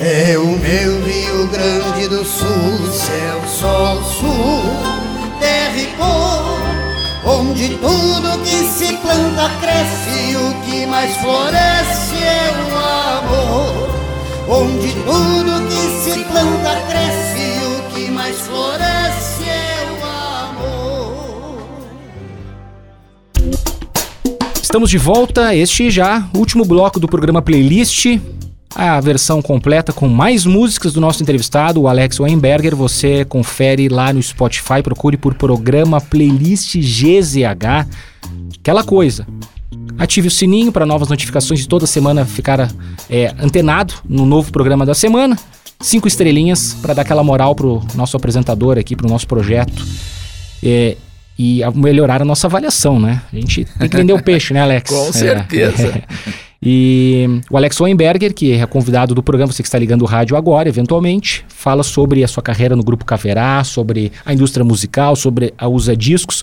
É 0.05 0.37
o 0.37 0.45
meu 0.45 1.01
Rio 1.05 1.47
Grande 1.47 2.09
do 2.09 2.25
Sul, 2.25 2.91
céu, 2.91 3.41
sol, 3.47 4.03
sul, 4.03 4.63
terra 5.39 5.77
e 5.77 5.85
cor, 5.95 6.59
onde 7.25 7.69
tudo 7.77 8.37
que 8.43 8.67
se 8.67 8.97
planta 8.97 9.49
cresce 9.61 10.31
e 10.31 10.35
o 10.35 10.53
que 10.65 10.85
mais 10.87 11.15
floresce 11.15 12.15
é 12.21 12.51
o 12.65 12.75
amor. 13.15 13.89
Onde 14.49 14.91
tudo 14.91 15.67
que 15.69 16.03
se 16.03 16.21
planta 16.25 16.81
cresce 16.89 17.39
e 17.39 17.63
o 17.65 17.81
que 17.93 18.11
mais 18.11 18.37
floresce 18.41 19.43
é 19.47 19.87
o 20.01 20.05
amor. 20.51 21.63
Estamos 24.61 24.89
de 24.89 24.97
volta, 24.97 25.55
este 25.55 25.89
já, 25.89 26.27
último 26.35 26.65
bloco 26.65 26.99
do 26.99 27.07
programa 27.07 27.41
Playlist. 27.41 28.19
A 28.75 28.99
versão 28.99 29.41
completa 29.41 29.93
com 29.93 30.07
mais 30.07 30.45
músicas 30.45 30.93
do 30.93 30.99
nosso 30.99 31.21
entrevistado, 31.21 31.81
o 31.81 31.87
Alex 31.87 32.19
Weinberger. 32.19 32.75
Você 32.75 33.23
confere 33.23 33.87
lá 33.87 34.11
no 34.11 34.21
Spotify, 34.21 34.81
procure 34.83 35.15
por 35.15 35.35
programa 35.35 36.01
Playlist 36.01 36.75
GZH. 36.77 37.87
Aquela 38.59 38.83
coisa. 38.83 39.27
Ative 39.97 40.27
o 40.27 40.31
sininho 40.31 40.71
para 40.71 40.85
novas 40.85 41.07
notificações 41.07 41.59
de 41.59 41.67
toda 41.67 41.85
semana 41.85 42.25
ficar 42.25 42.71
é, 43.09 43.33
antenado 43.39 43.93
no 44.09 44.25
novo 44.25 44.51
programa 44.51 44.85
da 44.85 44.95
semana. 44.95 45.37
Cinco 45.79 46.07
estrelinhas 46.07 46.75
para 46.81 46.95
dar 46.95 47.03
aquela 47.03 47.23
moral 47.23 47.53
pro 47.53 47.81
nosso 47.93 48.17
apresentador 48.17 48.79
aqui, 48.79 48.95
pro 48.95 49.07
nosso 49.07 49.27
projeto. 49.27 49.85
É, 50.63 50.97
e 51.37 51.61
melhorar 51.75 52.21
a 52.21 52.25
nossa 52.25 52.47
avaliação, 52.47 52.99
né? 52.99 53.21
A 53.31 53.35
gente 53.35 53.65
tem 53.65 53.89
que 53.89 53.97
vender 53.97 54.13
o 54.13 54.21
peixe, 54.21 54.53
né, 54.53 54.61
Alex? 54.61 54.89
Com 54.89 55.11
É. 55.85 56.03
E 56.65 57.41
o 57.49 57.57
Alex 57.57 57.77
Weinberger, 57.81 58.33
que 58.33 58.53
é 58.53 58.65
convidado 58.65 59.13
do 59.13 59.21
programa, 59.21 59.51
você 59.51 59.61
que 59.61 59.67
está 59.67 59.77
ligando 59.77 60.03
o 60.03 60.05
rádio 60.05 60.37
agora, 60.37 60.69
eventualmente, 60.69 61.43
fala 61.49 61.83
sobre 61.83 62.23
a 62.23 62.27
sua 62.27 62.41
carreira 62.41 62.73
no 62.73 62.83
Grupo 62.83 63.03
Caverá, 63.03 63.61
sobre 63.65 64.13
a 64.25 64.33
indústria 64.33 64.63
musical, 64.63 65.13
sobre 65.17 65.53
a 65.57 65.67
usa 65.67 65.93
discos. 65.93 66.41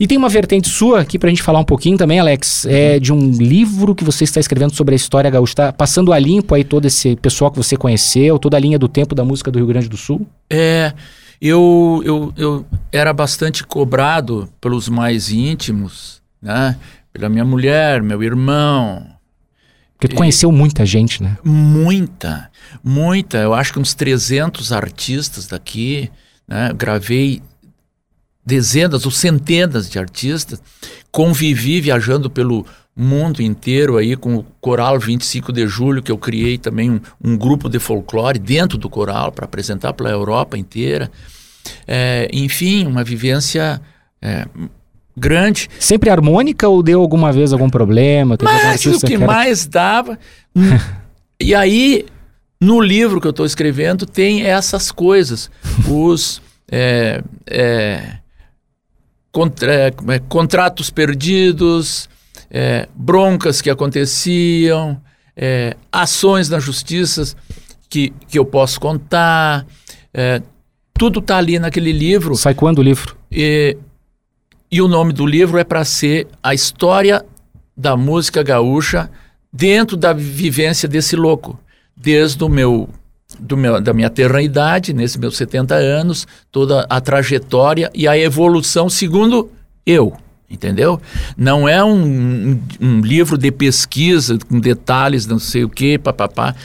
E 0.00 0.06
tem 0.08 0.18
uma 0.18 0.28
vertente 0.28 0.68
sua 0.68 1.02
aqui 1.02 1.16
pra 1.16 1.28
gente 1.28 1.44
falar 1.44 1.60
um 1.60 1.64
pouquinho 1.64 1.96
também, 1.96 2.18
Alex, 2.18 2.66
é 2.66 2.98
de 2.98 3.12
um 3.12 3.30
livro 3.30 3.94
que 3.94 4.02
você 4.02 4.24
está 4.24 4.40
escrevendo 4.40 4.74
sobre 4.74 4.94
a 4.94 4.96
história 4.96 5.30
gaúcha. 5.30 5.52
Está 5.52 5.72
passando 5.72 6.12
a 6.12 6.18
limpo 6.18 6.56
aí 6.56 6.64
todo 6.64 6.86
esse 6.86 7.14
pessoal 7.14 7.48
que 7.48 7.56
você 7.56 7.76
conheceu, 7.76 8.40
toda 8.40 8.56
a 8.56 8.60
linha 8.60 8.80
do 8.80 8.88
tempo 8.88 9.14
da 9.14 9.24
música 9.24 9.48
do 9.48 9.60
Rio 9.60 9.68
Grande 9.68 9.88
do 9.88 9.96
Sul. 9.96 10.26
É, 10.50 10.92
eu, 11.40 12.02
eu, 12.04 12.32
eu 12.36 12.66
era 12.90 13.12
bastante 13.12 13.64
cobrado 13.64 14.48
pelos 14.60 14.88
mais 14.88 15.30
íntimos, 15.30 16.20
né? 16.40 16.76
Pela 17.12 17.28
minha 17.28 17.44
mulher, 17.44 18.02
meu 18.02 18.22
irmão, 18.22 19.06
Porque 20.02 20.16
tu 20.16 20.18
conheceu 20.18 20.50
muita 20.50 20.84
gente, 20.84 21.22
né? 21.22 21.38
muita, 21.44 22.50
muita. 22.82 23.38
Eu 23.38 23.54
acho 23.54 23.72
que 23.72 23.78
uns 23.78 23.94
300 23.94 24.72
artistas 24.72 25.46
daqui, 25.46 26.10
né? 26.46 26.72
Gravei 26.76 27.40
dezenas 28.44 29.04
ou 29.04 29.12
centenas 29.12 29.88
de 29.88 30.00
artistas, 30.00 30.60
convivi 31.12 31.80
viajando 31.80 32.28
pelo 32.28 32.66
mundo 32.96 33.40
inteiro 33.40 33.96
aí 33.96 34.16
com 34.16 34.34
o 34.34 34.42
Coral 34.60 34.98
25 34.98 35.52
de 35.52 35.68
Julho, 35.68 36.02
que 36.02 36.10
eu 36.10 36.18
criei 36.18 36.58
também 36.58 36.90
um, 36.90 37.00
um 37.22 37.36
grupo 37.36 37.68
de 37.68 37.78
folclore 37.78 38.40
dentro 38.40 38.76
do 38.76 38.90
coral 38.90 39.30
para 39.30 39.44
apresentar 39.44 39.92
pela 39.92 40.10
Europa 40.10 40.58
inteira. 40.58 41.12
É, 41.86 42.28
enfim, 42.32 42.88
uma 42.88 43.04
vivência 43.04 43.80
é, 44.20 44.48
grande. 45.16 45.68
Sempre 45.78 46.10
harmônica 46.10 46.68
ou 46.68 46.82
deu 46.82 47.00
alguma 47.00 47.32
vez 47.32 47.52
algum 47.52 47.68
problema? 47.70 48.36
Mas 48.42 48.86
o 48.86 49.00
que 49.06 49.14
era- 49.14 49.26
mais 49.26 49.66
dava. 49.66 50.18
hum, 50.54 50.62
e 51.40 51.54
aí, 51.54 52.06
no 52.60 52.80
livro 52.80 53.20
que 53.20 53.26
eu 53.26 53.30
estou 53.30 53.46
escrevendo, 53.46 54.06
tem 54.06 54.42
essas 54.42 54.90
coisas. 54.90 55.50
Os 55.88 56.40
é, 56.70 57.22
é, 57.46 58.16
contra- 59.30 59.72
é, 59.74 59.86
é, 60.08 60.18
contratos 60.28 60.90
perdidos, 60.90 62.08
é, 62.50 62.88
broncas 62.94 63.60
que 63.60 63.70
aconteciam, 63.70 65.00
é, 65.36 65.76
ações 65.90 66.48
na 66.48 66.58
justiça 66.60 67.34
que, 67.88 68.12
que 68.28 68.38
eu 68.38 68.44
posso 68.44 68.78
contar. 68.80 69.66
é, 70.14 70.42
tudo 70.98 71.18
está 71.20 71.38
ali 71.38 71.58
naquele 71.58 71.90
livro. 71.90 72.36
Sai 72.36 72.54
quando 72.54 72.78
o 72.78 72.82
livro? 72.82 73.16
E, 73.30 73.76
e 74.72 74.80
o 74.80 74.88
nome 74.88 75.12
do 75.12 75.26
livro 75.26 75.58
é 75.58 75.64
para 75.64 75.84
ser 75.84 76.26
a 76.42 76.54
história 76.54 77.22
da 77.76 77.94
música 77.94 78.42
gaúcha 78.42 79.10
dentro 79.52 79.98
da 79.98 80.14
vivência 80.14 80.88
desse 80.88 81.14
louco, 81.14 81.60
desde 81.94 82.42
o 82.42 82.48
meu, 82.48 82.88
meu 83.54 83.78
da 83.82 83.92
minha 83.92 84.08
terrenidade, 84.08 84.94
nesses 84.94 85.18
meus 85.18 85.36
70 85.36 85.74
anos, 85.74 86.26
toda 86.50 86.86
a 86.88 87.02
trajetória 87.02 87.90
e 87.94 88.08
a 88.08 88.16
evolução 88.16 88.88
segundo 88.88 89.52
eu, 89.84 90.16
entendeu? 90.48 90.98
Não 91.36 91.68
é 91.68 91.84
um, 91.84 92.02
um, 92.02 92.62
um 92.80 93.00
livro 93.02 93.36
de 93.36 93.52
pesquisa 93.52 94.38
com 94.48 94.58
detalhes, 94.58 95.26
não 95.26 95.38
sei 95.38 95.64
o 95.64 95.68
que, 95.68 95.98
papapá, 95.98 96.56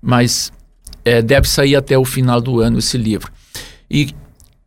mas 0.00 0.52
é, 1.04 1.20
deve 1.20 1.48
sair 1.48 1.74
até 1.74 1.98
o 1.98 2.04
final 2.04 2.40
do 2.40 2.60
ano 2.60 2.78
esse 2.78 2.96
livro. 2.96 3.32
E 3.90 4.14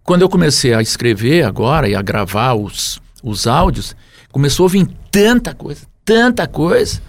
quando 0.10 0.24
eu 0.24 0.30
comecei 0.30 0.74
a 0.74 0.82
escrever 0.82 1.45
agora 1.45 1.88
e 1.88 1.93
a 1.93 2.01
gravar 2.01 2.55
os, 2.55 2.99
os 3.22 3.45
áudios, 3.45 3.95
começou 4.32 4.66
a 4.66 4.70
vir 4.70 4.88
tanta 5.12 5.53
coisa, 5.53 5.86
tanta 6.03 6.47
coisa. 6.47 6.99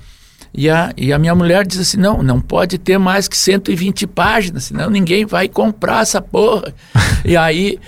E 0.53 0.69
a, 0.69 0.93
e 0.99 1.11
a 1.11 1.19
minha 1.19 1.35
mulher 1.35 1.67
diz 1.67 1.81
assim: 1.81 1.97
não, 1.97 2.23
não 2.23 2.43
pode 2.43 2.77
ter 2.77 2.99
mais 2.99 3.27
que 3.27 3.39
120 3.39 4.07
páginas, 4.07 4.65
senão 4.65 4.91
ninguém 4.91 5.25
vai 5.25 5.49
comprar 5.49 6.03
essa 6.03 6.21
porra. 6.21 6.75
e 7.25 7.39
aí, 7.39 7.79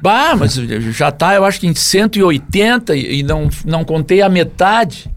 bah, 0.00 0.34
mas 0.36 0.54
já 0.54 1.12
tá, 1.12 1.34
eu 1.34 1.44
acho 1.44 1.60
que 1.60 1.66
em 1.66 1.74
180 1.74 2.96
e, 2.96 3.18
e 3.18 3.22
não, 3.22 3.50
não 3.66 3.84
contei 3.84 4.22
a 4.22 4.28
metade. 4.30 5.10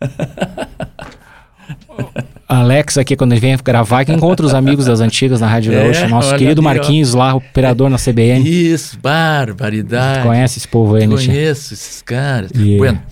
Alex 2.52 2.98
aqui, 2.98 3.16
quando 3.16 3.32
ele 3.32 3.40
vem 3.40 3.56
gravar, 3.62 4.04
que 4.04 4.12
encontra 4.12 4.44
os 4.46 4.54
amigos 4.54 4.86
das 4.86 5.00
antigas 5.00 5.40
na 5.40 5.46
Rádio 5.46 5.72
É, 5.72 5.82
Gaúcha. 5.84 6.08
Nosso 6.08 6.30
querido 6.36 6.60
ali, 6.60 6.60
ó. 6.60 6.62
Marquinhos 6.62 7.14
lá, 7.14 7.34
operador 7.34 7.88
na 7.90 7.96
CBN. 7.98 8.48
Isso, 8.48 8.98
barbaridade. 9.00 10.22
Conhece 10.26 10.58
esse 10.58 10.68
povo 10.68 10.94
aí, 10.96 11.06
né? 11.06 11.16
tia? 11.16 11.26
Conheço 11.32 11.74
esses 11.74 12.02
caras. 12.02 12.50
Yeah. 12.54 12.78
Bueno. 12.78 13.02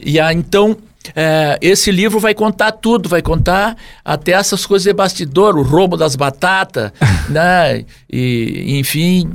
E 0.00 0.18
aí, 0.20 0.36
então, 0.36 0.76
é, 1.14 1.58
esse 1.60 1.90
livro 1.90 2.18
vai 2.20 2.34
contar 2.34 2.72
tudo, 2.72 3.08
vai 3.08 3.20
contar 3.22 3.76
até 4.04 4.32
essas 4.32 4.64
coisas 4.64 4.84
de 4.84 4.92
bastidor, 4.92 5.56
o 5.56 5.62
roubo 5.62 5.96
das 5.96 6.14
batatas, 6.16 6.92
né? 7.28 7.84
E, 8.10 8.78
enfim, 8.78 9.30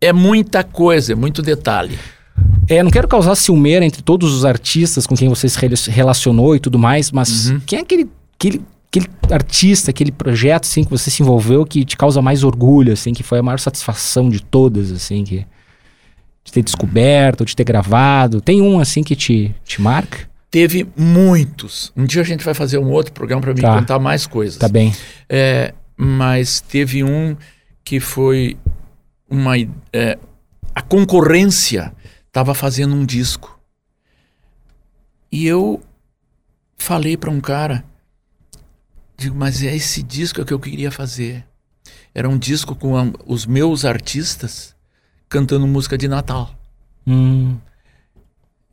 é 0.00 0.12
muita 0.12 0.64
coisa, 0.64 1.12
é 1.12 1.14
muito 1.14 1.40
detalhe. 1.42 1.98
É, 2.68 2.82
não 2.82 2.90
quero 2.90 3.06
causar 3.06 3.34
ciumeira 3.36 3.84
entre 3.84 4.02
todos 4.02 4.32
os 4.34 4.44
artistas 4.44 5.06
com 5.06 5.14
quem 5.14 5.28
você 5.28 5.48
se 5.48 5.58
rela- 5.60 5.74
relacionou 5.88 6.56
e 6.56 6.60
tudo 6.60 6.78
mais, 6.78 7.10
mas 7.12 7.50
Uhum. 7.50 7.60
quem 7.64 7.78
é 7.78 7.82
aquele, 7.82 8.08
aquele, 8.48 8.62
aquele 8.88 9.08
artista, 9.30 9.90
aquele 9.90 10.12
projeto, 10.12 10.64
assim, 10.64 10.84
que 10.84 10.90
você 10.90 11.10
se 11.10 11.22
envolveu 11.22 11.64
que 11.64 11.84
te 11.84 11.96
causa 11.96 12.20
mais 12.20 12.44
orgulho, 12.44 12.92
assim, 12.92 13.12
que 13.12 13.22
foi 13.22 13.38
a 13.38 13.42
maior 13.42 13.58
satisfação 13.58 14.28
de 14.28 14.42
todas, 14.42 14.90
assim, 14.92 15.24
que... 15.24 15.46
De 16.44 16.52
ter 16.52 16.62
descoberto, 16.62 17.42
de 17.42 17.56
ter 17.56 17.64
gravado. 17.64 18.38
Tem 18.38 18.60
um, 18.60 18.78
assim, 18.78 19.02
que 19.02 19.16
te, 19.16 19.54
te 19.64 19.80
marca? 19.80 20.28
Teve 20.50 20.86
muitos. 20.94 21.90
Um 21.96 22.04
dia 22.04 22.20
a 22.20 22.24
gente 22.24 22.44
vai 22.44 22.52
fazer 22.52 22.76
um 22.76 22.90
outro 22.90 23.14
programa 23.14 23.40
para 23.40 23.54
me 23.54 23.62
Tá. 23.62 23.78
contar 23.78 23.98
mais 23.98 24.26
coisas. 24.26 24.58
Tá 24.58 24.68
bem. 24.68 24.94
É, 25.26 25.72
mas 25.96 26.60
teve 26.60 27.02
um 27.02 27.34
que 27.82 27.98
foi 27.98 28.58
uma. 29.28 29.56
é, 29.90 30.18
a 30.74 30.82
concorrência 30.82 31.94
estava 32.26 32.54
fazendo 32.54 32.94
um 32.94 33.06
disco. 33.06 33.58
E 35.32 35.46
eu 35.46 35.82
falei 36.76 37.16
para 37.16 37.30
um 37.30 37.40
cara, 37.40 37.82
digo, 39.16 39.36
mas 39.36 39.62
é 39.62 39.74
esse 39.74 40.02
disco 40.02 40.44
que 40.44 40.52
eu 40.52 40.58
queria 40.60 40.90
fazer. 40.90 41.44
Era 42.14 42.28
um 42.28 42.38
disco 42.38 42.74
com 42.74 42.96
a- 42.96 43.10
os 43.26 43.46
meus 43.46 43.84
artistas 43.84 44.74
cantando 45.28 45.66
música 45.66 45.96
de 45.98 46.06
Natal. 46.08 46.54
Hum, 47.06 47.56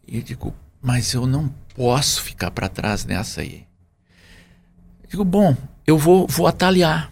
E 0.08 0.18
eu 0.18 0.22
digo, 0.24 0.54
mas 0.82 1.14
eu 1.14 1.26
não 1.26 1.48
posso 1.76 2.22
ficar 2.22 2.52
para 2.52 2.68
trás 2.68 3.06
nessa 3.06 3.42
aí. 3.42 3.66
Eu 5.04 5.10
digo, 5.10 5.24
bom, 5.26 5.56
eu 5.88 5.98
vou, 5.98 6.28
vou 6.28 6.48
atalhar. 6.48 7.12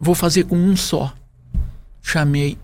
Vou 0.00 0.14
fazer 0.14 0.44
com 0.44 0.56
um 0.56 0.76
só. 0.76 1.14
Chamei 2.02 2.56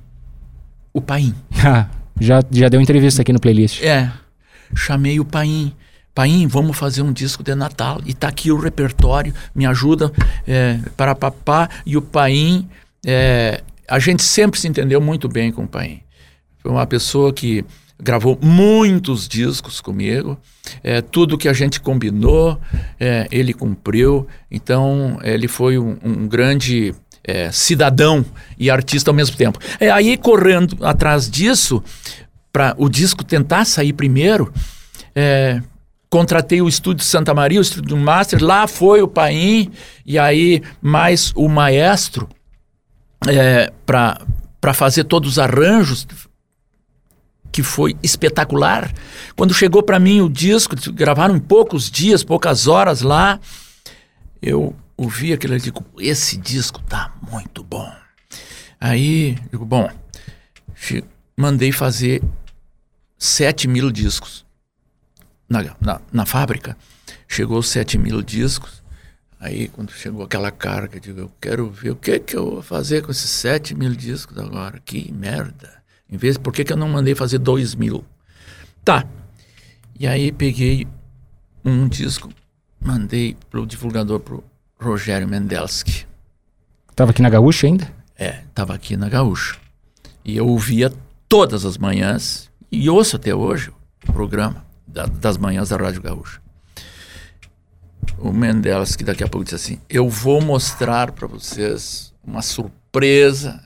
o 0.92 1.00
Paim. 1.00 1.34
já, 2.20 2.42
já 2.50 2.68
deu 2.68 2.80
entrevista 2.80 3.22
aqui 3.22 3.32
no 3.32 3.40
playlist. 3.40 3.82
É, 3.82 4.10
chamei 4.74 5.20
o 5.20 5.24
Paim. 5.24 5.74
Paim, 6.14 6.46
vamos 6.46 6.76
fazer 6.76 7.02
um 7.02 7.12
disco 7.12 7.42
de 7.42 7.54
Natal. 7.54 8.00
E 8.04 8.14
tá 8.14 8.28
aqui 8.28 8.50
o 8.50 8.58
repertório, 8.58 9.32
me 9.54 9.66
ajuda 9.66 10.12
é, 10.46 10.78
para 10.96 11.14
papá. 11.14 11.68
E 11.86 11.96
o 11.96 12.02
Paim, 12.02 12.68
é, 13.06 13.62
a 13.88 13.98
gente 13.98 14.22
sempre 14.22 14.58
se 14.58 14.68
entendeu 14.68 15.00
muito 15.00 15.28
bem 15.28 15.52
com 15.52 15.64
o 15.64 15.68
Paim. 15.68 16.00
Foi 16.58 16.70
uma 16.70 16.86
pessoa 16.86 17.32
que 17.32 17.64
gravou 18.02 18.38
muitos 18.40 19.28
discos 19.28 19.80
comigo. 19.80 20.38
É, 20.82 21.00
tudo 21.00 21.38
que 21.38 21.48
a 21.48 21.52
gente 21.52 21.80
combinou, 21.80 22.60
é, 22.98 23.26
ele 23.30 23.52
cumpriu. 23.52 24.26
Então, 24.50 25.18
ele 25.22 25.48
foi 25.48 25.78
um, 25.78 25.96
um 26.02 26.28
grande 26.28 26.94
é, 27.22 27.52
cidadão 27.52 28.24
e 28.58 28.70
artista 28.70 29.10
ao 29.10 29.14
mesmo 29.14 29.36
tempo. 29.36 29.58
É, 29.78 29.90
aí, 29.90 30.16
correndo 30.16 30.84
atrás 30.84 31.30
disso, 31.30 31.82
para 32.52 32.74
o 32.76 32.88
disco 32.88 33.22
tentar 33.24 33.64
sair 33.64 33.92
primeiro, 33.92 34.52
é, 35.14 35.62
contratei 36.10 36.60
o 36.60 36.68
estúdio 36.68 37.04
Santa 37.04 37.32
Maria, 37.32 37.60
o 37.60 37.62
estúdio 37.62 37.96
Master, 37.96 38.42
lá 38.42 38.66
foi 38.66 39.00
o 39.00 39.06
Paim, 39.06 39.70
e 40.04 40.18
aí 40.18 40.60
mais 40.82 41.32
o 41.36 41.48
maestro 41.48 42.28
é, 43.28 43.72
para 43.86 44.74
fazer 44.74 45.04
todos 45.04 45.30
os 45.30 45.38
arranjos, 45.38 46.06
que 47.52 47.62
foi 47.62 47.96
espetacular. 48.02 48.92
Quando 49.36 49.54
chegou 49.54 49.82
para 49.82 50.00
mim 50.00 50.20
o 50.20 50.28
disco, 50.28 50.74
gravaram 50.92 51.36
em 51.36 51.40
poucos 51.40 51.88
dias, 51.88 52.24
poucas 52.24 52.66
horas 52.66 53.02
lá, 53.02 53.38
eu 54.42 54.74
ouvi 54.96 55.32
aquilo 55.32 55.54
e 55.54 55.60
digo, 55.60 55.84
esse 55.98 56.36
disco 56.36 56.82
tá 56.82 57.14
muito 57.30 57.62
bom. 57.62 57.90
Aí, 58.80 59.36
digo, 59.50 59.64
bom, 59.64 59.88
mandei 61.36 61.70
fazer 61.70 62.22
7 63.18 63.68
mil 63.68 63.90
discos 63.90 64.44
na, 65.50 65.76
na, 65.80 66.00
na 66.12 66.24
fábrica. 66.24 66.76
Chegou 67.26 67.60
7 67.60 67.98
mil 67.98 68.22
discos. 68.22 68.80
Aí, 69.40 69.68
quando 69.68 69.90
chegou 69.90 70.22
aquela 70.22 70.50
carga, 70.50 70.96
eu 70.96 71.00
digo, 71.00 71.20
eu 71.20 71.32
quero 71.40 71.68
ver 71.68 71.90
o 71.90 71.96
que, 71.96 72.20
que 72.20 72.36
eu 72.36 72.50
vou 72.50 72.62
fazer 72.62 73.02
com 73.02 73.10
esses 73.10 73.30
7 73.30 73.74
mil 73.74 73.94
discos 73.94 74.38
agora. 74.38 74.80
Que 74.84 75.10
merda. 75.10 75.82
Em 76.08 76.16
vez, 76.16 76.38
por 76.38 76.52
que, 76.52 76.62
que 76.62 76.72
eu 76.72 76.76
não 76.76 76.88
mandei 76.88 77.14
fazer 77.14 77.38
2 77.38 77.74
mil? 77.74 78.04
Tá. 78.84 79.04
E 79.98 80.06
aí 80.06 80.30
peguei 80.30 80.86
um 81.64 81.88
disco, 81.88 82.30
mandei 82.80 83.36
pro 83.50 83.66
divulgador, 83.66 84.20
pro 84.20 84.44
Rogério 84.78 85.28
Mendelski. 85.28 86.06
Tava 86.94 87.10
aqui 87.10 87.22
na 87.22 87.30
Gaúcha 87.30 87.66
ainda? 87.66 87.90
É, 88.16 88.42
tava 88.54 88.74
aqui 88.74 88.96
na 88.96 89.08
Gaúcha. 89.08 89.56
E 90.24 90.36
eu 90.36 90.46
ouvia 90.46 90.92
todas 91.28 91.64
as 91.64 91.78
manhãs, 91.78 92.50
e 92.70 92.88
ouço 92.90 93.16
até 93.16 93.34
hoje 93.34 93.72
o 94.06 94.12
programa 94.12 94.69
da, 94.92 95.06
das 95.06 95.36
manhãs 95.36 95.68
da 95.68 95.76
Rádio 95.76 96.02
Gaúcha. 96.02 96.40
O 98.18 98.32
Mendelas, 98.32 98.96
que 98.96 99.04
daqui 99.04 99.24
a 99.24 99.28
pouco 99.28 99.44
disse 99.44 99.56
assim: 99.56 99.80
Eu 99.88 100.08
vou 100.08 100.42
mostrar 100.42 101.12
para 101.12 101.26
vocês 101.26 102.12
uma 102.22 102.42
surpresa, 102.42 103.62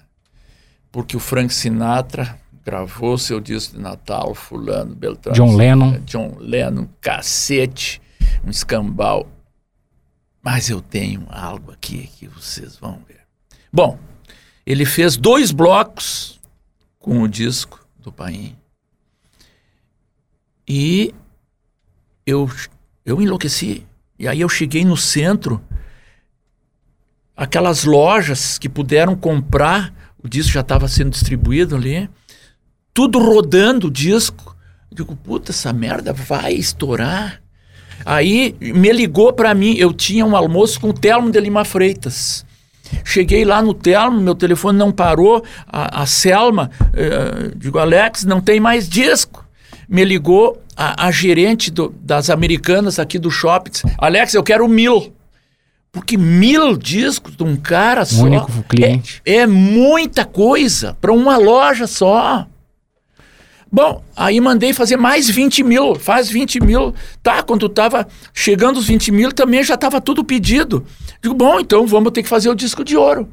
porque 0.92 1.16
o 1.16 1.20
Frank 1.20 1.52
Sinatra 1.52 2.38
gravou 2.64 3.18
seu 3.18 3.40
disco 3.40 3.76
de 3.76 3.82
Natal, 3.82 4.34
Fulano, 4.34 4.94
Beltrano. 4.94 5.36
John 5.36 5.56
Lennon. 5.56 6.00
John 6.00 6.36
Lennon, 6.38 6.88
cacete, 7.00 8.00
um 8.44 8.50
escambau. 8.50 9.28
Mas 10.42 10.68
eu 10.68 10.80
tenho 10.80 11.26
algo 11.30 11.72
aqui 11.72 12.08
que 12.18 12.28
vocês 12.28 12.76
vão 12.76 13.00
ver. 13.08 13.20
Bom, 13.72 13.98
ele 14.64 14.84
fez 14.84 15.16
dois 15.16 15.50
blocos 15.50 16.40
com 16.98 17.22
o 17.22 17.28
disco 17.28 17.84
do 17.98 18.12
Paim. 18.12 18.56
E 20.66 21.14
eu, 22.26 22.50
eu 23.04 23.20
enlouqueci. 23.20 23.86
E 24.18 24.26
aí 24.26 24.40
eu 24.40 24.48
cheguei 24.48 24.84
no 24.84 24.96
centro, 24.96 25.60
aquelas 27.36 27.84
lojas 27.84 28.58
que 28.58 28.68
puderam 28.68 29.14
comprar, 29.14 29.92
o 30.22 30.28
disco 30.28 30.52
já 30.52 30.60
estava 30.60 30.88
sendo 30.88 31.10
distribuído 31.10 31.76
ali, 31.76 32.08
tudo 32.92 33.18
rodando 33.18 33.88
o 33.88 33.90
disco. 33.90 34.56
Eu 34.90 34.96
digo, 34.96 35.16
puta, 35.16 35.50
essa 35.50 35.72
merda 35.72 36.12
vai 36.12 36.54
estourar. 36.54 37.42
Aí 38.06 38.56
me 38.60 38.92
ligou 38.92 39.32
para 39.32 39.54
mim, 39.54 39.74
eu 39.76 39.92
tinha 39.92 40.24
um 40.24 40.36
almoço 40.36 40.80
com 40.80 40.90
o 40.90 40.94
Telmo 40.94 41.30
de 41.30 41.40
Lima 41.40 41.64
Freitas. 41.64 42.44
Cheguei 43.04 43.44
lá 43.44 43.60
no 43.60 43.74
Telmo, 43.74 44.20
meu 44.20 44.34
telefone 44.34 44.78
não 44.78 44.92
parou, 44.92 45.44
a, 45.66 46.02
a 46.02 46.06
Selma, 46.06 46.70
eh, 46.92 47.50
digo, 47.56 47.78
Alex, 47.78 48.24
não 48.24 48.40
tem 48.40 48.60
mais 48.60 48.88
disco 48.88 49.43
me 49.94 50.04
ligou 50.04 50.60
a, 50.76 51.06
a 51.06 51.10
gerente 51.12 51.70
do, 51.70 51.94
das 52.02 52.28
americanas 52.28 52.98
aqui 52.98 53.16
do 53.16 53.30
shopping. 53.30 53.70
Alex, 53.96 54.34
eu 54.34 54.42
quero 54.42 54.66
mil. 54.66 55.14
Porque 55.92 56.16
mil 56.16 56.76
discos 56.76 57.36
de 57.36 57.44
um 57.44 57.54
cara 57.54 58.02
Um 58.02 58.04
só. 58.04 58.24
único 58.24 58.62
cliente. 58.64 59.22
É, 59.24 59.36
é 59.36 59.46
muita 59.46 60.24
coisa 60.24 60.96
para 61.00 61.12
uma 61.12 61.36
loja 61.36 61.86
só. 61.86 62.44
Bom, 63.70 64.02
aí 64.16 64.40
mandei 64.40 64.72
fazer 64.72 64.96
mais 64.96 65.30
20 65.30 65.62
mil. 65.62 65.94
Faz 65.94 66.28
20 66.28 66.58
mil. 66.58 66.92
Tá, 67.22 67.40
quando 67.44 67.68
tava 67.68 68.08
chegando 68.32 68.78
os 68.78 68.88
20 68.88 69.12
mil, 69.12 69.30
também 69.30 69.62
já 69.62 69.76
tava 69.76 70.00
tudo 70.00 70.24
pedido. 70.24 70.84
Digo, 71.22 71.36
bom, 71.36 71.60
então 71.60 71.86
vamos 71.86 72.10
ter 72.10 72.24
que 72.24 72.28
fazer 72.28 72.48
o 72.48 72.54
disco 72.56 72.82
de 72.82 72.96
ouro. 72.96 73.28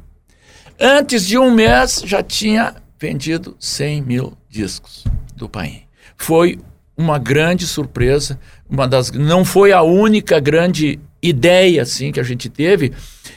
Antes 0.78 1.26
de 1.26 1.36
um 1.36 1.50
mês, 1.50 2.02
já 2.06 2.22
tinha 2.22 2.76
vendido 3.00 3.56
100 3.58 4.02
mil 4.02 4.38
discos 4.48 5.02
do 5.34 5.48
Paim 5.48 5.82
foi 6.24 6.58
uma 6.96 7.18
grande 7.18 7.66
surpresa, 7.66 8.38
uma 8.68 8.86
das 8.86 9.10
não 9.10 9.44
foi 9.44 9.72
a 9.72 9.82
única 9.82 10.38
grande 10.38 10.98
ideia 11.22 11.82
assim 11.82 12.12
que 12.12 12.20
a 12.20 12.22
gente 12.22 12.48
teve. 12.48 12.92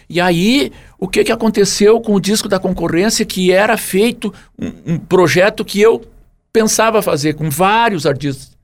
E 0.10 0.20
aí, 0.20 0.72
o 1.00 1.08
que 1.08 1.24
que 1.24 1.32
aconteceu 1.32 2.00
com 2.02 2.14
o 2.14 2.20
disco 2.20 2.48
da 2.50 2.60
concorrência 2.60 3.26
que 3.26 3.52
era 3.52 3.78
feito 3.78 4.34
um, 4.60 4.94
um 4.94 4.98
projeto 4.98 5.64
que 5.64 5.80
eu 5.80 6.04
pensava 6.52 7.02
fazer 7.02 7.34
com 7.34 7.50
vários 7.50 8.06
artistas? 8.06 8.56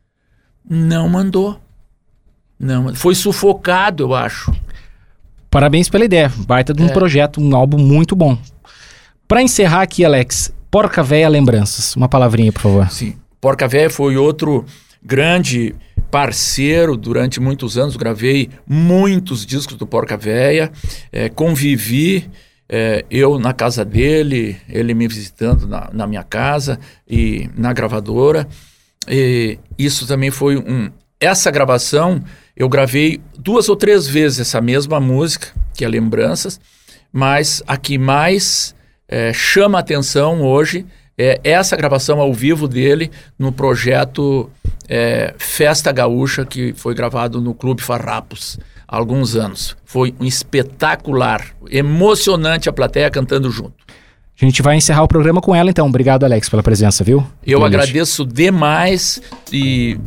Não 0.67 1.07
mandou. 1.09 1.59
Não, 2.59 2.93
foi 2.93 3.15
sufocado, 3.15 4.03
eu 4.03 4.13
acho. 4.13 4.53
Parabéns 5.49 5.89
pela 5.89 6.05
ideia. 6.05 6.31
Baita 6.47 6.73
de 6.73 6.83
um 6.83 6.87
É. 6.87 6.91
projeto, 6.93 7.41
um 7.41 7.55
álbum 7.55 7.77
muito 7.77 8.15
bom. 8.15 8.37
Pra 9.27 9.41
encerrar 9.41 9.81
aqui, 9.81 10.05
Alex, 10.05 10.53
Porca 10.69 11.01
Véia 11.01 11.27
Lembranças. 11.27 11.95
Uma 11.95 12.07
palavrinha, 12.07 12.51
por 12.51 12.61
favor. 12.61 12.89
Sim. 12.91 13.15
Porca 13.41 13.67
Véia 13.67 13.89
foi 13.89 14.15
outro 14.15 14.63
grande 15.03 15.73
parceiro 16.11 16.95
durante 16.95 17.39
muitos 17.39 17.75
anos. 17.75 17.97
Gravei 17.97 18.51
muitos 18.67 19.45
discos 19.45 19.75
do 19.75 19.87
Porca 19.87 20.15
Véia, 20.15 20.71
eh, 21.11 21.27
convivi. 21.29 22.29
eh, 22.69 23.03
eu 23.11 23.37
na 23.37 23.51
casa 23.51 23.83
dele, 23.83 24.55
ele 24.69 24.93
me 24.93 25.05
visitando 25.07 25.67
na, 25.67 25.89
na 25.91 26.07
minha 26.07 26.23
casa 26.23 26.79
e 27.09 27.49
na 27.57 27.73
gravadora. 27.73 28.47
E 29.09 29.57
isso 29.77 30.07
também 30.07 30.31
foi 30.31 30.55
um. 30.57 30.89
Essa 31.19 31.51
gravação 31.51 32.23
eu 32.55 32.69
gravei 32.69 33.19
duas 33.37 33.67
ou 33.69 33.75
três 33.75 34.07
vezes 34.07 34.39
essa 34.39 34.61
mesma 34.61 34.99
música, 34.99 35.47
que 35.73 35.83
é 35.83 35.87
Lembranças, 35.87 36.59
mas 37.11 37.63
a 37.65 37.75
que 37.75 37.97
mais 37.97 38.75
eh, 39.07 39.33
chama 39.33 39.79
atenção 39.79 40.41
hoje 40.41 40.85
é 41.17 41.39
essa 41.43 41.75
gravação 41.75 42.19
ao 42.19 42.33
vivo 42.33 42.67
dele 42.67 43.11
no 43.37 43.51
projeto 43.51 44.49
é, 44.87 45.33
Festa 45.37 45.91
Gaúcha, 45.91 46.45
que 46.45 46.73
foi 46.73 46.93
gravado 46.93 47.39
no 47.39 47.53
Clube 47.53 47.81
Farrapos 47.81 48.59
há 48.87 48.97
alguns 48.97 49.35
anos. 49.35 49.77
Foi 49.85 50.13
um 50.19 50.25
espetacular, 50.25 51.55
emocionante 51.69 52.69
a 52.69 52.73
plateia 52.73 53.09
cantando 53.09 53.49
junto. 53.49 53.73
A 54.41 54.45
gente 54.45 54.61
vai 54.61 54.75
encerrar 54.75 55.03
o 55.03 55.07
programa 55.07 55.39
com 55.39 55.53
ela, 55.53 55.69
então. 55.69 55.87
Obrigado, 55.87 56.23
Alex, 56.23 56.49
pela 56.49 56.63
presença, 56.63 57.03
viu? 57.03 57.23
Eu 57.45 57.59
Playlist. 57.59 57.81
agradeço 57.81 58.25
demais 58.25 59.21
e 59.53 59.97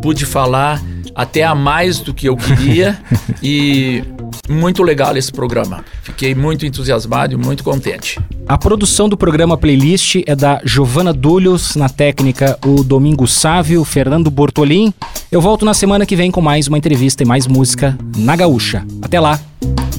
pude 0.00 0.24
falar 0.24 0.82
até 1.14 1.44
a 1.44 1.54
mais 1.54 2.00
do 2.00 2.14
que 2.14 2.26
eu 2.26 2.36
queria 2.36 2.98
e 3.42 4.02
muito 4.48 4.82
legal 4.82 5.14
esse 5.16 5.30
programa. 5.30 5.84
Fiquei 6.02 6.34
muito 6.34 6.64
entusiasmado 6.64 7.34
e 7.34 7.36
muito 7.36 7.62
contente. 7.62 8.18
A 8.48 8.56
produção 8.56 9.08
do 9.08 9.16
programa 9.16 9.56
Playlist 9.58 10.16
é 10.26 10.34
da 10.34 10.60
Giovana 10.64 11.12
Dulhos, 11.12 11.76
na 11.76 11.88
técnica 11.88 12.58
o 12.64 12.82
Domingo 12.82 13.26
Sávio, 13.26 13.84
Fernando 13.84 14.30
Bortolim. 14.30 14.92
Eu 15.30 15.40
volto 15.40 15.64
na 15.64 15.74
semana 15.74 16.06
que 16.06 16.16
vem 16.16 16.30
com 16.30 16.40
mais 16.40 16.66
uma 16.66 16.78
entrevista 16.78 17.22
e 17.22 17.26
mais 17.26 17.46
música 17.46 17.96
na 18.16 18.34
Gaúcha. 18.34 18.86
Até 19.02 19.20
lá. 19.20 19.38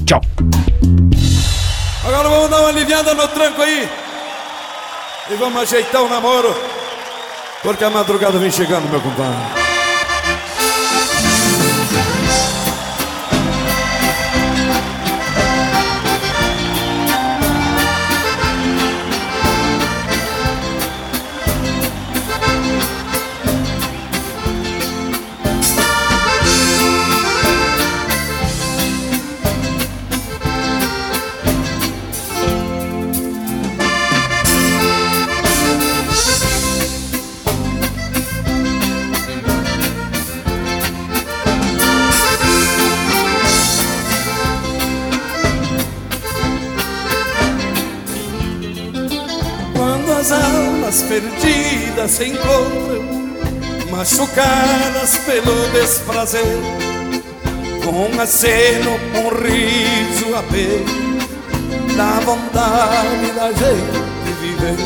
Tchau. 0.06 0.22
Agora 2.06 2.30
vamos 2.30 2.50
dar 2.50 2.60
uma 2.60 2.70
aliviada 2.70 3.14
no 3.14 3.28
tranco 3.30 3.62
aí. 3.62 3.90
E 5.30 5.36
vamos 5.36 5.62
ajeitar 5.62 6.04
o 6.04 6.10
namoro. 6.10 6.54
Porque 7.62 7.84
a 7.84 7.90
madrugada 7.90 8.38
vem 8.38 8.52
chegando, 8.52 8.90
meu 8.90 9.00
compadre. 9.00 9.73
Almas 50.32 51.02
perdidas 51.04 52.12
se 52.12 52.26
encontram, 52.26 53.04
machucadas 53.92 55.18
pelo 55.26 55.70
desprazer, 55.74 56.42
com 57.84 58.22
aceno, 58.22 58.92
um 59.16 59.30
riso 59.44 60.36
a 60.36 60.44
pé, 60.44 60.84
da 61.96 62.20
vontade 62.22 63.32
da 63.36 63.52
gente 63.52 64.34
viver. 64.40 64.78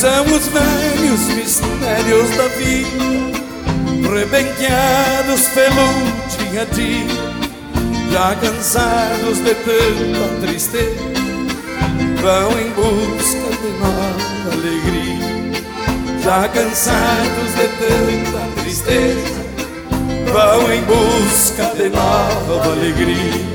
São 0.00 0.24
os 0.24 0.46
velhos 0.48 1.20
mistérios 1.34 2.30
da 2.36 2.48
vida, 2.56 4.08
rebenqueados 4.08 5.48
pelo 5.48 6.50
dia 6.50 6.62
a 6.62 6.64
dia, 6.64 7.32
já 8.12 8.36
cansados 8.36 9.38
de 9.38 9.54
tanta 9.54 10.46
tristeza 10.46 11.22
vão 12.22 12.52
em 12.52 12.70
busca 12.70 13.50
de 13.50 13.66
alegria. 13.84 14.01
Já 16.22 16.48
cansados 16.48 17.54
de 17.56 17.68
tanta 17.78 18.62
tristeza, 18.62 19.44
vão 20.32 20.72
em 20.72 20.82
busca 20.82 21.64
de 21.74 21.88
nova 21.88 22.70
alegria. 22.70 23.51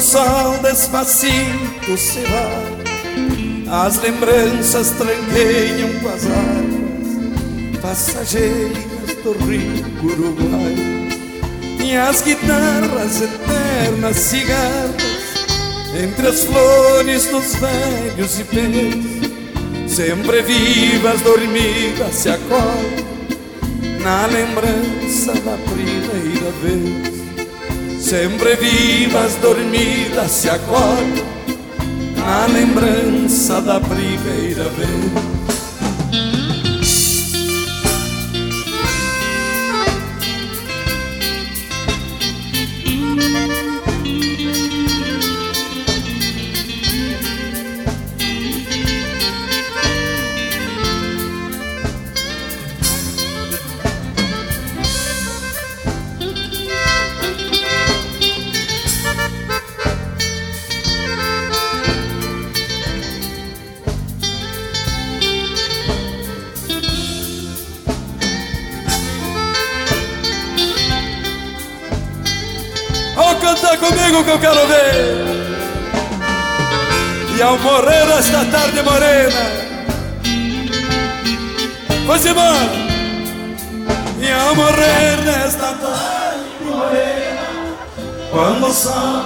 O 0.00 0.02
sol 0.02 0.56
despacito 0.62 1.94
se 1.98 2.20
vai, 2.20 3.84
as 3.84 4.00
lembranças 4.00 4.92
tranqueiam 4.92 6.00
com 6.00 6.08
as 6.08 6.24
águas 6.24 7.80
passageiras 7.82 9.14
do 9.22 9.32
rio 9.44 9.84
Uruguai. 10.02 11.10
E 11.84 11.94
as 11.94 12.22
guitarras 12.22 13.20
eternas 13.20 14.16
cigarras 14.16 14.94
entre 16.02 16.28
as 16.28 16.44
flores 16.44 17.26
dos 17.26 17.54
velhos 17.56 18.40
ipês, 18.40 19.04
sempre 19.86 20.40
vivas, 20.40 21.20
dormidas, 21.20 22.14
se 22.14 22.30
acordam 22.30 23.04
na 24.02 24.24
lembrança 24.24 25.34
da 25.34 25.58
primeira 25.70 26.50
vez. 26.62 27.19
Sempre 28.10 28.56
vivas, 28.56 29.36
dormidas, 29.36 30.32
se 30.32 30.50
acordam 30.50 31.24
na 32.16 32.44
lembrança 32.46 33.60
da 33.60 33.78
primeira 33.78 34.64
vez. 34.70 35.39
Morena, 79.10 79.44
embora. 82.26 82.90
E 84.20 84.30
ao 84.30 84.54
morrer 84.54 85.16
nesta 85.24 85.72
tarde 85.74 86.44
morena, 86.64 87.40
quando 88.30 88.66
o 88.66 88.72
sol 88.72 89.24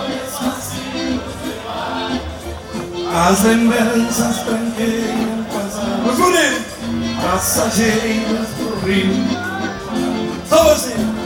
as 3.16 3.42
lembranças 3.44 4.38
tranqueiam 4.38 5.44
águas 6.00 6.16
bonitas, 6.18 6.64
passageiras 7.22 8.48
do 8.58 8.86
rio. 8.86 9.54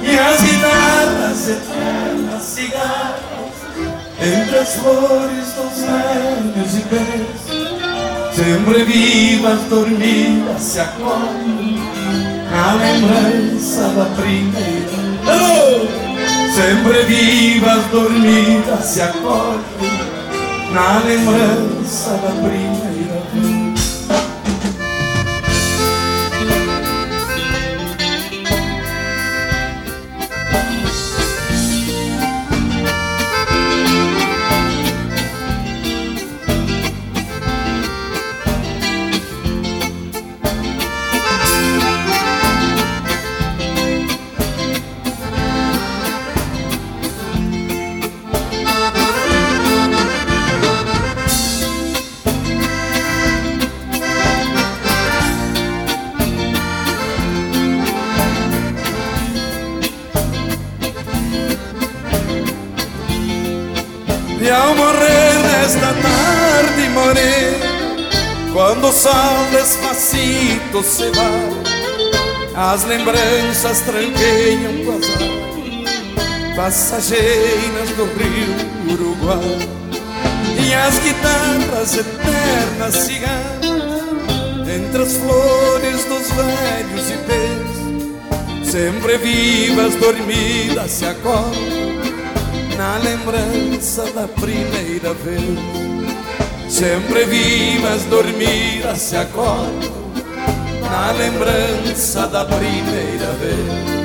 E 0.03 0.19
as 0.19 0.41
guitarras 0.41 1.49
eternas 1.49 2.43
cigarras 2.43 3.29
entre 4.21 4.59
as 4.59 4.75
flores 4.75 5.53
dos 5.53 5.79
velhos 5.85 6.75
e 6.75 6.81
pés, 6.89 7.48
sempre 8.49 8.83
vivas, 8.85 9.61
dormidas, 9.69 10.63
se 10.63 10.81
acordam 10.81 11.29
na 12.51 12.75
lembrança 12.75 13.89
da 13.89 14.07
primeira. 14.17 14.89
Alô! 15.27 15.87
Sempre 16.55 17.03
vivas, 17.05 17.85
dormidas, 17.93 18.85
se 18.87 19.03
acordam 19.03 19.63
na 20.73 20.99
lembrança 21.01 22.11
da 22.11 22.31
primeira 22.43 22.98
as 72.79 72.85
lembranças 72.85 73.81
tranqueiam 73.81 74.95
as 74.95 75.11
águas 75.21 76.55
passageiras 76.55 77.91
do 77.97 78.05
rio 78.05 78.93
Uruguai. 78.93 79.59
E 80.65 80.75
as 80.75 80.97
guitarras 81.01 81.97
eternas 81.97 82.95
cigarras 82.95 84.69
entre 84.69 85.03
as 85.03 85.17
flores 85.17 86.05
dos 86.05 86.31
velhos 86.31 87.11
ipês, 87.11 88.71
sempre 88.71 89.19
vivas, 89.19 89.97
dormidas, 89.97 90.91
se 90.93 91.05
acordam 91.05 91.53
na 92.77 92.99
lembrança 92.99 94.05
da 94.13 94.29
primeira 94.29 95.15
vez. 95.15 95.59
Sempre 96.69 97.25
vivas, 97.25 98.05
dormidas, 98.05 99.01
se 99.01 99.17
acordam 99.17 99.98
na 100.91 101.13
lembrança 101.13 102.27
da 102.27 102.45
primeira 102.45 103.33
vez. 103.35 103.98